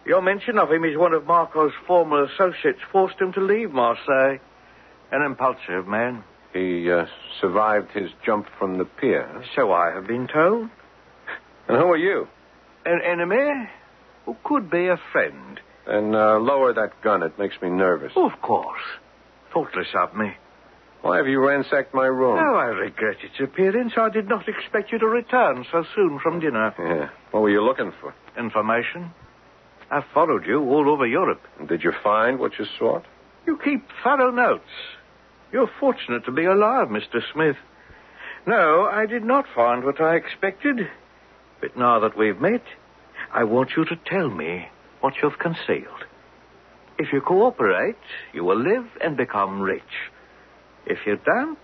Your 0.08 0.22
mention 0.22 0.58
of 0.58 0.72
him 0.72 0.84
as 0.84 0.96
one 0.96 1.12
of 1.12 1.26
Marco's 1.26 1.72
former 1.86 2.24
associates 2.24 2.80
forced 2.90 3.20
him 3.20 3.32
to 3.34 3.40
leave 3.40 3.72
Marseille. 3.72 4.38
An 5.12 5.22
impulsive 5.22 5.86
man. 5.86 6.24
He 6.54 6.90
uh, 6.90 7.04
survived 7.42 7.90
his 7.92 8.10
jump 8.24 8.46
from 8.58 8.78
the 8.78 8.86
pier. 8.86 9.44
So 9.54 9.70
I 9.70 9.92
have 9.94 10.06
been 10.06 10.26
told. 10.26 10.70
And 11.68 11.76
who 11.76 11.84
are 11.92 11.96
you? 11.98 12.26
An 12.86 13.00
enemy 13.04 13.68
who 14.24 14.34
could 14.44 14.70
be 14.70 14.86
a 14.86 14.96
friend. 15.12 15.60
And 15.86 16.16
uh, 16.16 16.38
lower 16.38 16.72
that 16.72 17.02
gun. 17.02 17.22
It 17.22 17.38
makes 17.38 17.60
me 17.60 17.68
nervous. 17.68 18.12
Of 18.16 18.32
course. 18.40 18.80
Thoughtless 19.52 19.88
of 19.94 20.14
me. 20.16 20.32
Why 21.02 21.18
have 21.18 21.26
you 21.26 21.40
ransacked 21.40 21.92
my 21.92 22.06
room? 22.06 22.38
Oh, 22.38 22.56
I 22.56 22.66
regret 22.66 23.18
its 23.22 23.38
appearance. 23.40 23.92
I 23.96 24.08
did 24.08 24.26
not 24.26 24.48
expect 24.48 24.90
you 24.90 24.98
to 24.98 25.06
return 25.06 25.66
so 25.70 25.84
soon 25.94 26.18
from 26.22 26.40
dinner. 26.40 26.74
Yeah. 26.78 27.10
What 27.30 27.42
were 27.42 27.50
you 27.50 27.62
looking 27.62 27.92
for? 28.00 28.14
Information? 28.38 29.12
I've 29.90 30.04
followed 30.12 30.46
you 30.46 30.60
all 30.60 30.90
over 30.90 31.06
Europe. 31.06 31.40
Did 31.66 31.82
you 31.82 31.92
find 32.02 32.38
what 32.38 32.58
you 32.58 32.66
sought? 32.78 33.04
You 33.46 33.58
keep 33.62 33.86
thorough 34.04 34.30
notes. 34.30 34.68
You're 35.52 35.70
fortunate 35.80 36.24
to 36.26 36.32
be 36.32 36.44
alive, 36.44 36.88
Mr. 36.88 37.20
Smith. 37.32 37.56
No, 38.46 38.84
I 38.90 39.06
did 39.06 39.24
not 39.24 39.46
find 39.54 39.84
what 39.84 40.00
I 40.00 40.16
expected. 40.16 40.88
But 41.60 41.76
now 41.76 42.00
that 42.00 42.16
we've 42.16 42.40
met, 42.40 42.62
I 43.32 43.44
want 43.44 43.70
you 43.76 43.84
to 43.86 43.96
tell 44.06 44.28
me 44.28 44.68
what 45.00 45.14
you've 45.22 45.38
concealed. 45.38 46.04
If 46.98 47.12
you 47.12 47.20
cooperate, 47.20 47.96
you 48.34 48.44
will 48.44 48.58
live 48.60 48.84
and 49.02 49.16
become 49.16 49.60
rich. 49.60 49.82
If 50.86 50.98
you 51.06 51.18
don't, 51.24 51.58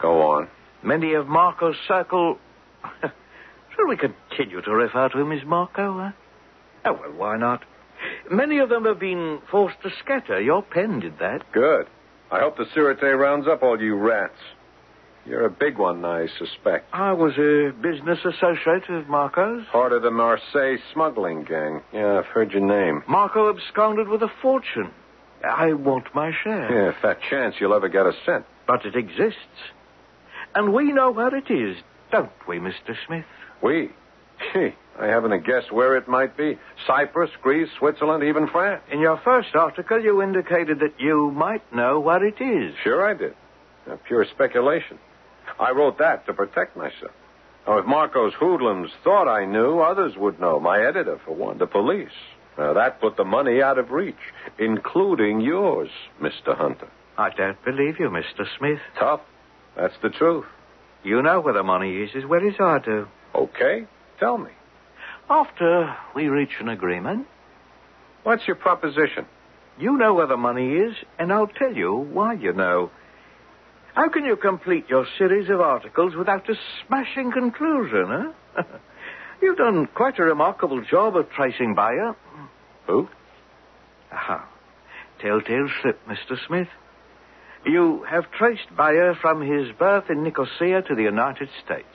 Go 0.00 0.22
on. 0.22 0.48
many 0.82 1.14
of 1.14 1.26
Marco's 1.26 1.76
circle. 1.88 2.38
Shall 3.02 3.86
we 3.88 3.96
continue 3.96 4.62
to 4.62 4.70
refer 4.70 5.08
to 5.08 5.18
him 5.18 5.32
as 5.32 5.44
Marco? 5.44 5.98
Huh? 5.98 6.10
Oh, 6.84 6.92
well, 6.92 7.12
why 7.16 7.36
not? 7.36 7.64
Many 8.30 8.58
of 8.58 8.68
them 8.68 8.84
have 8.84 9.00
been 9.00 9.40
forced 9.50 9.80
to 9.82 9.90
scatter. 10.02 10.40
Your 10.40 10.62
pen 10.62 11.00
did 11.00 11.18
that. 11.18 11.50
Good. 11.52 11.86
I 12.30 12.40
hope 12.40 12.56
the 12.56 12.64
Sûreté 12.64 13.18
rounds 13.18 13.46
up 13.48 13.62
all 13.62 13.80
you 13.80 13.96
rats. 13.96 14.36
You're 15.26 15.44
a 15.46 15.50
big 15.50 15.78
one, 15.78 16.04
I 16.04 16.26
suspect. 16.38 16.88
I 16.92 17.12
was 17.12 17.32
a 17.36 17.72
business 17.82 18.18
associate 18.24 18.88
of 18.88 19.08
Marco's. 19.08 19.64
Part 19.70 19.92
of 19.92 20.02
the 20.02 20.10
Marseille 20.10 20.78
smuggling 20.92 21.44
gang. 21.44 21.82
Yeah, 21.92 22.18
I've 22.18 22.26
heard 22.26 22.52
your 22.52 22.62
name. 22.64 23.02
Marco 23.06 23.50
absconded 23.50 24.08
with 24.08 24.22
a 24.22 24.30
fortune. 24.40 24.90
I 25.44 25.72
want 25.74 26.14
my 26.14 26.32
share. 26.44 26.86
Yeah, 26.86 26.92
fat 27.02 27.18
chance 27.28 27.56
you'll 27.60 27.74
ever 27.74 27.88
get 27.88 28.06
a 28.06 28.12
cent. 28.24 28.46
But 28.66 28.86
it 28.86 28.96
exists. 28.96 29.36
And 30.54 30.72
we 30.72 30.92
know 30.92 31.10
where 31.10 31.34
it 31.34 31.50
is, 31.50 31.76
don't 32.10 32.30
we, 32.46 32.58
Mr. 32.58 32.94
Smith? 33.06 33.24
We? 33.62 33.90
Gee, 34.54 34.74
I 35.00 35.06
haven't 35.06 35.32
a 35.32 35.38
guess 35.38 35.70
where 35.70 35.96
it 35.96 36.08
might 36.08 36.36
be. 36.36 36.58
Cyprus, 36.86 37.30
Greece, 37.40 37.68
Switzerland, 37.78 38.24
even 38.24 38.48
France. 38.48 38.82
In 38.90 39.00
your 39.00 39.18
first 39.18 39.54
article, 39.54 40.00
you 40.02 40.22
indicated 40.22 40.80
that 40.80 40.98
you 40.98 41.30
might 41.30 41.62
know 41.74 42.00
where 42.00 42.24
it 42.24 42.40
is. 42.40 42.74
Sure 42.82 43.08
I 43.08 43.14
did. 43.14 43.34
Pure 44.06 44.26
speculation. 44.34 44.98
I 45.58 45.70
wrote 45.70 45.98
that 45.98 46.26
to 46.26 46.32
protect 46.34 46.76
myself. 46.76 47.12
Now, 47.66 47.78
if 47.78 47.86
Marco's 47.86 48.34
hoodlums 48.34 48.90
thought 49.04 49.28
I 49.28 49.44
knew, 49.44 49.80
others 49.80 50.14
would 50.16 50.40
know. 50.40 50.58
My 50.58 50.80
editor, 50.84 51.20
for 51.24 51.34
one, 51.34 51.58
the 51.58 51.66
police. 51.66 52.08
Now, 52.58 52.72
that 52.72 53.00
put 53.00 53.16
the 53.16 53.24
money 53.24 53.62
out 53.62 53.78
of 53.78 53.90
reach, 53.90 54.16
including 54.58 55.40
yours, 55.40 55.90
Mr. 56.20 56.56
Hunter. 56.56 56.88
I 57.16 57.30
don't 57.30 57.62
believe 57.64 58.00
you, 58.00 58.08
Mr. 58.10 58.46
Smith. 58.58 58.80
Tough. 58.98 59.20
That's 59.76 59.94
the 60.02 60.10
truth. 60.10 60.46
You 61.04 61.22
know 61.22 61.40
where 61.40 61.54
the 61.54 61.62
money 61.62 61.98
is 62.02 62.10
as 62.16 62.24
well 62.26 62.40
as 62.46 62.54
I 62.58 62.78
do. 62.84 63.06
Okay, 63.34 63.84
tell 64.18 64.38
me. 64.38 64.50
After 65.30 65.94
we 66.14 66.28
reach 66.28 66.52
an 66.60 66.68
agreement, 66.68 67.26
What's 68.24 68.46
your 68.46 68.56
proposition? 68.56 69.26
you 69.78 69.96
know 69.96 70.12
where 70.12 70.26
the 70.26 70.36
money 70.36 70.74
is, 70.74 70.94
and 71.20 71.32
I'll 71.32 71.46
tell 71.46 71.72
you 71.72 71.94
why 71.94 72.32
you 72.34 72.52
know. 72.52 72.90
How 73.94 74.08
can 74.08 74.24
you 74.24 74.34
complete 74.36 74.86
your 74.88 75.06
series 75.16 75.48
of 75.50 75.60
articles 75.60 76.14
without 76.16 76.48
a 76.48 76.54
smashing 76.86 77.30
conclusion, 77.32 78.34
huh? 78.56 78.62
You've 79.42 79.56
done 79.56 79.86
quite 79.94 80.18
a 80.18 80.24
remarkable 80.24 80.82
job 80.84 81.16
of 81.16 81.30
tracing 81.30 81.74
Bayar. 81.76 82.16
Who? 82.88 83.08
Aha. 84.12 84.48
Telltale 85.20 85.68
slip, 85.80 86.00
Mr. 86.08 86.36
Smith. 86.46 86.68
You 87.64 88.04
have 88.10 88.30
traced 88.32 88.68
Bayar 88.76 89.14
from 89.20 89.40
his 89.42 89.70
birth 89.78 90.10
in 90.10 90.24
Nicosia 90.24 90.82
to 90.88 90.94
the 90.96 91.02
United 91.02 91.48
States. 91.64 91.86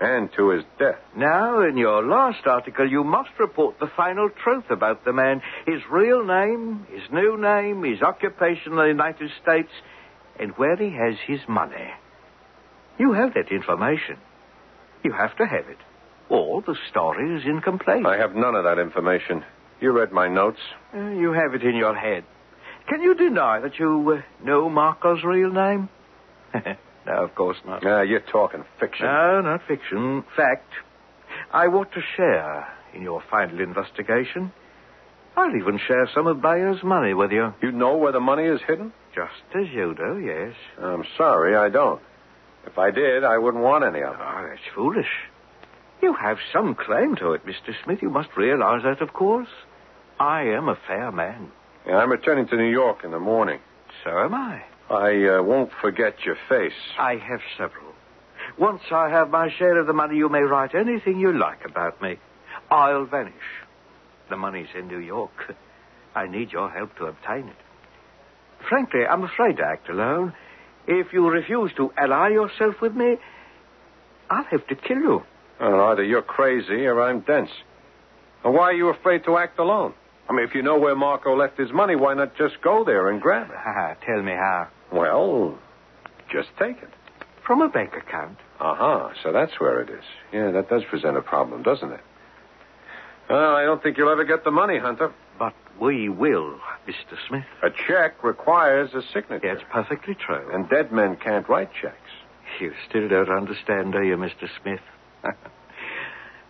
And 0.00 0.30
to 0.36 0.48
his 0.50 0.64
death. 0.78 0.98
Now, 1.14 1.60
in 1.60 1.76
your 1.76 2.02
last 2.02 2.46
article, 2.46 2.90
you 2.90 3.04
must 3.04 3.30
report 3.38 3.78
the 3.78 3.90
final 3.94 4.30
truth 4.30 4.64
about 4.70 5.04
the 5.04 5.12
man 5.12 5.42
his 5.66 5.82
real 5.90 6.24
name, 6.24 6.86
his 6.90 7.02
new 7.12 7.36
name, 7.38 7.82
his 7.84 8.00
occupation 8.00 8.72
in 8.72 8.78
the 8.78 8.84
United 8.84 9.30
States, 9.42 9.68
and 10.38 10.52
where 10.52 10.76
he 10.76 10.90
has 10.90 11.16
his 11.26 11.40
money. 11.46 11.90
You 12.98 13.12
have 13.12 13.34
that 13.34 13.50
information. 13.50 14.16
You 15.04 15.12
have 15.12 15.36
to 15.36 15.46
have 15.46 15.68
it. 15.68 15.78
Or 16.30 16.62
the 16.62 16.76
story 16.90 17.36
is 17.36 17.44
incomplete. 17.44 18.06
I 18.06 18.16
have 18.16 18.34
none 18.34 18.54
of 18.54 18.64
that 18.64 18.78
information. 18.78 19.44
You 19.80 19.92
read 19.92 20.12
my 20.12 20.28
notes. 20.28 20.60
Uh, 20.94 21.10
you 21.10 21.32
have 21.32 21.54
it 21.54 21.62
in 21.62 21.74
your 21.74 21.94
head. 21.94 22.24
Can 22.88 23.02
you 23.02 23.14
deny 23.14 23.60
that 23.60 23.78
you 23.78 24.18
uh, 24.18 24.44
know 24.44 24.70
Marco's 24.70 25.22
real 25.24 25.50
name? 25.50 25.88
no, 27.06 27.24
of 27.24 27.34
course 27.34 27.56
not. 27.66 27.84
Ah, 27.84 28.02
you're 28.02 28.20
talking 28.20 28.64
fiction. 28.78 29.06
No, 29.06 29.40
not 29.40 29.62
fiction. 29.66 30.24
Fact. 30.36 30.70
I 31.52 31.68
want 31.68 31.92
to 31.92 32.00
share 32.16 32.68
in 32.94 33.02
your 33.02 33.22
final 33.30 33.60
investigation. 33.60 34.52
I'll 35.36 35.54
even 35.54 35.78
share 35.86 36.08
some 36.14 36.26
of 36.26 36.42
Bayar's 36.42 36.82
money 36.82 37.14
with 37.14 37.30
you. 37.32 37.54
You 37.62 37.72
know 37.72 37.96
where 37.96 38.12
the 38.12 38.20
money 38.20 38.44
is 38.44 38.60
hidden? 38.66 38.92
Just 39.14 39.32
as 39.54 39.68
you 39.72 39.94
do, 39.94 40.18
yes. 40.20 40.54
I'm 40.80 41.04
sorry, 41.16 41.56
I 41.56 41.68
don't. 41.68 42.00
If 42.66 42.78
I 42.78 42.90
did, 42.90 43.24
I 43.24 43.38
wouldn't 43.38 43.62
want 43.62 43.84
any 43.84 44.02
of 44.02 44.14
it. 44.14 44.20
Oh, 44.20 44.46
that's 44.48 44.60
foolish. 44.74 45.08
You 46.02 46.14
have 46.14 46.38
some 46.52 46.74
claim 46.74 47.16
to 47.16 47.32
it, 47.32 47.44
Mr. 47.46 47.74
Smith. 47.84 48.02
You 48.02 48.10
must 48.10 48.36
realize 48.36 48.82
that, 48.84 49.00
of 49.00 49.12
course. 49.12 49.48
I 50.18 50.42
am 50.42 50.68
a 50.68 50.78
fair 50.86 51.10
man. 51.12 51.50
Yeah, 51.86 51.96
I'm 51.96 52.10
returning 52.10 52.46
to 52.48 52.56
New 52.56 52.70
York 52.70 53.04
in 53.04 53.10
the 53.10 53.18
morning. 53.18 53.60
So 54.04 54.10
am 54.10 54.34
I. 54.34 54.62
I 54.90 55.38
uh, 55.38 55.42
won't 55.42 55.70
forget 55.80 56.16
your 56.24 56.36
face. 56.48 56.72
I 56.98 57.14
have 57.14 57.40
several. 57.56 57.94
Once 58.58 58.82
I 58.90 59.08
have 59.08 59.30
my 59.30 59.48
share 59.56 59.78
of 59.78 59.86
the 59.86 59.92
money, 59.92 60.16
you 60.16 60.28
may 60.28 60.40
write 60.40 60.74
anything 60.74 61.20
you 61.20 61.32
like 61.32 61.64
about 61.64 62.02
me. 62.02 62.18
I'll 62.70 63.04
vanish. 63.04 63.34
The 64.28 64.36
money's 64.36 64.68
in 64.76 64.88
New 64.88 64.98
York. 64.98 65.54
I 66.14 66.26
need 66.26 66.50
your 66.50 66.68
help 66.68 66.96
to 66.96 67.06
obtain 67.06 67.48
it. 67.48 67.56
Frankly, 68.68 69.06
I'm 69.06 69.22
afraid 69.22 69.58
to 69.58 69.64
act 69.64 69.88
alone. 69.88 70.34
If 70.88 71.12
you 71.12 71.28
refuse 71.28 71.70
to 71.76 71.92
ally 71.96 72.30
yourself 72.30 72.80
with 72.82 72.94
me, 72.94 73.16
I'll 74.28 74.44
have 74.44 74.66
to 74.66 74.74
kill 74.74 74.98
you. 74.98 75.22
Well, 75.60 75.80
either 75.88 76.02
you're 76.02 76.22
crazy 76.22 76.86
or 76.86 77.00
I'm 77.00 77.20
dense. 77.20 77.50
And 78.44 78.54
why 78.54 78.70
are 78.70 78.72
you 78.72 78.88
afraid 78.88 79.24
to 79.24 79.36
act 79.36 79.58
alone? 79.60 79.94
I 80.28 80.32
mean, 80.32 80.44
if 80.44 80.54
you 80.54 80.62
know 80.62 80.78
where 80.78 80.96
Marco 80.96 81.36
left 81.36 81.58
his 81.58 81.72
money, 81.72 81.94
why 81.94 82.14
not 82.14 82.36
just 82.36 82.60
go 82.62 82.84
there 82.84 83.10
and 83.10 83.20
grab 83.20 83.50
it? 83.50 83.98
Tell 84.06 84.22
me 84.22 84.32
how. 84.32 84.68
Well, 84.92 85.58
just 86.32 86.48
take 86.58 86.76
it. 86.82 86.90
From 87.46 87.62
a 87.62 87.68
bank 87.68 87.92
account. 87.94 88.38
Uh 88.60 88.74
huh. 88.76 89.08
So 89.22 89.32
that's 89.32 89.58
where 89.58 89.80
it 89.80 89.90
is. 89.90 90.04
Yeah, 90.32 90.50
that 90.52 90.68
does 90.68 90.82
present 90.88 91.16
a 91.16 91.22
problem, 91.22 91.62
doesn't 91.62 91.92
it? 91.92 92.00
Well, 93.28 93.54
I 93.54 93.62
don't 93.64 93.82
think 93.82 93.96
you'll 93.96 94.10
ever 94.10 94.24
get 94.24 94.44
the 94.44 94.50
money, 94.50 94.78
Hunter. 94.78 95.12
But 95.38 95.54
we 95.80 96.08
will, 96.08 96.58
Mr. 96.86 97.16
Smith. 97.28 97.44
A 97.62 97.70
check 97.88 98.22
requires 98.22 98.90
a 98.92 99.02
signature. 99.14 99.54
That's 99.54 99.66
perfectly 99.72 100.14
true. 100.14 100.50
And 100.52 100.68
dead 100.68 100.92
men 100.92 101.16
can't 101.16 101.48
write 101.48 101.70
checks. 101.80 101.96
You 102.60 102.72
still 102.88 103.08
don't 103.08 103.30
understand, 103.30 103.92
do 103.92 104.02
you, 104.02 104.16
Mr. 104.16 104.48
Smith? 104.60 104.80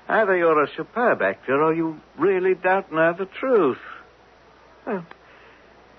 Either 0.09 0.37
you're 0.37 0.63
a 0.65 0.69
superb 0.77 1.23
actor 1.23 1.63
or 1.63 1.73
you 1.73 2.01
really 2.19 2.55
don't 2.55 2.91
know 2.93 3.15
the 3.17 3.27
truth. 3.27 3.79
Well, 4.87 5.07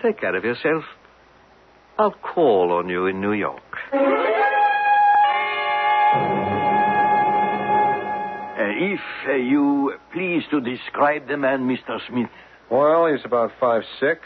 take 0.02 0.20
care 0.20 0.36
of 0.36 0.44
yourself. 0.44 0.84
I'll 2.02 2.16
call 2.34 2.72
on 2.72 2.90
you 2.90 3.06
in 3.06 3.22
New 3.22 3.34
York. 3.34 3.62
Uh, 3.94 4.00
if 8.74 9.00
uh, 9.28 9.34
you 9.34 9.94
please 10.12 10.42
to 10.50 10.62
describe 10.62 11.28
the 11.28 11.38
man, 11.38 11.68
Mr. 11.68 12.00
Smith. 12.10 12.32
Well, 12.72 13.06
he's 13.06 13.24
about 13.24 13.52
five 13.60 13.84
six, 14.00 14.22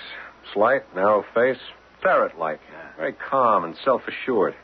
slight, 0.54 0.84
narrow 0.96 1.26
face, 1.34 1.60
ferret-like, 2.02 2.62
very 2.96 3.12
calm 3.12 3.66
and 3.66 3.76
self-assured. 3.84 4.56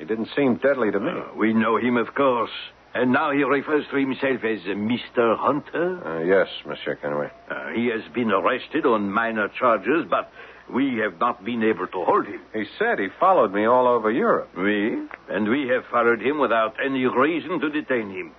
He 0.00 0.04
didn't 0.04 0.30
seem 0.34 0.56
deadly 0.56 0.90
to 0.90 0.98
me. 0.98 1.10
Uh, 1.10 1.36
we 1.36 1.52
know 1.52 1.76
him, 1.76 1.96
of 1.96 2.12
course. 2.16 2.50
And 2.92 3.12
now 3.12 3.30
he 3.30 3.44
refers 3.44 3.84
to 3.92 3.96
himself 3.98 4.42
as 4.42 4.58
Mr. 4.66 5.38
Hunter. 5.38 6.04
Uh, 6.04 6.24
yes, 6.24 6.48
Monsieur 6.66 6.96
Kenway. 6.96 7.30
Uh, 7.48 7.68
he 7.76 7.86
has 7.86 8.02
been 8.12 8.32
arrested 8.32 8.84
on 8.84 9.12
minor 9.12 9.46
charges, 9.46 10.06
but 10.10 10.32
we 10.72 10.98
have 10.98 11.18
not 11.18 11.44
been 11.44 11.62
able 11.62 11.86
to 11.86 12.04
hold 12.04 12.26
him. 12.26 12.40
He 12.52 12.64
said 12.78 12.98
he 12.98 13.08
followed 13.18 13.52
me 13.52 13.64
all 13.64 13.86
over 13.86 14.10
Europe. 14.10 14.50
We? 14.56 14.98
And 15.28 15.48
we 15.48 15.68
have 15.68 15.84
followed 15.90 16.20
him 16.20 16.38
without 16.38 16.74
any 16.84 17.06
reason 17.06 17.60
to 17.60 17.70
detain 17.70 18.10
him. 18.10 18.32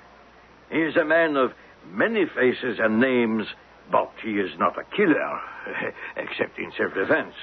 He 0.72 0.80
is 0.80 0.96
a 0.96 1.06
man 1.06 1.36
of 1.36 1.52
many 1.92 2.26
faces 2.26 2.78
and 2.80 3.00
names, 3.00 3.48
but 3.92 4.12
he 4.24 4.34
is 4.34 4.52
not 4.60 4.78
a 4.78 4.84
killer, 4.96 5.40
except 6.18 6.60
in 6.60 6.72
self-defense. 6.78 7.34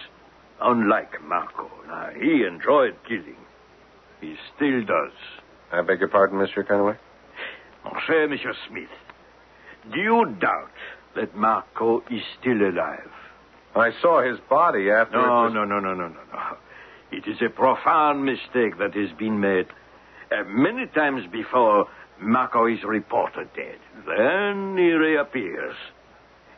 Unlike 0.61 1.23
Marco. 1.27 1.71
Now, 1.87 2.11
he 2.19 2.45
enjoyed 2.45 2.97
killing. 3.07 3.37
He 4.21 4.37
still 4.55 4.85
does. 4.85 5.13
I 5.73 5.83
beg 5.83 6.01
your 6.01 6.09
pardon, 6.09 6.39
Monsieur 6.39 6.63
Kenway? 6.63 6.97
Mon 7.85 7.95
cher 8.07 8.29
Monsieur 8.29 8.55
Smith, 8.69 8.89
do 9.93 10.01
you 10.01 10.37
doubt 10.41 10.71
that 11.17 11.37
Marco 11.37 12.03
is 12.11 12.23
still 12.41 12.63
alive? 12.63 13.11
I 13.77 13.91
saw 14.01 14.23
his 14.23 14.39
body 14.49 14.91
after. 14.91 15.17
No, 15.17 15.29
was- 15.45 15.53
no, 15.55 15.65
no, 15.65 15.79
no, 15.81 15.95
no, 15.95 16.09
no, 16.09 16.21
no. 16.33 16.57
It 17.13 17.27
is 17.27 17.41
a 17.41 17.51
profound 17.51 18.25
mistake 18.25 18.79
that 18.79 18.95
has 18.95 19.11
been 19.19 19.39
made. 19.41 19.67
Uh, 20.33 20.43
many 20.49 20.87
times 20.87 21.25
before, 21.31 21.87
Marco 22.21 22.67
is 22.67 22.83
reported 22.83 23.49
dead. 23.55 23.79
Then 24.07 24.77
he 24.77 24.91
reappears. 24.93 25.77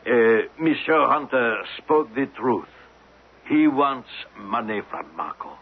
Uh, 0.07 0.47
Monsieur 0.59 1.05
Hunter 1.07 1.57
spoke 1.77 2.13
the 2.15 2.25
truth. 2.39 2.67
He 3.47 3.67
wants 3.67 4.09
money 4.37 4.81
from 4.89 5.15
Marco. 5.15 5.57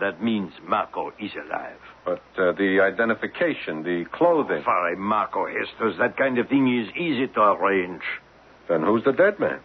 That 0.00 0.22
means 0.22 0.52
Marco 0.66 1.12
is 1.20 1.30
alive. 1.34 1.78
But 2.04 2.22
uh, 2.38 2.52
the 2.52 2.80
identification, 2.80 3.82
the 3.82 4.04
clothing. 4.10 4.64
A 4.66 4.96
Marco 4.96 5.46
Hestos, 5.46 5.96
that 5.98 6.16
kind 6.16 6.38
of 6.38 6.48
thing 6.48 6.66
is 6.66 6.88
easy 6.96 7.26
to 7.28 7.40
arrange. 7.40 8.02
Then 8.68 8.82
who's 8.82 9.04
the 9.04 9.12
dead 9.12 9.38
man? 9.38 9.60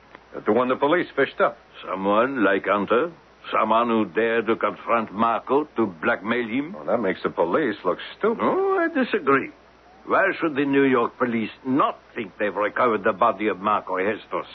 The 0.46 0.52
one 0.52 0.68
the 0.68 0.76
police 0.76 1.08
fished 1.16 1.40
up. 1.42 1.58
Someone 1.90 2.44
like 2.44 2.66
Hunter, 2.68 3.12
someone 3.52 3.88
who 3.90 4.06
dared 4.06 4.48
to 4.48 4.56
confront 4.56 5.12
Marco 5.14 5.66
to 5.76 5.86
blackmail 6.02 6.48
him. 6.48 6.74
Well, 6.74 6.86
that 6.86 7.00
makes 7.00 7.22
the 7.24 7.30
police 7.30 7.76
look 7.86 7.98
stupid. 8.18 8.40
Oh, 8.44 8.78
I 8.80 8.88
disagree. 8.94 9.50
Why 10.06 10.24
should 10.40 10.56
the 10.56 10.66
New 10.66 10.84
York 10.84 11.18
police 11.18 11.50
not 11.66 12.00
think 12.16 12.32
they've 12.40 12.56
recovered 12.56 13.04
the 13.04 13.14
body 13.14 13.48
of 13.48 13.60
Marco 13.60 13.98
Hestos? 13.98 14.46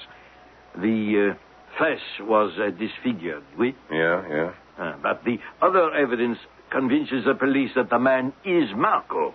The 0.77 1.33
uh, 1.33 1.79
flesh 1.79 2.01
was 2.21 2.53
uh, 2.59 2.71
disfigured, 2.71 3.43
oui? 3.59 3.75
Yeah, 3.91 4.23
yeah. 4.29 4.53
Uh, 4.79 4.95
but 5.03 5.23
the 5.25 5.37
other 5.61 5.93
evidence 5.95 6.39
convinces 6.71 7.25
the 7.27 7.35
police 7.35 7.71
that 7.77 7.91
the 7.91 7.99
man 7.99 8.33
is 8.47 8.71
Marco. 8.75 9.35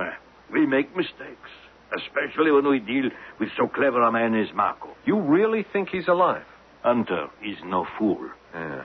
Eh, 0.00 0.04
We 0.52 0.66
make 0.66 0.96
mistakes, 0.96 1.50
especially 1.96 2.50
when 2.50 2.68
we 2.68 2.78
deal 2.78 3.10
with 3.40 3.48
so 3.56 3.68
clever 3.68 4.02
a 4.02 4.12
man 4.12 4.34
as 4.34 4.48
Marco. 4.54 4.88
You 5.04 5.20
really 5.20 5.64
think 5.72 5.88
he's 5.90 6.08
alive? 6.08 6.44
Hunter 6.82 7.28
is 7.44 7.56
no 7.64 7.86
fool. 7.98 8.28
Yeah. 8.54 8.84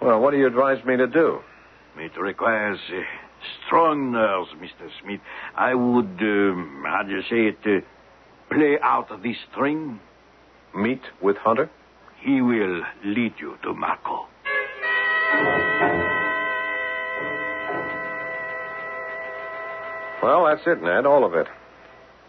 Well, 0.00 0.20
what 0.20 0.30
do 0.30 0.38
you 0.38 0.46
advise 0.46 0.84
me 0.84 0.96
to 0.96 1.06
do? 1.06 1.40
It 1.96 2.18
requires 2.18 2.78
uh, 2.88 3.00
strong 3.66 4.12
nerves, 4.12 4.50
Mr. 4.56 4.88
Smith. 5.02 5.20
I 5.56 5.74
would, 5.74 6.16
um, 6.20 6.84
how 6.86 7.02
do 7.02 7.12
you 7.12 7.22
say 7.22 7.48
it, 7.48 7.58
uh, 7.64 8.54
play 8.54 8.78
out 8.82 9.08
the 9.08 9.34
string. 9.50 10.00
Meet 10.74 11.02
with 11.20 11.36
Hunter? 11.38 11.68
He 12.22 12.40
will 12.40 12.82
lead 13.04 13.34
you 13.40 13.56
to 13.64 13.74
Marco. 13.74 14.26
Well, 20.22 20.44
that's 20.44 20.66
it, 20.66 20.82
Ned. 20.82 21.06
All 21.06 21.24
of 21.24 21.34
it. 21.34 21.46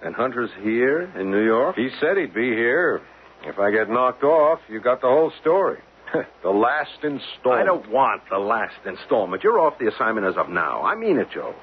And 0.03 0.15
Hunter's 0.15 0.49
here 0.61 1.03
in 1.19 1.29
New 1.29 1.43
York? 1.43 1.75
He 1.75 1.89
said 1.99 2.17
he'd 2.17 2.33
be 2.33 2.49
here. 2.49 3.01
If 3.43 3.59
I 3.59 3.71
get 3.71 3.89
knocked 3.89 4.23
off, 4.23 4.59
you 4.69 4.79
got 4.79 5.01
the 5.01 5.07
whole 5.07 5.31
story. 5.41 5.79
the 6.43 6.49
last 6.49 7.03
installment. 7.03 7.61
I 7.61 7.63
don't 7.63 7.89
want 7.89 8.23
the 8.29 8.37
last 8.37 8.75
installment. 8.85 9.43
You're 9.43 9.59
off 9.59 9.79
the 9.79 9.87
assignment 9.87 10.27
as 10.27 10.35
of 10.37 10.49
now. 10.49 10.83
I 10.83 10.95
mean 10.95 11.17
it, 11.17 11.27
Joe. 11.33 11.53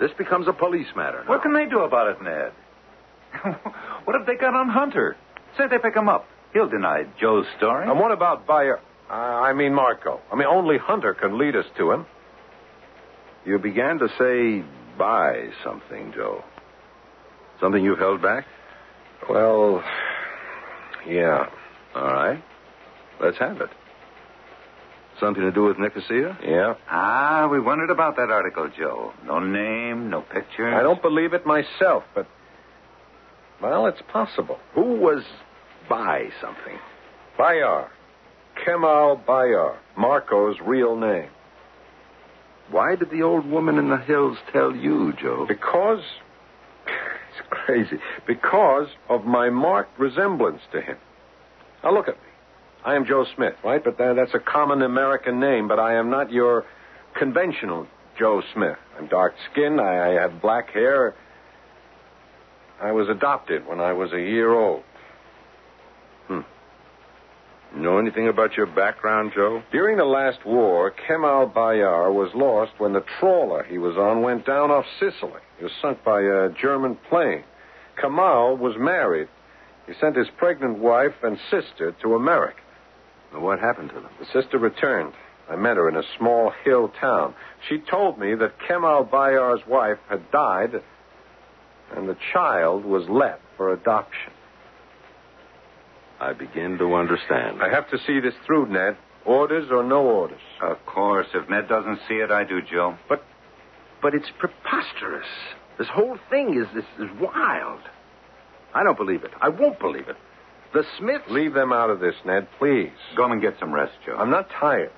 This 0.00 0.10
becomes 0.16 0.46
a 0.48 0.52
police 0.52 0.86
matter. 0.96 1.22
now. 1.24 1.30
What 1.30 1.42
can 1.42 1.52
they 1.52 1.66
do 1.66 1.80
about 1.80 2.08
it, 2.08 2.22
Ned? 2.22 2.52
what 4.04 4.16
have 4.16 4.26
they 4.26 4.36
got 4.36 4.54
on 4.54 4.68
Hunter? 4.68 5.16
Say 5.56 5.64
they 5.68 5.78
pick 5.78 5.94
him 5.94 6.08
up. 6.08 6.26
He'll 6.52 6.68
deny 6.68 7.04
Joe's 7.20 7.46
story. 7.56 7.88
And 7.88 7.98
what 7.98 8.12
about 8.12 8.46
Bayar? 8.46 8.80
Uh, 9.10 9.12
I 9.12 9.52
mean 9.52 9.74
Marco. 9.74 10.20
I 10.32 10.36
mean, 10.36 10.46
only 10.46 10.78
Hunter 10.78 11.14
can 11.14 11.38
lead 11.38 11.56
us 11.56 11.66
to 11.78 11.92
him. 11.92 12.06
You 13.44 13.58
began 13.58 13.98
to 13.98 14.08
say 14.18 14.64
buy 14.98 15.50
something, 15.64 16.12
Joe. 16.14 16.44
Something 17.60 17.84
you've 17.84 17.98
held 17.98 18.22
back? 18.22 18.46
Well, 19.28 19.82
yeah. 21.06 21.46
All 21.94 22.12
right. 22.12 22.42
Let's 23.20 23.38
have 23.38 23.60
it. 23.60 23.70
Something 25.20 25.42
to 25.42 25.50
do 25.50 25.64
with 25.64 25.78
Nicosia? 25.78 26.38
Yeah. 26.44 26.74
Ah, 26.88 27.48
we 27.50 27.58
wondered 27.58 27.90
about 27.90 28.14
that 28.16 28.30
article, 28.30 28.70
Joe. 28.76 29.12
No 29.24 29.40
name, 29.40 30.10
no 30.10 30.20
picture. 30.20 30.72
I 30.72 30.82
don't 30.82 31.02
believe 31.02 31.32
it 31.34 31.44
myself, 31.44 32.04
but. 32.14 32.28
Well, 33.60 33.86
it's 33.86 34.02
possible. 34.12 34.58
Who 34.74 35.00
was 35.00 35.24
buy 35.88 36.28
something? 36.40 36.78
Bayar. 37.36 37.88
Kemal 38.64 39.20
Bayar. 39.26 39.76
Marco's 39.96 40.56
real 40.64 40.96
name. 40.96 41.30
Why 42.70 42.94
did 42.94 43.10
the 43.10 43.22
old 43.22 43.50
woman 43.50 43.78
in 43.78 43.88
the 43.88 43.96
hills 43.96 44.38
tell 44.52 44.76
you, 44.76 45.12
Joe? 45.20 45.46
Because. 45.48 46.02
Crazy. 47.50 47.98
Because 48.26 48.88
of 49.08 49.24
my 49.24 49.50
marked 49.50 49.98
resemblance 49.98 50.62
to 50.72 50.80
him. 50.80 50.96
Now, 51.82 51.92
look 51.92 52.08
at 52.08 52.14
me. 52.16 52.28
I 52.84 52.94
am 52.94 53.04
Joe 53.04 53.24
Smith, 53.34 53.54
right? 53.64 53.82
But 53.82 54.00
uh, 54.00 54.14
that's 54.14 54.34
a 54.34 54.38
common 54.38 54.82
American 54.82 55.40
name, 55.40 55.68
but 55.68 55.78
I 55.78 55.94
am 55.94 56.10
not 56.10 56.32
your 56.32 56.64
conventional 57.18 57.86
Joe 58.18 58.42
Smith. 58.54 58.76
I'm 58.98 59.08
dark 59.08 59.34
skinned, 59.50 59.80
I 59.80 60.12
have 60.20 60.40
black 60.40 60.70
hair. 60.70 61.14
I 62.80 62.92
was 62.92 63.08
adopted 63.08 63.66
when 63.66 63.80
I 63.80 63.92
was 63.92 64.12
a 64.12 64.20
year 64.20 64.52
old. 64.52 64.82
Know 67.74 67.98
anything 67.98 68.28
about 68.28 68.56
your 68.56 68.66
background, 68.66 69.32
Joe? 69.34 69.62
During 69.70 69.98
the 69.98 70.04
last 70.04 70.44
war, 70.44 70.90
Kemal 70.90 71.48
Bayar 71.54 72.12
was 72.12 72.30
lost 72.34 72.72
when 72.78 72.92
the 72.92 73.04
trawler 73.20 73.62
he 73.64 73.78
was 73.78 73.96
on 73.96 74.22
went 74.22 74.46
down 74.46 74.70
off 74.70 74.86
Sicily. 74.98 75.40
He 75.58 75.64
was 75.64 75.72
sunk 75.80 76.02
by 76.02 76.22
a 76.22 76.48
German 76.50 76.96
plane. 77.08 77.44
Kemal 78.00 78.56
was 78.56 78.76
married. 78.78 79.28
He 79.86 79.92
sent 80.00 80.16
his 80.16 80.28
pregnant 80.36 80.78
wife 80.78 81.14
and 81.22 81.38
sister 81.50 81.94
to 82.02 82.14
America. 82.14 82.60
Now, 83.32 83.40
What 83.40 83.60
happened 83.60 83.90
to 83.90 83.96
them? 83.96 84.10
The 84.18 84.26
sister 84.26 84.58
returned. 84.58 85.12
I 85.50 85.56
met 85.56 85.76
her 85.76 85.88
in 85.88 85.96
a 85.96 86.02
small 86.16 86.52
hill 86.64 86.92
town. 87.00 87.34
She 87.68 87.78
told 87.78 88.18
me 88.18 88.34
that 88.34 88.60
Kemal 88.66 89.06
Bayar's 89.06 89.66
wife 89.66 89.98
had 90.08 90.30
died 90.30 90.82
and 91.94 92.08
the 92.08 92.16
child 92.32 92.84
was 92.84 93.08
left 93.08 93.42
for 93.56 93.72
adoption. 93.72 94.32
I 96.20 96.32
begin 96.32 96.78
to 96.78 96.94
understand. 96.94 97.62
I 97.62 97.68
have 97.68 97.88
to 97.90 97.98
see 98.06 98.20
this 98.20 98.34
through, 98.44 98.68
Ned. 98.68 98.96
Orders 99.24 99.68
or 99.70 99.82
no 99.82 100.04
orders. 100.06 100.40
Of 100.62 100.84
course. 100.86 101.26
If 101.34 101.48
Ned 101.48 101.68
doesn't 101.68 102.00
see 102.08 102.14
it, 102.14 102.30
I 102.30 102.44
do, 102.44 102.60
Joe. 102.62 102.96
But, 103.08 103.22
but 104.00 104.14
it's 104.14 104.30
preposterous. 104.38 105.26
This 105.78 105.88
whole 105.88 106.18
thing 106.30 106.54
is, 106.58 106.66
is, 106.76 106.84
is 106.98 107.10
wild. 107.20 107.80
I 108.74 108.82
don't 108.82 108.96
believe 108.96 109.24
it. 109.24 109.30
I 109.40 109.48
won't 109.48 109.78
believe 109.78 110.08
it. 110.08 110.16
The 110.72 110.84
Smiths. 110.98 111.24
Leave 111.30 111.54
them 111.54 111.72
out 111.72 111.90
of 111.90 112.00
this, 112.00 112.14
Ned, 112.26 112.48
please. 112.58 112.90
Go 113.16 113.30
and 113.30 113.40
get 113.40 113.54
some 113.58 113.72
rest, 113.72 113.92
Joe. 114.04 114.16
I'm 114.18 114.30
not 114.30 114.48
tired. 114.50 114.92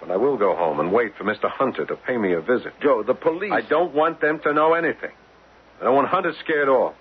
But 0.00 0.10
I 0.10 0.16
will 0.16 0.36
go 0.36 0.54
home 0.56 0.80
and 0.80 0.92
wait 0.92 1.16
for 1.16 1.24
Mr. 1.24 1.48
Hunter 1.50 1.86
to 1.86 1.96
pay 1.96 2.16
me 2.16 2.32
a 2.32 2.40
visit. 2.40 2.72
Joe, 2.82 3.02
the 3.02 3.14
police. 3.14 3.52
I 3.52 3.62
don't 3.62 3.94
want 3.94 4.20
them 4.20 4.40
to 4.40 4.52
know 4.52 4.74
anything. 4.74 5.12
I 5.80 5.84
don't 5.84 5.94
want 5.94 6.08
Hunter 6.08 6.32
scared 6.44 6.68
off. 6.68 6.94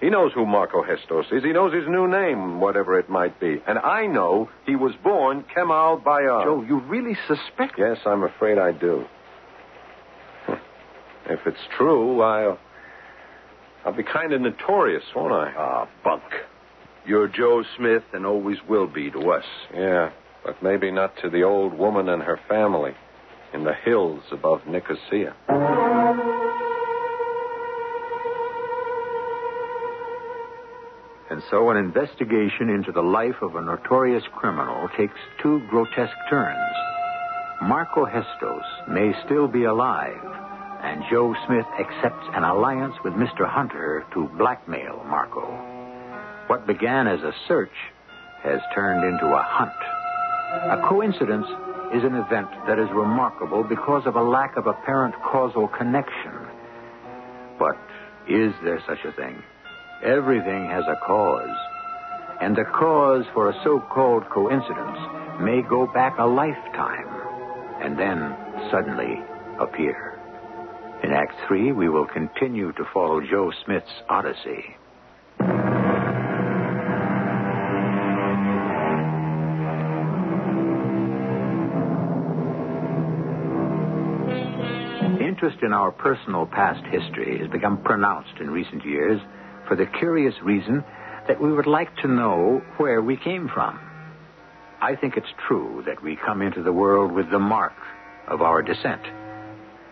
He 0.00 0.10
knows 0.10 0.32
who 0.34 0.44
Marco 0.44 0.82
Hestos 0.82 1.26
is. 1.32 1.42
He 1.42 1.52
knows 1.52 1.72
his 1.72 1.88
new 1.88 2.06
name, 2.06 2.60
whatever 2.60 2.98
it 2.98 3.08
might 3.08 3.40
be. 3.40 3.62
And 3.66 3.78
I 3.78 4.06
know 4.06 4.50
he 4.66 4.76
was 4.76 4.92
born 5.02 5.44
Kemal 5.54 6.02
Bayar. 6.04 6.44
Joe, 6.44 6.62
you 6.62 6.80
really 6.80 7.16
suspect? 7.26 7.78
Yes, 7.78 7.98
I'm 8.04 8.22
afraid 8.22 8.58
I 8.58 8.72
do. 8.72 9.04
If 11.28 11.40
it's 11.44 11.58
true, 11.76 12.20
I'll. 12.22 12.56
I'll 13.84 13.92
be 13.96 14.04
kind 14.04 14.32
of 14.32 14.40
notorious, 14.40 15.02
won't 15.14 15.32
I? 15.32 15.52
Ah, 15.56 15.88
bunk. 16.04 16.22
You're 17.04 17.26
Joe 17.28 17.64
Smith 17.76 18.02
and 18.12 18.24
always 18.26 18.58
will 18.68 18.86
be 18.86 19.10
to 19.10 19.30
us. 19.30 19.44
Yeah, 19.74 20.10
but 20.44 20.62
maybe 20.62 20.90
not 20.92 21.16
to 21.22 21.30
the 21.30 21.42
old 21.42 21.74
woman 21.74 22.08
and 22.08 22.22
her 22.22 22.38
family 22.48 22.92
in 23.52 23.64
the 23.64 23.74
hills 23.74 24.22
above 24.32 24.66
Nicosia. 24.68 25.34
And 31.36 31.44
so 31.50 31.68
an 31.68 31.76
investigation 31.76 32.70
into 32.70 32.92
the 32.92 33.02
life 33.02 33.42
of 33.42 33.56
a 33.56 33.60
notorious 33.60 34.22
criminal 34.32 34.88
takes 34.96 35.20
two 35.42 35.60
grotesque 35.68 36.16
turns. 36.30 36.76
Marco 37.60 38.06
Hestos 38.06 38.64
may 38.88 39.12
still 39.26 39.46
be 39.46 39.64
alive, 39.64 40.16
and 40.80 41.04
Joe 41.10 41.34
Smith 41.46 41.66
accepts 41.78 42.24
an 42.32 42.42
alliance 42.42 42.94
with 43.04 43.12
Mr. 43.12 43.46
Hunter 43.46 44.06
to 44.14 44.30
blackmail 44.38 45.04
Marco. 45.10 45.44
What 46.46 46.66
began 46.66 47.06
as 47.06 47.20
a 47.20 47.34
search 47.46 47.76
has 48.42 48.60
turned 48.74 49.04
into 49.04 49.26
a 49.26 49.42
hunt. 49.42 49.76
A 50.72 50.88
coincidence 50.88 51.46
is 51.92 52.02
an 52.02 52.14
event 52.14 52.48
that 52.66 52.78
is 52.78 52.88
remarkable 52.94 53.62
because 53.62 54.06
of 54.06 54.16
a 54.16 54.22
lack 54.22 54.56
of 54.56 54.66
apparent 54.66 55.14
causal 55.16 55.68
connection. 55.68 56.32
But 57.58 57.76
is 58.26 58.54
there 58.64 58.82
such 58.86 59.04
a 59.04 59.12
thing? 59.12 59.42
Everything 60.04 60.68
has 60.70 60.84
a 60.88 60.96
cause. 61.06 61.56
And 62.40 62.54
the 62.54 62.64
cause 62.64 63.24
for 63.32 63.48
a 63.48 63.60
so 63.64 63.80
called 63.80 64.24
coincidence 64.28 64.98
may 65.40 65.62
go 65.62 65.86
back 65.92 66.18
a 66.18 66.26
lifetime 66.26 67.08
and 67.80 67.98
then 67.98 68.36
suddenly 68.70 69.22
appear. 69.58 70.18
In 71.02 71.12
Act 71.12 71.34
Three, 71.48 71.72
we 71.72 71.88
will 71.88 72.06
continue 72.06 72.72
to 72.72 72.84
follow 72.92 73.20
Joe 73.20 73.52
Smith's 73.64 73.86
odyssey. 74.08 74.76
Interest 85.20 85.58
in 85.62 85.72
our 85.72 85.90
personal 85.92 86.46
past 86.46 86.82
history 86.86 87.38
has 87.38 87.48
become 87.50 87.82
pronounced 87.82 88.40
in 88.40 88.50
recent 88.50 88.84
years 88.84 89.20
for 89.66 89.76
the 89.76 89.86
curious 89.86 90.34
reason 90.42 90.84
that 91.28 91.40
we 91.40 91.52
would 91.52 91.66
like 91.66 91.94
to 91.96 92.08
know 92.08 92.62
where 92.76 93.02
we 93.02 93.16
came 93.16 93.48
from. 93.52 93.78
I 94.80 94.94
think 94.94 95.16
it's 95.16 95.26
true 95.48 95.82
that 95.86 96.02
we 96.02 96.16
come 96.16 96.42
into 96.42 96.62
the 96.62 96.72
world 96.72 97.12
with 97.12 97.30
the 97.30 97.38
mark 97.38 97.72
of 98.28 98.42
our 98.42 98.62
descent, 98.62 99.02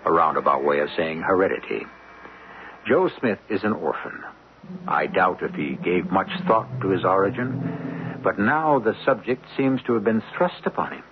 a 0.04 0.12
roundabout 0.12 0.64
way 0.64 0.80
of 0.80 0.88
saying 0.96 1.22
heredity. 1.22 1.82
Joe 2.86 3.08
Smith 3.18 3.38
is 3.48 3.64
an 3.64 3.72
orphan. 3.72 4.22
I 4.86 5.06
doubt 5.06 5.42
if 5.42 5.54
he 5.54 5.76
gave 5.82 6.10
much 6.10 6.30
thought 6.46 6.68
to 6.82 6.88
his 6.88 7.04
origin, 7.04 8.20
but 8.22 8.38
now 8.38 8.78
the 8.78 8.94
subject 9.04 9.44
seems 9.56 9.82
to 9.86 9.94
have 9.94 10.04
been 10.04 10.22
thrust 10.36 10.66
upon 10.66 10.92
him. 10.92 11.02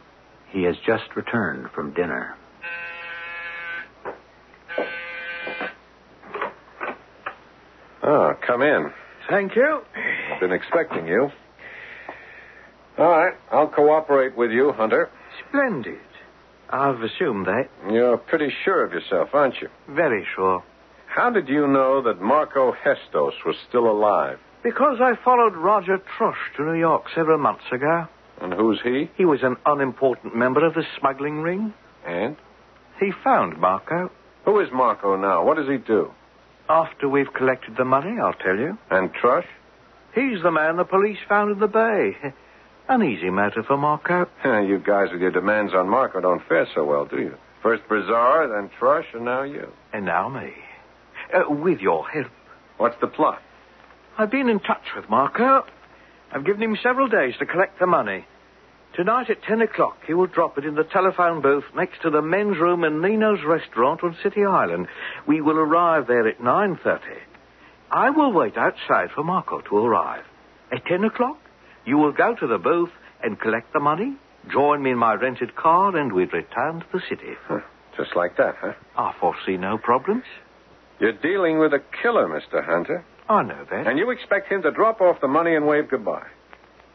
He 0.50 0.64
has 0.64 0.76
just 0.86 1.16
returned 1.16 1.70
from 1.74 1.94
dinner. 1.94 2.36
Ah, 8.02 8.34
come 8.46 8.62
in. 8.62 8.90
Thank 9.28 9.54
you. 9.56 9.80
Been 10.40 10.52
expecting 10.52 11.06
you. 11.06 11.30
All 12.98 13.08
right, 13.10 13.34
I'll 13.50 13.68
cooperate 13.68 14.36
with 14.36 14.50
you, 14.50 14.72
Hunter. 14.72 15.08
Splendid. 15.48 15.98
I've 16.70 17.00
assumed 17.02 17.46
that. 17.46 17.68
You're 17.90 18.16
pretty 18.18 18.52
sure 18.64 18.84
of 18.84 18.92
yourself, 18.92 19.30
aren't 19.32 19.60
you? 19.60 19.68
Very 19.88 20.26
sure. 20.34 20.62
How 21.06 21.30
did 21.30 21.48
you 21.48 21.66
know 21.66 22.02
that 22.02 22.20
Marco 22.20 22.72
Hestos 22.72 23.34
was 23.44 23.56
still 23.68 23.88
alive? 23.90 24.38
Because 24.62 24.98
I 25.00 25.12
followed 25.24 25.54
Roger 25.54 25.98
Trush 26.18 26.56
to 26.56 26.62
New 26.64 26.78
York 26.78 27.04
several 27.14 27.38
months 27.38 27.64
ago. 27.72 28.06
And 28.40 28.52
who's 28.54 28.80
he? 28.82 29.10
He 29.16 29.24
was 29.24 29.40
an 29.42 29.56
unimportant 29.66 30.34
member 30.34 30.64
of 30.64 30.74
the 30.74 30.84
smuggling 30.98 31.42
ring. 31.42 31.74
And? 32.06 32.36
He 32.98 33.12
found 33.24 33.58
Marco. 33.58 34.10
Who 34.44 34.60
is 34.60 34.68
Marco 34.72 35.16
now? 35.16 35.44
What 35.44 35.56
does 35.56 35.68
he 35.68 35.76
do? 35.76 36.10
After 36.68 37.08
we've 37.08 37.32
collected 37.32 37.76
the 37.76 37.84
money, 37.84 38.18
I'll 38.20 38.32
tell 38.32 38.56
you. 38.56 38.78
And 38.90 39.12
Trush? 39.12 39.46
He's 40.14 40.42
the 40.42 40.50
man 40.50 40.76
the 40.76 40.84
police 40.84 41.18
found 41.28 41.52
in 41.52 41.58
the 41.58 41.68
bay. 41.68 42.16
An 42.88 43.02
easy 43.02 43.30
matter 43.30 43.62
for 43.62 43.76
Marco. 43.76 44.26
you 44.44 44.78
guys 44.78 45.08
with 45.12 45.20
your 45.20 45.30
demands 45.30 45.72
on 45.74 45.88
Marco 45.88 46.20
don't 46.20 46.42
fare 46.48 46.66
so 46.74 46.84
well, 46.84 47.06
do 47.06 47.18
you? 47.18 47.34
First 47.62 47.84
Brissard, 47.88 48.52
then 48.52 48.70
Trush, 48.78 49.14
and 49.14 49.24
now 49.24 49.42
you. 49.42 49.72
And 49.92 50.04
now 50.04 50.28
me. 50.28 50.52
Uh, 51.32 51.44
with 51.48 51.80
your 51.80 52.06
help. 52.08 52.30
What's 52.76 53.00
the 53.00 53.06
plot? 53.06 53.40
I've 54.18 54.30
been 54.30 54.48
in 54.48 54.58
touch 54.60 54.82
with 54.96 55.08
Marco. 55.08 55.64
I've 56.32 56.44
given 56.44 56.62
him 56.62 56.76
several 56.82 57.08
days 57.08 57.34
to 57.38 57.46
collect 57.46 57.78
the 57.78 57.86
money. 57.86 58.26
Tonight 58.94 59.30
at 59.30 59.42
10 59.42 59.62
o'clock, 59.62 59.96
he 60.06 60.12
will 60.12 60.26
drop 60.26 60.58
it 60.58 60.66
in 60.66 60.74
the 60.74 60.84
telephone 60.84 61.40
booth 61.40 61.64
next 61.74 62.02
to 62.02 62.10
the 62.10 62.20
men's 62.20 62.58
room 62.58 62.84
in 62.84 63.00
Nino's 63.00 63.42
restaurant 63.42 64.04
on 64.04 64.16
City 64.22 64.44
Island. 64.44 64.86
We 65.26 65.40
will 65.40 65.58
arrive 65.58 66.06
there 66.06 66.28
at 66.28 66.40
9.30. 66.40 67.00
I 67.90 68.10
will 68.10 68.32
wait 68.32 68.58
outside 68.58 69.10
for 69.14 69.24
Marco 69.24 69.62
to 69.62 69.76
arrive. 69.78 70.24
At 70.70 70.84
10 70.84 71.04
o'clock, 71.04 71.38
you 71.86 71.96
will 71.96 72.12
go 72.12 72.34
to 72.34 72.46
the 72.46 72.58
booth 72.58 72.90
and 73.22 73.40
collect 73.40 73.72
the 73.72 73.80
money, 73.80 74.14
join 74.50 74.82
me 74.82 74.90
in 74.90 74.98
my 74.98 75.14
rented 75.14 75.56
car, 75.56 75.96
and 75.96 76.12
we 76.12 76.24
return 76.24 76.80
to 76.80 76.86
the 76.92 77.00
city. 77.08 77.34
Huh. 77.46 77.60
Just 77.96 78.14
like 78.14 78.36
that, 78.36 78.56
huh? 78.60 78.72
I 78.96 79.14
foresee 79.18 79.56
no 79.56 79.78
problems. 79.78 80.24
You're 81.00 81.12
dealing 81.12 81.58
with 81.58 81.72
a 81.72 81.82
killer, 82.02 82.28
Mr. 82.28 82.64
Hunter. 82.64 83.04
I 83.28 83.42
know 83.42 83.64
that. 83.70 83.86
And 83.86 83.98
you 83.98 84.10
expect 84.10 84.48
him 84.50 84.62
to 84.62 84.70
drop 84.70 85.00
off 85.00 85.20
the 85.20 85.28
money 85.28 85.54
and 85.54 85.66
wave 85.66 85.88
goodbye. 85.90 86.26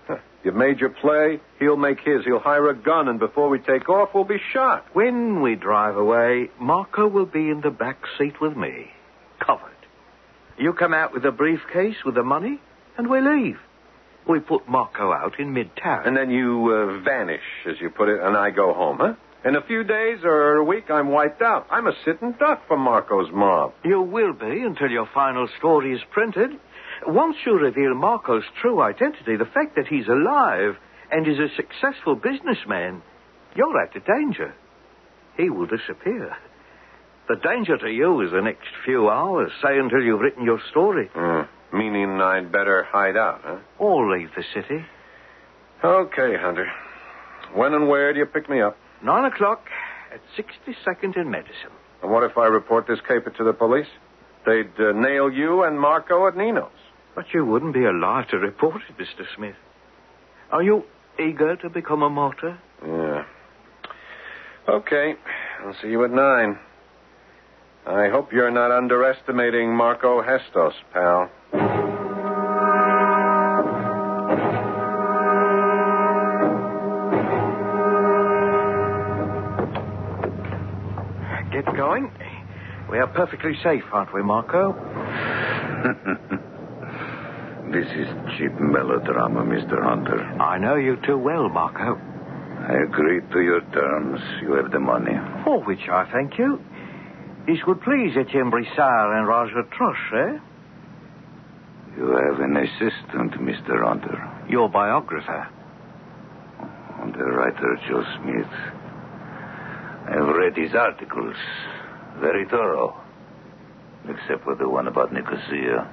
You've 0.43 0.55
made 0.55 0.79
your 0.79 0.89
play. 0.89 1.39
He'll 1.59 1.77
make 1.77 1.99
his. 1.99 2.23
He'll 2.23 2.39
hire 2.39 2.69
a 2.69 2.75
gun, 2.75 3.07
and 3.07 3.19
before 3.19 3.49
we 3.49 3.59
take 3.59 3.89
off, 3.89 4.09
we'll 4.13 4.23
be 4.23 4.41
shot. 4.53 4.85
When 4.93 5.41
we 5.41 5.55
drive 5.55 5.97
away, 5.97 6.49
Marco 6.59 7.07
will 7.07 7.25
be 7.25 7.49
in 7.49 7.61
the 7.61 7.71
back 7.71 7.97
seat 8.17 8.39
with 8.39 8.55
me, 8.55 8.87
covered. 9.39 9.71
You 10.57 10.73
come 10.73 10.93
out 10.93 11.13
with 11.13 11.25
a 11.25 11.31
briefcase 11.31 11.97
with 12.05 12.15
the 12.15 12.23
money, 12.23 12.59
and 12.97 13.09
we 13.09 13.21
leave. 13.21 13.59
We 14.27 14.39
put 14.39 14.67
Marco 14.67 15.11
out 15.11 15.39
in 15.39 15.53
midtown. 15.53 16.07
And 16.07 16.17
then 16.17 16.29
you 16.29 16.71
uh, 16.71 17.03
vanish, 17.03 17.43
as 17.65 17.75
you 17.79 17.89
put 17.89 18.09
it, 18.09 18.19
and 18.21 18.35
I 18.35 18.49
go 18.49 18.73
home, 18.73 18.97
huh? 18.99 19.13
In 19.45 19.55
a 19.55 19.61
few 19.61 19.83
days 19.83 20.19
or 20.23 20.55
a 20.55 20.63
week, 20.63 20.89
I'm 20.89 21.09
wiped 21.09 21.41
out. 21.41 21.67
I'm 21.69 21.87
a 21.87 21.93
sitting 22.03 22.33
duck 22.33 22.67
for 22.67 22.75
Marco's 22.75 23.31
mob. 23.31 23.73
You 23.85 24.01
will 24.01 24.33
be 24.33 24.63
until 24.63 24.89
your 24.89 25.07
final 25.13 25.47
story 25.57 25.93
is 25.93 26.01
printed. 26.11 26.51
Once 27.05 27.37
you 27.45 27.53
reveal 27.57 27.93
Marco's 27.93 28.43
true 28.61 28.81
identity, 28.81 29.35
the 29.35 29.45
fact 29.45 29.75
that 29.75 29.87
he's 29.87 30.07
alive 30.07 30.75
and 31.11 31.27
is 31.27 31.39
a 31.39 31.47
successful 31.55 32.15
businessman, 32.15 33.01
you're 33.55 33.79
out 33.79 33.95
of 33.95 34.05
danger. 34.05 34.53
He 35.37 35.49
will 35.49 35.67
disappear. 35.67 36.35
The 37.27 37.35
danger 37.35 37.77
to 37.77 37.89
you 37.89 38.21
is 38.21 38.31
the 38.31 38.41
next 38.41 38.69
few 38.85 39.09
hours, 39.09 39.51
say 39.61 39.77
until 39.77 40.01
you've 40.01 40.21
written 40.21 40.43
your 40.43 40.59
story. 40.71 41.09
Mm, 41.13 41.47
meaning 41.73 42.21
I'd 42.21 42.51
better 42.51 42.83
hide 42.83 43.17
out, 43.17 43.41
huh? 43.43 43.57
Or 43.79 44.17
leave 44.17 44.29
the 44.35 44.43
city. 44.53 44.85
Okay, 45.83 46.35
Hunter. 46.37 46.67
When 47.53 47.73
and 47.73 47.87
where 47.87 48.13
do 48.13 48.19
you 48.19 48.25
pick 48.25 48.49
me 48.49 48.61
up? 48.61 48.77
Nine 49.03 49.25
o'clock 49.25 49.65
at 50.13 50.21
62nd 50.37 51.17
in 51.17 51.29
Madison. 51.29 51.71
And 52.01 52.11
what 52.11 52.23
if 52.23 52.37
I 52.37 52.45
report 52.47 52.87
this 52.87 52.99
caper 53.07 53.29
to 53.31 53.43
the 53.43 53.53
police? 53.53 53.87
They'd 54.45 54.71
uh, 54.79 54.93
nail 54.93 55.29
you 55.31 55.63
and 55.63 55.79
Marco 55.79 56.27
at 56.27 56.37
Nino's. 56.37 56.71
But 57.17 57.33
you 57.33 57.43
wouldn't 57.43 57.73
be 57.73 57.83
alive 57.83 58.27
to 58.27 58.37
report 58.37 58.83
it, 58.87 58.95
Mr. 58.95 59.25
Smith. 59.35 59.55
Are 60.51 60.61
you 60.61 60.83
eager 61.19 61.55
to 61.55 61.67
become 61.67 62.03
a 62.03 62.11
martyr? 62.11 62.59
Yeah. 62.85 63.23
Okay. 64.69 65.15
I'll 65.65 65.75
see 65.81 65.87
you 65.87 66.05
at 66.05 66.11
nine. 66.11 66.59
I 67.87 68.09
hope 68.09 68.31
you're 68.31 68.51
not 68.51 68.71
underestimating 68.71 69.75
Marco 69.75 70.21
Hestos, 70.21 70.75
pal. 70.93 71.31
Get 81.51 81.65
going. 81.75 82.11
We 82.91 82.99
are 82.99 83.07
perfectly 83.07 83.53
safe, 83.63 83.85
aren't 83.91 84.13
we, 84.13 84.21
Marco? 84.21 84.75
This 87.71 87.87
is 87.87 88.07
cheap 88.37 88.53
melodrama, 88.59 89.43
Mr. 89.43 89.83
Hunter. 89.83 90.23
I 90.41 90.57
know 90.57 90.75
you 90.75 90.95
too 91.05 91.17
well, 91.17 91.49
Marco. 91.49 91.99
I 92.67 92.83
agree 92.83 93.19
to 93.19 93.41
your 93.41 93.61
terms. 93.71 94.21
You 94.41 94.53
have 94.53 94.71
the 94.71 94.79
money. 94.79 95.13
For 95.43 95.61
which 95.63 95.87
I 95.91 96.09
thank 96.11 96.37
you. 96.37 96.61
This 97.45 97.59
would 97.67 97.81
please 97.81 98.15
Etienne 98.17 98.51
Brissard 98.51 99.17
and 99.17 99.27
Roger 99.27 99.63
Trush, 99.63 100.13
eh? 100.13 100.39
You 101.97 102.11
have 102.11 102.39
an 102.39 102.57
assistant, 102.57 103.33
Mr. 103.41 103.83
Hunter. 103.83 104.45
Your 104.49 104.69
biographer. 104.69 105.47
The 107.13 107.23
writer, 107.23 107.79
Joe 107.87 108.03
Smith. 108.21 108.53
I've 110.09 110.35
read 110.35 110.57
his 110.57 110.75
articles. 110.75 111.35
Very 112.19 112.45
thorough. 112.49 112.99
Except 114.09 114.43
for 114.43 114.55
the 114.55 114.67
one 114.67 114.87
about 114.87 115.13
Nicosia. 115.13 115.89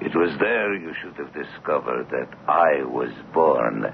It 0.00 0.14
was 0.14 0.30
there 0.38 0.74
you 0.74 0.92
should 1.00 1.14
have 1.16 1.32
discovered 1.32 2.08
that 2.10 2.28
I 2.46 2.84
was 2.84 3.10
born 3.32 3.84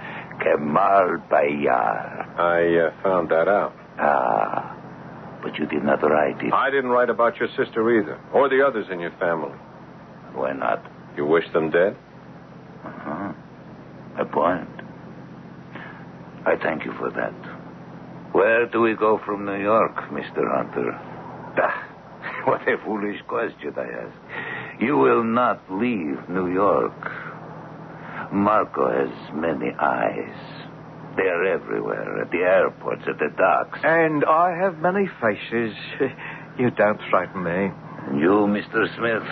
Kemal 0.42 1.22
Bayar. 1.30 2.38
I 2.38 2.88
uh, 2.88 3.02
found 3.02 3.28
that 3.30 3.46
out. 3.48 3.72
Ah, 3.98 4.76
but 5.42 5.56
you 5.58 5.66
did 5.66 5.84
not 5.84 6.02
write 6.02 6.42
it. 6.42 6.52
I 6.52 6.70
didn't 6.70 6.90
write 6.90 7.08
about 7.10 7.36
your 7.38 7.48
sister 7.56 8.00
either, 8.00 8.20
or 8.32 8.48
the 8.48 8.66
others 8.66 8.86
in 8.90 8.98
your 9.00 9.12
family. 9.12 9.56
Why 10.34 10.52
not? 10.52 10.84
You 11.16 11.26
wish 11.26 11.44
them 11.52 11.70
dead? 11.70 11.96
Uh-huh. 12.84 13.32
A 14.18 14.24
point. 14.24 14.68
I 16.44 16.56
thank 16.60 16.84
you 16.84 16.92
for 16.98 17.10
that. 17.10 17.34
Where 18.34 18.66
do 18.66 18.80
we 18.80 18.94
go 18.94 19.20
from 19.24 19.44
New 19.44 19.60
York, 19.60 19.94
Mr. 20.10 20.42
Hunter? 20.50 20.90
Ah, 21.58 22.44
what 22.44 22.66
a 22.66 22.76
foolish 22.84 23.20
question 23.28 23.72
I 23.76 23.86
ask. 23.86 24.16
You 24.80 24.96
will 24.96 25.24
not 25.24 25.60
leave 25.70 26.28
New 26.28 26.52
York. 26.52 26.92
Marco 28.32 28.90
has 28.90 29.10
many 29.34 29.70
eyes. 29.78 30.34
They 31.16 31.24
are 31.24 31.44
everywhere, 31.44 32.22
at 32.22 32.30
the 32.30 32.38
airports, 32.38 33.02
at 33.06 33.18
the 33.18 33.28
docks. 33.36 33.78
And 33.84 34.24
I 34.24 34.56
have 34.56 34.78
many 34.78 35.08
faces. 35.20 35.74
you 36.58 36.70
don't 36.70 37.00
frighten 37.10 37.42
me. 37.42 37.70
And 38.08 38.18
you, 38.18 38.46
Mr. 38.48 38.86
Smith, 38.96 39.22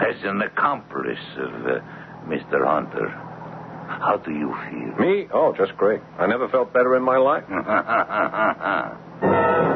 as 0.00 0.22
an 0.24 0.42
accomplice 0.42 1.18
of 1.38 1.66
uh, 1.66 1.80
Mr. 2.26 2.66
Hunter, 2.66 3.08
how 3.08 4.20
do 4.24 4.30
you 4.30 4.54
feel? 4.70 5.06
Me? 5.06 5.26
Oh, 5.32 5.54
just 5.56 5.76
great. 5.76 6.00
I 6.18 6.26
never 6.26 6.48
felt 6.48 6.72
better 6.72 6.96
in 6.96 7.02
my 7.02 7.16
life. 7.16 7.44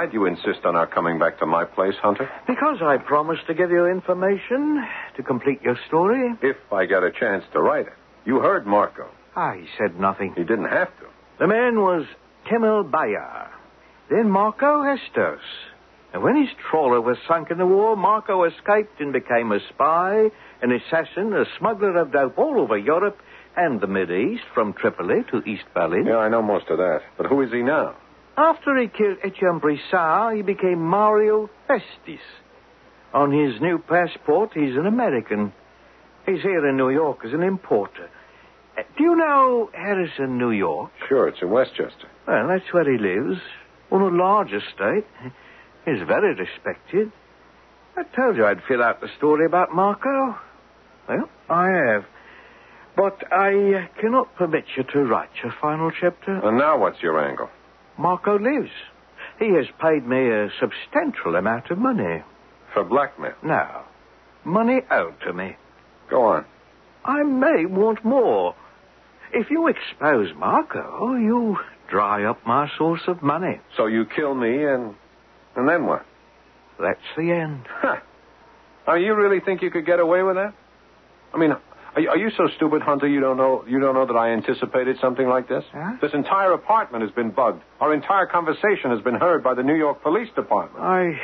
Why 0.00 0.06
do 0.06 0.14
you 0.14 0.24
insist 0.24 0.64
on 0.64 0.76
our 0.76 0.86
coming 0.86 1.18
back 1.18 1.38
to 1.40 1.46
my 1.46 1.66
place, 1.66 1.94
Hunter? 2.00 2.26
Because 2.46 2.78
I 2.80 2.96
promised 2.96 3.46
to 3.48 3.52
give 3.52 3.70
you 3.70 3.84
information 3.84 4.82
to 5.14 5.22
complete 5.22 5.60
your 5.60 5.76
story. 5.88 6.34
If 6.40 6.56
I 6.72 6.86
get 6.86 7.02
a 7.02 7.10
chance 7.10 7.44
to 7.52 7.60
write 7.60 7.86
it. 7.86 7.92
You 8.24 8.40
heard 8.40 8.66
Marco. 8.66 9.10
He 9.36 9.66
said 9.76 10.00
nothing. 10.00 10.32
He 10.38 10.42
didn't 10.42 10.70
have 10.70 10.88
to. 11.00 11.06
The 11.38 11.46
man 11.46 11.80
was 11.80 12.06
Kemal 12.48 12.84
Bayar. 12.84 13.50
Then 14.08 14.30
Marco 14.30 14.82
Hestos. 14.82 15.42
And 16.14 16.22
when 16.22 16.34
his 16.34 16.48
trawler 16.70 17.02
was 17.02 17.18
sunk 17.28 17.50
in 17.50 17.58
the 17.58 17.66
war, 17.66 17.94
Marco 17.94 18.44
escaped 18.44 19.00
and 19.00 19.12
became 19.12 19.52
a 19.52 19.60
spy, 19.68 20.30
an 20.62 20.72
assassin, 20.72 21.34
a 21.34 21.44
smuggler 21.58 21.98
of 21.98 22.10
dope 22.10 22.38
all 22.38 22.58
over 22.58 22.78
Europe 22.78 23.18
and 23.54 23.82
the 23.82 23.86
Mid 23.86 24.10
East, 24.10 24.44
from 24.54 24.72
Tripoli 24.72 25.24
to 25.30 25.42
East 25.44 25.64
Berlin. 25.74 26.06
Yeah, 26.06 26.16
I 26.16 26.30
know 26.30 26.40
most 26.40 26.70
of 26.70 26.78
that. 26.78 27.02
But 27.18 27.26
who 27.26 27.42
is 27.42 27.52
he 27.52 27.60
now? 27.60 27.96
After 28.40 28.74
he 28.78 28.88
killed 28.88 29.18
Etienne 29.22 29.60
Brissard, 29.60 30.34
he 30.34 30.40
became 30.40 30.80
Mario 30.80 31.50
Festis. 31.68 32.24
On 33.12 33.30
his 33.30 33.60
new 33.60 33.78
passport, 33.78 34.52
he's 34.54 34.76
an 34.76 34.86
American. 34.86 35.52
He's 36.24 36.40
here 36.40 36.66
in 36.66 36.78
New 36.78 36.88
York 36.88 37.18
as 37.22 37.34
an 37.34 37.42
importer. 37.42 38.08
Uh, 38.78 38.82
do 38.96 39.04
you 39.04 39.14
know 39.14 39.68
Harrison, 39.74 40.38
New 40.38 40.52
York? 40.52 40.90
Sure, 41.06 41.28
it's 41.28 41.42
in 41.42 41.50
Westchester. 41.50 42.08
Well, 42.26 42.48
that's 42.48 42.72
where 42.72 42.90
he 42.90 42.96
lives. 42.96 43.42
On 43.90 44.00
a 44.00 44.08
large 44.08 44.54
estate. 44.54 45.04
He's 45.84 46.00
very 46.08 46.34
respected. 46.34 47.12
I 47.94 48.04
told 48.16 48.36
you 48.36 48.46
I'd 48.46 48.62
fill 48.66 48.82
out 48.82 49.02
the 49.02 49.08
story 49.18 49.44
about 49.44 49.74
Marco. 49.74 50.38
Well, 51.06 51.28
I 51.50 51.68
have. 51.68 52.06
But 52.96 53.22
I 53.30 53.74
uh, 53.74 54.00
cannot 54.00 54.34
permit 54.36 54.64
you 54.78 54.84
to 54.94 55.00
write 55.00 55.28
your 55.42 55.52
final 55.60 55.90
chapter. 55.90 56.40
And 56.42 56.56
now 56.56 56.78
what's 56.78 57.02
your 57.02 57.22
angle? 57.22 57.50
Marco 58.00 58.38
lives. 58.38 58.70
He 59.38 59.50
has 59.54 59.66
paid 59.80 60.06
me 60.06 60.30
a 60.30 60.50
substantial 60.58 61.36
amount 61.36 61.70
of 61.70 61.78
money. 61.78 62.22
For 62.72 62.84
blackmail. 62.84 63.34
Now, 63.42 63.84
money 64.44 64.80
owed 64.90 65.20
to 65.26 65.32
me. 65.32 65.56
Go 66.08 66.24
on. 66.24 66.44
I 67.04 67.22
may 67.22 67.66
want 67.66 68.04
more. 68.04 68.54
If 69.32 69.50
you 69.50 69.68
expose 69.68 70.34
Marco, 70.36 71.14
you 71.14 71.58
dry 71.88 72.24
up 72.24 72.38
my 72.46 72.70
source 72.78 73.02
of 73.06 73.22
money. 73.22 73.60
So 73.76 73.86
you 73.86 74.04
kill 74.04 74.34
me 74.34 74.64
and 74.64 74.94
and 75.56 75.68
then 75.68 75.86
what? 75.86 76.06
That's 76.78 76.98
the 77.16 77.32
end. 77.32 77.66
Huh. 77.68 77.96
I 78.86 78.96
mean, 78.96 79.04
you 79.04 79.14
really 79.14 79.40
think 79.40 79.62
you 79.62 79.70
could 79.70 79.86
get 79.86 80.00
away 80.00 80.22
with 80.22 80.36
that? 80.36 80.54
I 81.34 81.38
mean, 81.38 81.54
are 81.94 82.00
you, 82.00 82.08
are 82.08 82.16
you 82.16 82.30
so 82.36 82.48
stupid, 82.56 82.82
Hunter? 82.82 83.08
You 83.08 83.20
don't 83.20 83.36
know 83.36 83.64
you 83.66 83.80
don't 83.80 83.94
know 83.94 84.06
that 84.06 84.16
I 84.16 84.30
anticipated 84.30 84.96
something 85.00 85.26
like 85.26 85.48
this. 85.48 85.64
Huh? 85.72 85.96
This 86.00 86.12
entire 86.14 86.52
apartment 86.52 87.02
has 87.02 87.12
been 87.12 87.30
bugged. 87.30 87.62
Our 87.80 87.92
entire 87.94 88.26
conversation 88.26 88.90
has 88.90 89.00
been 89.02 89.16
heard 89.16 89.42
by 89.42 89.54
the 89.54 89.62
New 89.62 89.76
York 89.76 90.02
Police 90.02 90.28
Department. 90.36 90.84
I, 90.84 91.18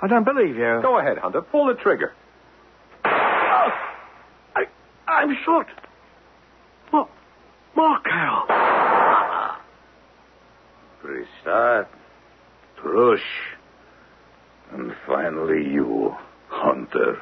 I 0.00 0.06
don't 0.06 0.24
believe 0.24 0.56
you. 0.56 0.80
Go 0.82 0.98
ahead, 0.98 1.18
Hunter. 1.18 1.42
Pull 1.42 1.66
the 1.66 1.74
trigger. 1.74 2.14
Oh, 3.04 3.08
I, 4.54 4.64
I'm 5.08 5.36
shot. 5.44 5.66
What, 6.90 7.08
Marco? 7.74 8.52
Brissard, 11.04 11.86
Trush, 12.80 13.18
and 14.72 14.92
finally 15.06 15.70
you, 15.72 16.14
Hunter. 16.48 17.20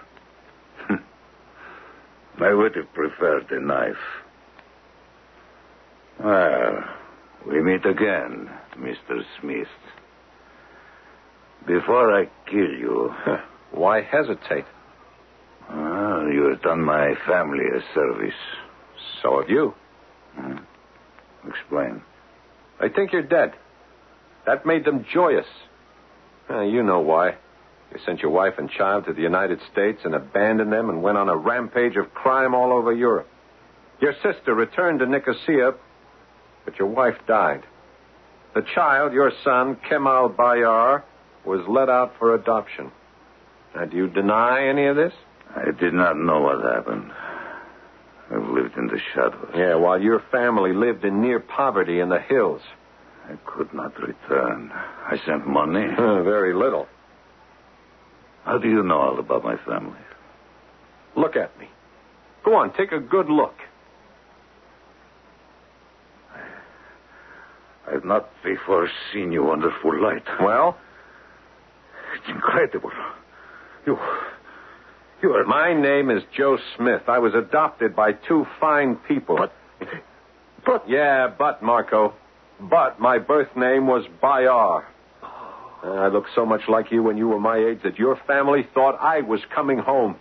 I 2.41 2.53
would 2.53 2.75
have 2.77 2.93
preferred 2.95 3.51
a 3.51 3.61
knife. 3.61 3.97
Well, 6.23 6.85
we 7.47 7.61
meet 7.63 7.85
again, 7.87 8.51
Mr. 8.79 9.23
Smith. 9.41 9.69
Before 11.67 12.13
I 12.13 12.27
kill 12.47 12.71
you, 12.71 13.13
Why 13.73 14.03
hesitate? 14.03 14.65
well, 15.69 16.29
you 16.31 16.45
have 16.51 16.63
done 16.63 16.81
my 16.83 17.15
family 17.27 17.65
a 17.65 17.81
service. 17.95 18.35
So 19.23 19.41
have 19.41 19.51
you. 19.51 19.75
Hmm? 20.37 20.57
Explain. 21.49 22.03
I 22.81 22.89
think 22.89 23.13
you're 23.13 23.23
dead. 23.23 23.53
That 24.47 24.67
made 24.67 24.85
them 24.85 25.05
joyous. 25.13 25.47
Uh, 26.51 26.61
you 26.61 26.83
know 26.83 27.01
why. 27.01 27.37
You 27.95 28.01
sent 28.05 28.21
your 28.21 28.33
wife 28.33 28.55
and 28.59 28.69
child 28.69 29.07
to 29.07 29.13
the 29.13 29.23
United 29.23 29.61
States 29.71 30.01
and 30.05 30.17
abandoned 30.17 30.73
them 30.73 30.91
and 30.91 31.01
went 31.01 31.17
on 31.17 31.29
a 31.29 31.37
rampage 31.37 31.97
of 31.97 32.13
crime 32.13 32.53
all 32.53 32.73
over 32.73 32.93
Europe. 32.93 33.29
Your 34.01 34.15
sister 34.15 34.53
returned 34.53 34.99
to 34.99 35.07
Nicosia, 35.07 35.75
but 36.65 36.77
your 36.79 36.89
wife 36.89 37.15
died. 37.29 37.63
The 38.55 38.63
child, 38.75 39.13
your 39.13 39.31
son, 39.45 39.77
Kemal 39.89 40.31
Bayar, 40.31 41.05
was 41.45 41.61
let 41.69 41.89
out 41.89 42.15
for 42.19 42.35
adoption. 42.35 42.91
Now, 43.77 43.85
do 43.85 43.97
you 43.97 44.09
deny 44.09 44.67
any 44.67 44.87
of 44.87 44.97
this? 44.97 45.13
I 45.55 45.71
did 45.71 45.95
not 45.95 46.17
know 46.17 46.41
what 46.41 46.65
happened. 46.65 47.13
I've 48.31 48.49
lived 48.49 48.77
in 48.77 48.89
the 48.89 48.99
shadows. 49.15 49.51
Yeah, 49.55 49.77
while 49.77 50.01
your 50.01 50.21
family 50.33 50.73
lived 50.73 51.05
in 51.05 51.21
near 51.21 51.39
poverty 51.39 52.01
in 52.01 52.09
the 52.09 52.21
hills. 52.21 52.63
I 53.27 53.37
could 53.47 53.73
not 53.73 53.99
return. 54.01 54.71
I 54.73 55.17
sent 55.25 55.47
money. 55.47 55.87
Uh, 55.97 56.23
very 56.23 56.55
little. 56.55 56.89
How 58.45 58.59
do 58.59 58.69
you 58.69 58.83
know 58.83 58.99
all 58.99 59.19
about 59.19 59.43
my 59.43 59.57
family? 59.65 59.99
Look 61.17 61.37
at 61.37 61.59
me. 61.59 61.69
Go 62.45 62.57
on, 62.57 62.73
take 62.75 62.93
a 62.93 63.01
good 63.01 63.29
look. 63.29 63.55
I've 67.91 68.05
not 68.05 68.29
before 68.43 68.89
seen 69.13 69.31
your 69.33 69.45
wonderful 69.45 70.01
light. 70.03 70.25
Well, 70.41 70.77
It's 72.17 72.29
incredible. 72.29 72.91
You. 73.87 73.99
You 75.23 75.31
are. 75.33 75.45
my 75.45 75.73
name 75.75 76.11
is 76.11 76.23
Joe 76.37 76.59
Smith. 76.77 77.03
I 77.09 77.19
was 77.19 77.35
adopted 77.35 77.95
by 77.97 78.13
two 78.13 78.47
fine 78.61 78.97
people. 79.09 79.37
But. 79.37 79.53
But. 80.65 80.89
Yeah, 80.89 81.29
but, 81.37 81.63
Marco. 81.63 82.15
But 82.61 83.01
my 83.01 83.19
birth 83.19 83.55
name 83.57 83.87
was 83.87 84.05
Bayar. 84.23 84.85
Uh, 85.85 85.91
I 85.91 86.09
looked 86.09 86.31
so 86.35 86.47
much 86.47 86.63
like 86.69 86.91
you 86.91 87.03
when 87.03 87.19
you 87.19 87.29
were 87.29 87.41
my 87.41 87.59
age 87.59 87.81
that 87.85 87.99
your 87.99 88.19
family 88.27 88.67
thought 88.73 88.97
I 89.01 89.21
was 89.21 89.41
coming 89.55 89.79
home. 89.79 90.17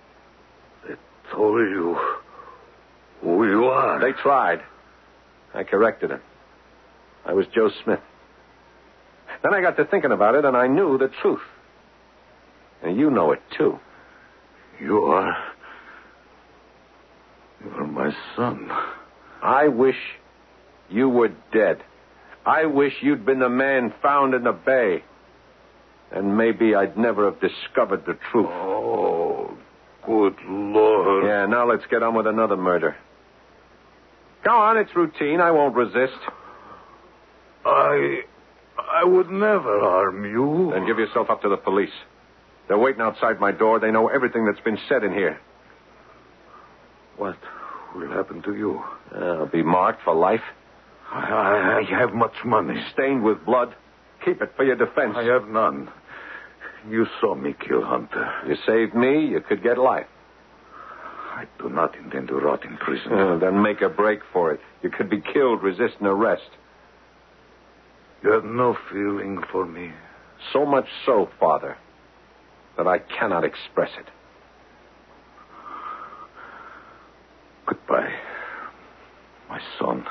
They 0.86 0.96
told 1.32 1.60
you 1.60 1.98
who 3.22 3.48
you 3.48 3.66
are. 3.66 4.00
They 4.00 4.12
tried. 4.12 4.62
I 5.54 5.64
corrected 5.64 6.10
them. 6.10 6.22
I 7.26 7.34
was 7.34 7.46
Joe 7.56 7.70
Smith. 7.84 8.02
Then 9.42 9.54
I 9.54 9.62
got 9.62 9.78
to 9.78 9.86
thinking 9.86 10.12
about 10.12 10.36
it, 10.36 10.44
and 10.44 10.58
I 10.58 10.68
knew 10.68 10.98
the 10.98 11.10
truth. 11.22 11.42
And 12.82 12.98
you 12.98 13.10
know 13.10 13.32
it, 13.32 13.42
too. 13.58 13.80
You 14.82 15.06
are. 15.06 15.38
You 17.64 17.72
are 17.72 17.88
my 17.88 18.14
son. 18.36 18.70
I 19.42 19.70
wish 19.70 19.96
you 20.90 21.08
were 21.08 21.30
dead. 21.54 21.82
I 22.46 22.66
wish 22.66 22.94
you'd 23.02 23.26
been 23.26 23.40
the 23.40 23.48
man 23.48 23.94
found 24.02 24.34
in 24.34 24.44
the 24.44 24.52
bay. 24.52 25.04
And 26.14 26.38
maybe 26.38 26.76
I'd 26.76 26.98
never 26.98 27.26
have 27.26 27.40
discovered 27.42 28.06
the 28.06 28.18
truth. 28.32 28.46
Oh, 28.50 29.58
good 30.06 30.36
Lord. 30.48 31.26
Yeah, 31.26 31.46
now 31.48 31.68
let's 31.68 31.86
get 31.90 32.04
on 32.04 32.14
with 32.16 32.28
another 32.28 32.56
murder. 32.56 32.96
Go 34.44 34.52
on, 34.52 34.78
it's 34.78 34.96
routine. 34.96 35.42
I 35.42 35.52
won't 35.52 35.76
resist. 35.76 36.20
I. 37.66 38.22
I 38.78 39.04
would 39.04 39.30
never 39.30 39.80
harm 39.80 40.26
you. 40.26 40.72
Then 40.74 40.86
give 40.86 40.98
yourself 41.00 41.30
up 41.30 41.42
to 41.44 41.50
the 41.50 41.58
police. 41.58 41.94
They're 42.68 42.78
waiting 42.78 43.02
outside 43.02 43.40
my 43.40 43.52
door. 43.52 43.80
They 43.80 43.92
know 43.92 44.08
everything 44.08 44.46
that's 44.46 44.60
been 44.64 44.80
said 44.90 45.04
in 45.04 45.14
here. 45.14 45.40
What 47.18 47.38
will 47.96 48.10
happen 48.10 48.42
to 48.44 48.56
you? 48.56 48.84
Uh, 49.14 49.20
I'll 49.20 49.46
be 49.46 49.62
marked 49.64 50.04
for 50.04 50.16
life, 50.16 50.42
I, 51.12 51.20
I, 51.20 51.80
I 51.80 52.00
have 52.00 52.14
much 52.14 52.34
money. 52.44 52.84
stained 52.94 53.24
with 53.24 53.46
blood. 53.46 53.76
Keep 54.26 54.42
it 54.42 54.54
for 54.56 54.64
your 54.64 54.76
defense. 54.76 55.14
I 55.16 55.24
have 55.24 55.48
none. 55.48 55.92
You 56.90 57.06
saw 57.22 57.36
me 57.36 57.56
kill 57.66 57.84
Hunter. 57.84 58.30
You 58.48 58.56
saved 58.66 58.94
me, 58.94 59.26
you 59.26 59.42
could 59.42 59.64
get 59.64 59.78
life. 59.78 60.08
I 61.34 61.46
do 61.60 61.70
not 61.70 61.96
intend 61.96 62.28
to 62.28 62.36
rot 62.36 62.64
in 62.64 62.78
prison. 62.78 63.12
Uh, 63.12 63.38
then 63.40 63.62
make 63.62 63.82
a 63.82 63.90
break 63.90 64.20
for 64.32 64.52
it. 64.52 64.60
You 64.82 64.90
could 64.90 65.10
be 65.10 65.22
killed 65.22 65.64
resisting 65.64 66.06
arrest. 66.06 66.50
You 68.22 68.32
have 68.32 68.46
no 68.46 68.78
feeling 68.92 69.40
for 69.52 69.66
me. 69.66 69.92
So 70.52 70.66
much 70.66 70.86
so, 71.06 71.30
Father, 71.40 71.78
that 72.78 72.88
I 72.88 73.00
cannot 73.00 73.44
express 73.44 73.90
it. 74.00 74.08
Goodbye, 77.66 78.14
my 79.50 79.60
son. 79.80 80.06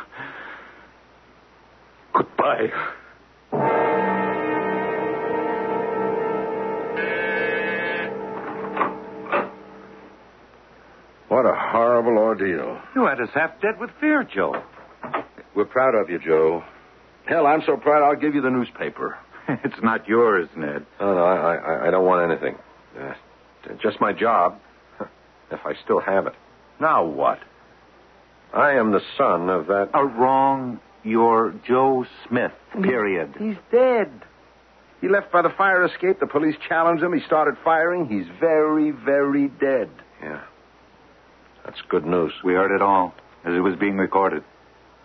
Goodbye. 2.15 2.69
What 11.33 11.47
a 11.47 11.55
horrible 11.55 12.19
ordeal. 12.19 12.79
You 12.95 13.07
had 13.07 13.19
us 13.19 13.31
half 13.33 13.59
dead 13.63 13.81
with 13.81 13.89
fear, 13.99 14.23
Joe. 14.23 14.63
We're 15.55 15.65
proud 15.65 15.95
of 15.95 16.11
you, 16.11 16.19
Joe. 16.19 16.63
Hell, 17.25 17.47
I'm 17.47 17.63
so 17.65 17.79
proud 17.79 18.03
I'll 18.07 18.21
give 18.21 18.35
you 18.35 18.43
the 18.43 18.51
newspaper. 18.51 19.17
it's 19.49 19.83
not 19.83 20.07
yours, 20.07 20.51
Ned. 20.55 20.85
No, 21.01 21.15
no, 21.15 21.25
I, 21.25 21.55
I, 21.55 21.89
I 21.89 21.91
don't 21.91 22.05
want 22.05 22.31
anything. 22.31 22.59
Uh, 23.01 23.15
just 23.83 23.99
my 23.99 24.13
job, 24.13 24.61
if 25.51 25.61
I 25.65 25.73
still 25.83 26.01
have 26.01 26.27
it. 26.27 26.35
Now 26.79 27.07
what? 27.07 27.39
I 28.53 28.73
am 28.73 28.93
the 28.93 29.01
son 29.17 29.49
of 29.49 29.69
that. 29.69 29.89
A 29.95 30.05
wrong. 30.05 30.81
You're 31.03 31.55
Joe 31.67 32.05
Smith, 32.29 32.53
period. 32.83 33.37
He's 33.39 33.57
dead. 33.71 34.11
He 35.01 35.09
left 35.09 35.33
by 35.33 35.41
the 35.41 35.49
fire 35.57 35.83
escape. 35.87 36.21
The 36.21 36.27
police 36.27 36.57
challenged 36.69 37.03
him. 37.03 37.15
He 37.15 37.25
started 37.25 37.57
firing. 37.65 38.07
He's 38.07 38.27
very, 38.39 38.91
very 38.91 39.49
dead. 39.49 39.89
Yeah. 40.23 40.43
That's 41.65 41.81
good 41.89 42.05
news. 42.05 42.33
We 42.45 42.55
heard 42.55 42.75
it 42.75 42.83
all 42.83 43.15
as 43.45 43.55
it 43.55 43.61
was 43.61 43.77
being 43.77 43.97
recorded. 43.97 44.43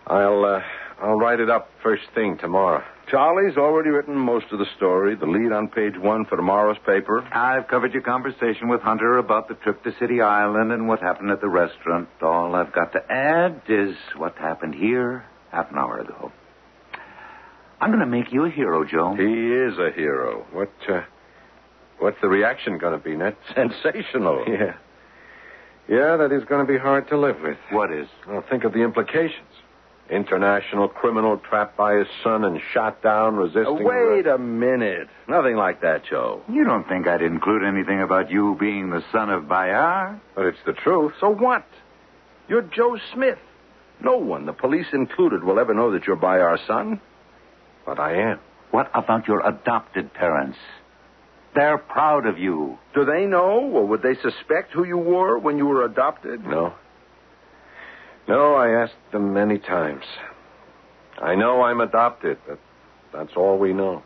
I'll, 0.06 0.44
uh, 0.44 0.62
I'll 1.00 1.18
write 1.18 1.40
it 1.40 1.50
up 1.50 1.70
first 1.82 2.04
thing 2.14 2.38
tomorrow. 2.38 2.82
Charlie's 3.10 3.56
already 3.56 3.88
written 3.88 4.16
most 4.16 4.46
of 4.52 4.58
the 4.58 4.66
story, 4.76 5.14
the 5.14 5.26
lead 5.26 5.50
on 5.50 5.68
page 5.68 5.96
one 5.96 6.26
for 6.26 6.36
tomorrow's 6.36 6.76
paper. 6.84 7.22
I've 7.32 7.66
covered 7.68 7.92
your 7.94 8.02
conversation 8.02 8.68
with 8.68 8.82
Hunter 8.82 9.16
about 9.18 9.48
the 9.48 9.54
trip 9.54 9.82
to 9.84 9.92
City 9.98 10.20
Island 10.20 10.72
and 10.72 10.86
what 10.88 11.00
happened 11.00 11.30
at 11.30 11.40
the 11.40 11.48
restaurant. 11.48 12.08
All 12.20 12.54
I've 12.54 12.72
got 12.72 12.92
to 12.92 13.10
add 13.10 13.62
is 13.68 13.96
what 14.16 14.36
happened 14.36 14.74
here 14.74 15.24
half 15.50 15.70
an 15.70 15.78
hour 15.78 16.00
ago. 16.00 16.32
I'm 17.80 17.90
going 17.90 18.00
to 18.00 18.06
make 18.06 18.32
you 18.32 18.44
a 18.44 18.50
hero, 18.50 18.84
Joe. 18.84 19.14
He 19.14 19.22
is 19.24 19.78
a 19.78 19.90
hero. 19.94 20.44
What, 20.52 20.72
uh, 20.88 21.02
what's 21.98 22.20
the 22.20 22.28
reaction 22.28 22.76
going 22.76 22.98
to 22.98 23.02
be, 23.02 23.16
Ned? 23.16 23.36
Sensational. 23.54 24.44
Yeah. 24.46 24.74
Yeah, 25.88 26.16
that 26.18 26.32
is 26.32 26.44
going 26.44 26.66
to 26.66 26.70
be 26.70 26.78
hard 26.78 27.08
to 27.08 27.16
live 27.18 27.40
with. 27.40 27.56
What 27.70 27.90
is? 27.92 28.08
Well, 28.26 28.44
think 28.48 28.64
of 28.64 28.72
the 28.72 28.82
implications. 28.82 29.48
International 30.10 30.88
criminal 30.88 31.38
trapped 31.38 31.76
by 31.76 31.96
his 31.96 32.06
son 32.22 32.44
and 32.44 32.60
shot 32.72 33.02
down, 33.02 33.36
resisting. 33.36 33.66
Uh, 33.66 33.72
wait 33.82 34.26
a 34.26 34.38
minute. 34.38 35.08
Nothing 35.28 35.56
like 35.56 35.82
that, 35.82 36.04
Joe. 36.04 36.42
You 36.48 36.64
don't 36.64 36.88
think 36.88 37.06
I'd 37.06 37.22
include 37.22 37.62
anything 37.62 38.00
about 38.00 38.30
you 38.30 38.56
being 38.58 38.90
the 38.90 39.02
son 39.12 39.28
of 39.30 39.44
Bayar? 39.44 40.18
But 40.34 40.46
it's 40.46 40.58
the 40.64 40.72
truth. 40.72 41.12
So 41.20 41.30
what? 41.30 41.66
You're 42.48 42.62
Joe 42.62 42.98
Smith. 43.12 43.38
No 44.02 44.16
one, 44.16 44.46
the 44.46 44.52
police 44.52 44.86
included, 44.92 45.42
will 45.42 45.58
ever 45.58 45.74
know 45.74 45.90
that 45.92 46.06
you're 46.06 46.16
Bayar 46.16 46.58
son. 46.66 47.00
But 47.84 47.98
I 47.98 48.14
am. 48.30 48.40
What 48.70 48.90
about 48.94 49.26
your 49.26 49.46
adopted 49.46 50.14
parents? 50.14 50.58
They're 51.54 51.78
proud 51.78 52.26
of 52.26 52.38
you. 52.38 52.78
Do 52.94 53.04
they 53.04 53.24
know, 53.24 53.60
or 53.72 53.86
would 53.86 54.02
they 54.02 54.14
suspect 54.14 54.72
who 54.72 54.84
you 54.84 54.98
were 54.98 55.38
when 55.38 55.58
you 55.58 55.66
were 55.66 55.84
adopted? 55.84 56.44
No. 56.44 56.74
No, 58.28 58.54
I 58.54 58.82
asked 58.82 58.94
them 59.12 59.32
many 59.32 59.58
times. 59.58 60.04
I 61.20 61.34
know 61.34 61.62
I'm 61.62 61.80
adopted, 61.80 62.38
but 62.46 62.58
that's 63.12 63.32
all 63.36 63.58
we 63.58 63.72
know. 63.72 64.02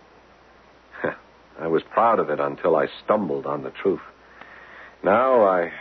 I 1.61 1.67
was 1.67 1.83
proud 1.91 2.21
of 2.21 2.31
it 2.31 2.41
until 2.41 2.77
I 2.77 2.87
stumbled 3.05 3.47
on 3.47 3.65
the 3.65 3.71
truth. 3.71 4.01
Now 5.03 5.45
I. 5.45 5.73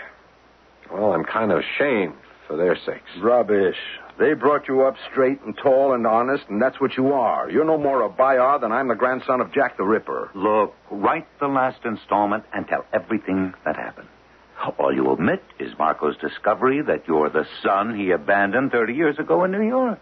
Well, 0.91 1.13
I'm 1.13 1.23
kind 1.23 1.51
of 1.51 1.59
ashamed 1.59 2.15
for 2.51 2.57
their 2.57 2.75
sakes. 2.85 3.09
Rubbish. 3.21 3.77
They 4.19 4.33
brought 4.33 4.67
you 4.67 4.81
up 4.81 4.95
straight 5.09 5.41
and 5.41 5.57
tall 5.57 5.93
and 5.93 6.05
honest, 6.05 6.43
and 6.49 6.61
that's 6.61 6.81
what 6.81 6.97
you 6.97 7.13
are. 7.13 7.49
You're 7.49 7.63
no 7.63 7.77
more 7.77 8.03
a 8.03 8.09
Bayar 8.09 8.59
than 8.59 8.73
I'm 8.73 8.89
the 8.89 8.95
grandson 8.95 9.39
of 9.39 9.53
Jack 9.53 9.77
the 9.77 9.85
Ripper. 9.85 10.31
Look, 10.35 10.75
write 10.91 11.27
the 11.39 11.47
last 11.47 11.79
installment 11.85 12.43
and 12.53 12.67
tell 12.67 12.85
everything 12.91 13.53
that 13.63 13.77
happened. 13.77 14.09
All 14.77 14.93
you 14.93 15.07
omit 15.09 15.41
is 15.59 15.71
Marco's 15.79 16.17
discovery 16.17 16.81
that 16.81 17.07
you're 17.07 17.29
the 17.29 17.47
son 17.63 17.97
he 17.97 18.11
abandoned 18.11 18.71
30 18.71 18.93
years 18.93 19.17
ago 19.17 19.45
in 19.45 19.51
New 19.51 19.65
York. 19.65 20.01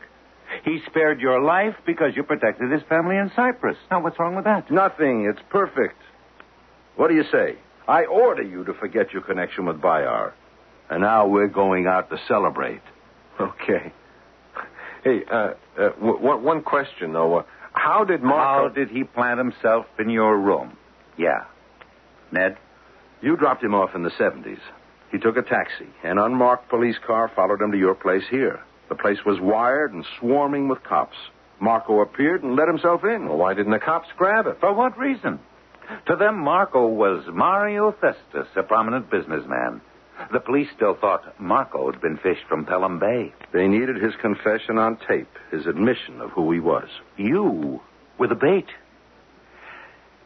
He 0.66 0.82
spared 0.88 1.22
your 1.22 1.39
life 1.39 1.76
because 1.86 2.16
you 2.16 2.24
protected 2.24 2.72
his 2.72 2.82
family 2.89 3.16
in 3.16 3.32
Cyprus. 3.36 3.78
Now, 3.91 4.02
what's 4.02 4.18
wrong 4.18 4.36
with 4.36 4.45
that? 4.45 4.72
Nothing. 4.72 5.30
It's 5.30 5.41
perfect. 5.52 6.02
What 6.95 7.10
do 7.10 7.16
you 7.16 7.26
say? 7.32 7.58
I 7.88 8.06
order 8.06 8.41
you 8.41 8.64
to 8.66 8.74
forget 8.74 9.14
your 9.14 9.22
connection 9.22 9.66
with 9.68 9.80
Bayar. 9.80 10.34
And 10.90 11.02
now 11.02 11.28
we're 11.28 11.48
going 11.48 11.88
out 11.88 12.10
to 12.10 12.18
celebrate. 12.28 12.82
Okay. 13.40 13.94
Hey, 15.02 15.22
uh, 15.32 15.54
uh, 15.80 15.90
w- 16.02 16.20
one 16.40 16.62
question, 16.62 17.14
though. 17.14 17.38
Uh, 17.38 17.44
how 17.72 18.04
did 18.04 18.22
Marco... 18.22 18.68
How 18.68 18.74
did 18.76 18.90
he 18.90 19.06
plant 19.06 19.38
himself 19.38 19.86
in 19.98 20.10
your 20.10 20.38
room? 20.38 20.76
Yeah. 21.18 21.46
Ned? 22.34 22.58
You 23.22 23.38
dropped 23.38 23.64
him 23.64 23.74
off 23.74 23.96
in 23.96 24.04
the 24.04 24.10
70s. 24.10 24.60
He 25.12 25.20
took 25.20 25.38
a 25.38 25.42
taxi. 25.42 25.88
An 26.04 26.18
unmarked 26.18 26.68
police 26.70 26.98
car 27.08 27.32
followed 27.34 27.62
him 27.62 27.72
to 27.72 27.78
your 27.78 27.96
place 27.96 28.24
here. 28.30 28.60
The 28.90 28.96
place 28.96 29.20
was 29.26 29.40
wired 29.40 29.94
and 29.94 30.06
swarming 30.20 30.68
with 30.68 30.84
cops. 30.84 31.16
Marco 31.62 32.02
appeared 32.02 32.44
and 32.44 32.58
let 32.58 32.68
himself 32.68 33.06
in. 33.06 33.28
Well, 33.30 33.38
why 33.38 33.54
didn't 33.54 33.72
the 33.72 33.80
cops 33.80 34.10
grab 34.18 34.48
it? 34.48 34.60
For 34.60 34.74
what 34.74 34.98
reason? 34.98 35.40
To 36.08 36.16
them, 36.18 36.40
Marco 36.40 36.88
was 36.88 37.24
Mario 37.32 37.94
Festus, 37.94 38.48
a 38.58 38.64
prominent 38.64 39.10
businessman. 39.10 39.80
The 40.32 40.39
police 40.39 40.67
still 40.76 40.95
thought 40.99 41.39
Marco 41.39 41.91
had 41.91 42.01
been 42.01 42.17
fished 42.17 42.45
from 42.47 42.65
Pelham 42.65 42.99
Bay. 42.99 43.34
They 43.51 43.67
needed 43.67 43.95
his 44.01 44.13
confession 44.22 44.78
on 44.78 44.97
tape, 45.07 45.30
his 45.51 45.65
admission 45.65 46.22
of 46.22 46.32
who 46.32 46.51
he 46.51 46.59
was. 46.59 46.88
You 47.17 47.82
were 48.20 48.28
the 48.28 48.36
bait. 48.36 48.67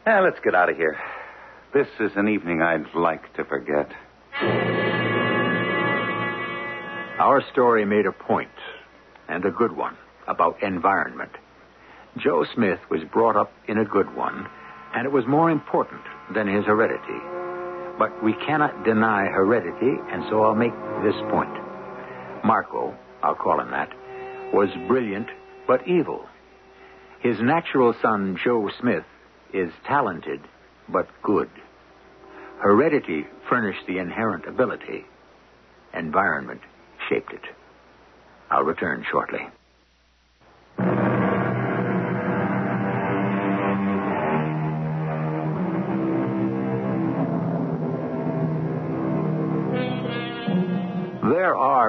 Now, 0.04 0.24
let's 0.24 0.40
get 0.44 0.54
out 0.54 0.68
of 0.68 0.76
here. 0.76 0.98
This 1.72 1.86
is 2.00 2.12
an 2.16 2.28
evening 2.28 2.60
I'd 2.60 2.94
like 2.94 3.32
to 3.34 3.44
forget. 3.44 3.88
Our 7.18 7.42
story 7.52 7.86
made 7.86 8.06
a 8.06 8.12
point, 8.12 8.50
and 9.28 9.44
a 9.44 9.50
good 9.50 9.72
one, 9.74 9.96
about 10.26 10.62
environment. 10.62 11.32
Joe 12.18 12.44
Smith 12.54 12.80
was 12.90 13.00
brought 13.12 13.36
up 13.36 13.52
in 13.66 13.78
a 13.78 13.84
good 13.84 14.14
one, 14.14 14.46
and 14.94 15.06
it 15.06 15.12
was 15.12 15.24
more 15.26 15.50
important 15.50 16.02
than 16.34 16.46
his 16.46 16.64
heredity. 16.64 17.43
But 17.98 18.22
we 18.24 18.34
cannot 18.46 18.84
deny 18.84 19.26
heredity, 19.26 19.96
and 20.10 20.24
so 20.28 20.42
I'll 20.42 20.54
make 20.54 20.74
this 21.02 21.14
point. 21.30 21.52
Marco, 22.44 22.94
I'll 23.22 23.34
call 23.34 23.60
him 23.60 23.70
that, 23.70 23.90
was 24.52 24.68
brilliant 24.88 25.28
but 25.66 25.86
evil. 25.88 26.26
His 27.20 27.40
natural 27.40 27.94
son, 28.02 28.38
Joe 28.42 28.70
Smith, 28.80 29.04
is 29.52 29.70
talented 29.86 30.40
but 30.88 31.08
good. 31.22 31.48
Heredity 32.58 33.26
furnished 33.48 33.86
the 33.86 33.98
inherent 33.98 34.46
ability. 34.46 35.06
Environment 35.94 36.60
shaped 37.08 37.32
it. 37.32 37.42
I'll 38.50 38.64
return 38.64 39.04
shortly. 39.10 39.40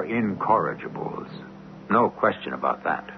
Incorrigibles. 0.08 1.28
No 1.90 2.10
question 2.10 2.52
about 2.52 2.84
that. 2.84 3.08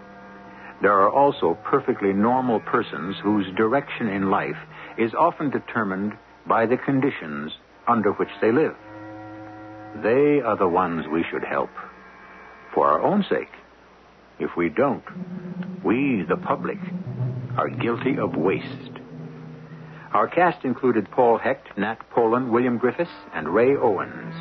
There 0.80 0.92
are 0.92 1.10
also 1.10 1.58
perfectly 1.64 2.12
normal 2.12 2.60
persons 2.60 3.16
whose 3.22 3.46
direction 3.56 4.08
in 4.08 4.30
life 4.30 4.56
is 4.96 5.12
often 5.14 5.50
determined 5.50 6.12
by 6.46 6.66
the 6.66 6.76
conditions 6.76 7.52
under 7.88 8.12
which 8.12 8.28
they 8.40 8.52
live. 8.52 8.76
They 10.02 10.40
are 10.40 10.56
the 10.56 10.68
ones 10.68 11.06
we 11.12 11.24
should 11.30 11.44
help 11.44 11.70
for 12.74 12.86
our 12.86 13.02
own 13.02 13.24
sake. 13.28 13.50
If 14.38 14.50
we 14.56 14.68
don't, 14.68 15.02
we, 15.84 16.24
the 16.28 16.36
public, 16.36 16.78
are 17.56 17.68
guilty 17.68 18.18
of 18.18 18.36
waste. 18.36 19.00
Our 20.12 20.28
cast 20.28 20.64
included 20.64 21.10
Paul 21.10 21.38
Hecht, 21.38 21.76
Nat 21.76 21.98
Polen, 22.10 22.52
William 22.52 22.78
Griffis, 22.78 23.10
and 23.34 23.48
Ray 23.48 23.76
Owens. 23.76 24.34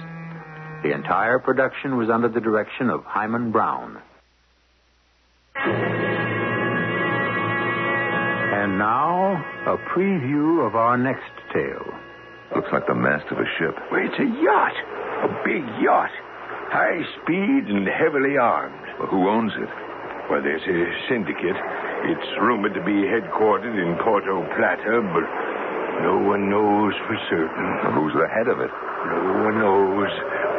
The 0.84 0.94
entire 0.94 1.40
production 1.40 1.98
was 1.98 2.10
under 2.10 2.30
the 2.30 2.40
direction 2.40 2.90
of 2.90 3.04
Himan 3.04 3.52
Brown. 3.52 3.98
And 8.54 8.78
now, 8.78 9.36
a 9.66 9.78
preview 9.94 10.66
of 10.66 10.76
our 10.76 10.98
next 10.98 11.32
tale. 11.54 11.94
Looks 12.56 12.70
like 12.72 12.88
the 12.88 12.96
mast 12.96 13.26
of 13.32 13.40
a 13.40 13.46
ship. 13.58 13.76
Well, 13.92 14.02
it's 14.06 14.20
a 14.20 14.30
yacht. 14.44 14.78
A 15.26 15.30
big 15.44 15.66
yacht. 15.82 16.12
High 16.70 17.02
speed 17.22 17.68
and 17.74 17.88
heavily 17.88 18.38
armed. 18.38 18.76
Well, 19.00 19.08
who 19.10 19.28
owns 19.28 19.52
it? 19.58 19.70
Well, 20.30 20.44
there's 20.44 20.62
a 20.62 20.80
syndicate. 21.10 21.58
It's 22.12 22.30
rumored 22.40 22.74
to 22.76 22.84
be 22.84 23.08
headquartered 23.08 23.76
in 23.76 23.98
Porto 24.04 24.44
Plata, 24.56 25.02
but 25.16 25.26
no 26.02 26.18
one 26.22 26.50
knows 26.50 26.94
for 27.08 27.18
certain. 27.30 27.68
Who's 27.98 28.14
the 28.14 28.30
head 28.30 28.48
of 28.48 28.60
it? 28.62 28.70
No 28.70 29.50
one 29.50 29.58
knows. 29.58 30.12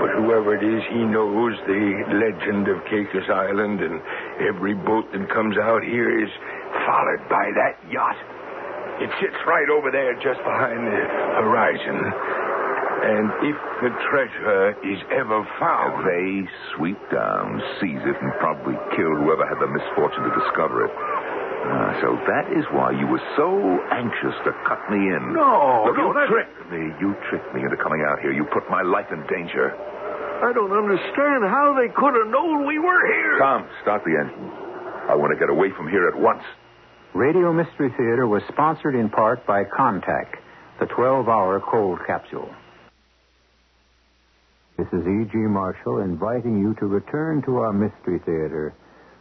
But 0.02 0.10
whoever 0.18 0.54
it 0.54 0.62
is, 0.62 0.82
he 0.90 1.02
knows 1.02 1.54
the 1.66 1.84
legend 2.18 2.66
of 2.68 2.82
Caicos 2.86 3.28
Island, 3.30 3.82
and 3.82 4.00
every 4.46 4.74
boat 4.74 5.10
that 5.12 5.26
comes 5.30 5.58
out 5.58 5.82
here 5.82 6.10
is 6.22 6.30
followed 6.86 7.22
by 7.30 7.46
that 7.54 7.78
yacht. 7.90 8.18
It 9.02 9.10
sits 9.22 9.38
right 9.46 9.70
over 9.70 9.90
there 9.90 10.14
just 10.18 10.42
behind 10.42 10.86
the 10.86 11.02
horizon. 11.38 11.98
And 12.98 13.30
if 13.46 13.58
the 13.78 13.94
treasure 14.10 14.74
is 14.82 14.98
ever 15.14 15.46
found. 15.62 16.02
They 16.02 16.50
sweep 16.74 16.98
down, 17.14 17.62
seize 17.78 18.02
it, 18.02 18.16
and 18.18 18.32
probably 18.42 18.74
kill 18.98 19.14
whoever 19.14 19.46
had 19.46 19.62
the 19.62 19.70
misfortune 19.70 20.26
to 20.26 20.34
discover 20.34 20.86
it. 20.86 20.92
Ah, 21.64 21.98
so 22.00 22.14
that 22.30 22.52
is 22.56 22.64
why 22.70 22.92
you 22.92 23.06
were 23.06 23.20
so 23.36 23.48
anxious 23.90 24.34
to 24.44 24.52
cut 24.66 24.78
me 24.90 24.98
in. 25.10 25.32
No, 25.34 25.84
Look, 25.86 25.96
no, 25.96 26.08
you 26.08 26.14
that- 26.14 26.28
tricked 26.28 26.70
me. 26.70 26.82
You 27.00 27.14
tricked 27.28 27.52
me 27.54 27.62
into 27.62 27.76
coming 27.76 28.02
out 28.08 28.20
here. 28.20 28.32
You 28.32 28.44
put 28.44 28.68
my 28.70 28.82
life 28.82 29.10
in 29.10 29.26
danger. 29.26 29.74
I 30.40 30.52
don't 30.52 30.70
understand 30.72 31.42
how 31.50 31.74
they 31.74 31.88
could 31.88 32.14
have 32.14 32.28
known 32.28 32.64
we 32.66 32.78
were 32.78 33.06
here. 33.06 33.38
Tom, 33.38 33.66
start 33.82 34.04
the 34.04 34.14
engine. 34.16 34.50
I 35.10 35.14
want 35.16 35.32
to 35.32 35.38
get 35.38 35.50
away 35.50 35.70
from 35.76 35.88
here 35.88 36.06
at 36.06 36.16
once. 36.16 36.42
Radio 37.14 37.52
Mystery 37.52 37.90
Theater 37.96 38.26
was 38.28 38.42
sponsored 38.48 38.94
in 38.94 39.08
part 39.10 39.44
by 39.46 39.64
Contac, 39.64 40.36
the 40.78 40.86
12 40.86 41.28
hour 41.28 41.58
cold 41.60 41.98
capsule. 42.06 42.48
This 44.76 44.86
is 44.92 45.00
E.G. 45.06 45.32
Marshall 45.38 45.98
inviting 46.02 46.60
you 46.60 46.74
to 46.78 46.86
return 46.86 47.42
to 47.46 47.56
our 47.56 47.72
Mystery 47.72 48.20
Theater 48.24 48.74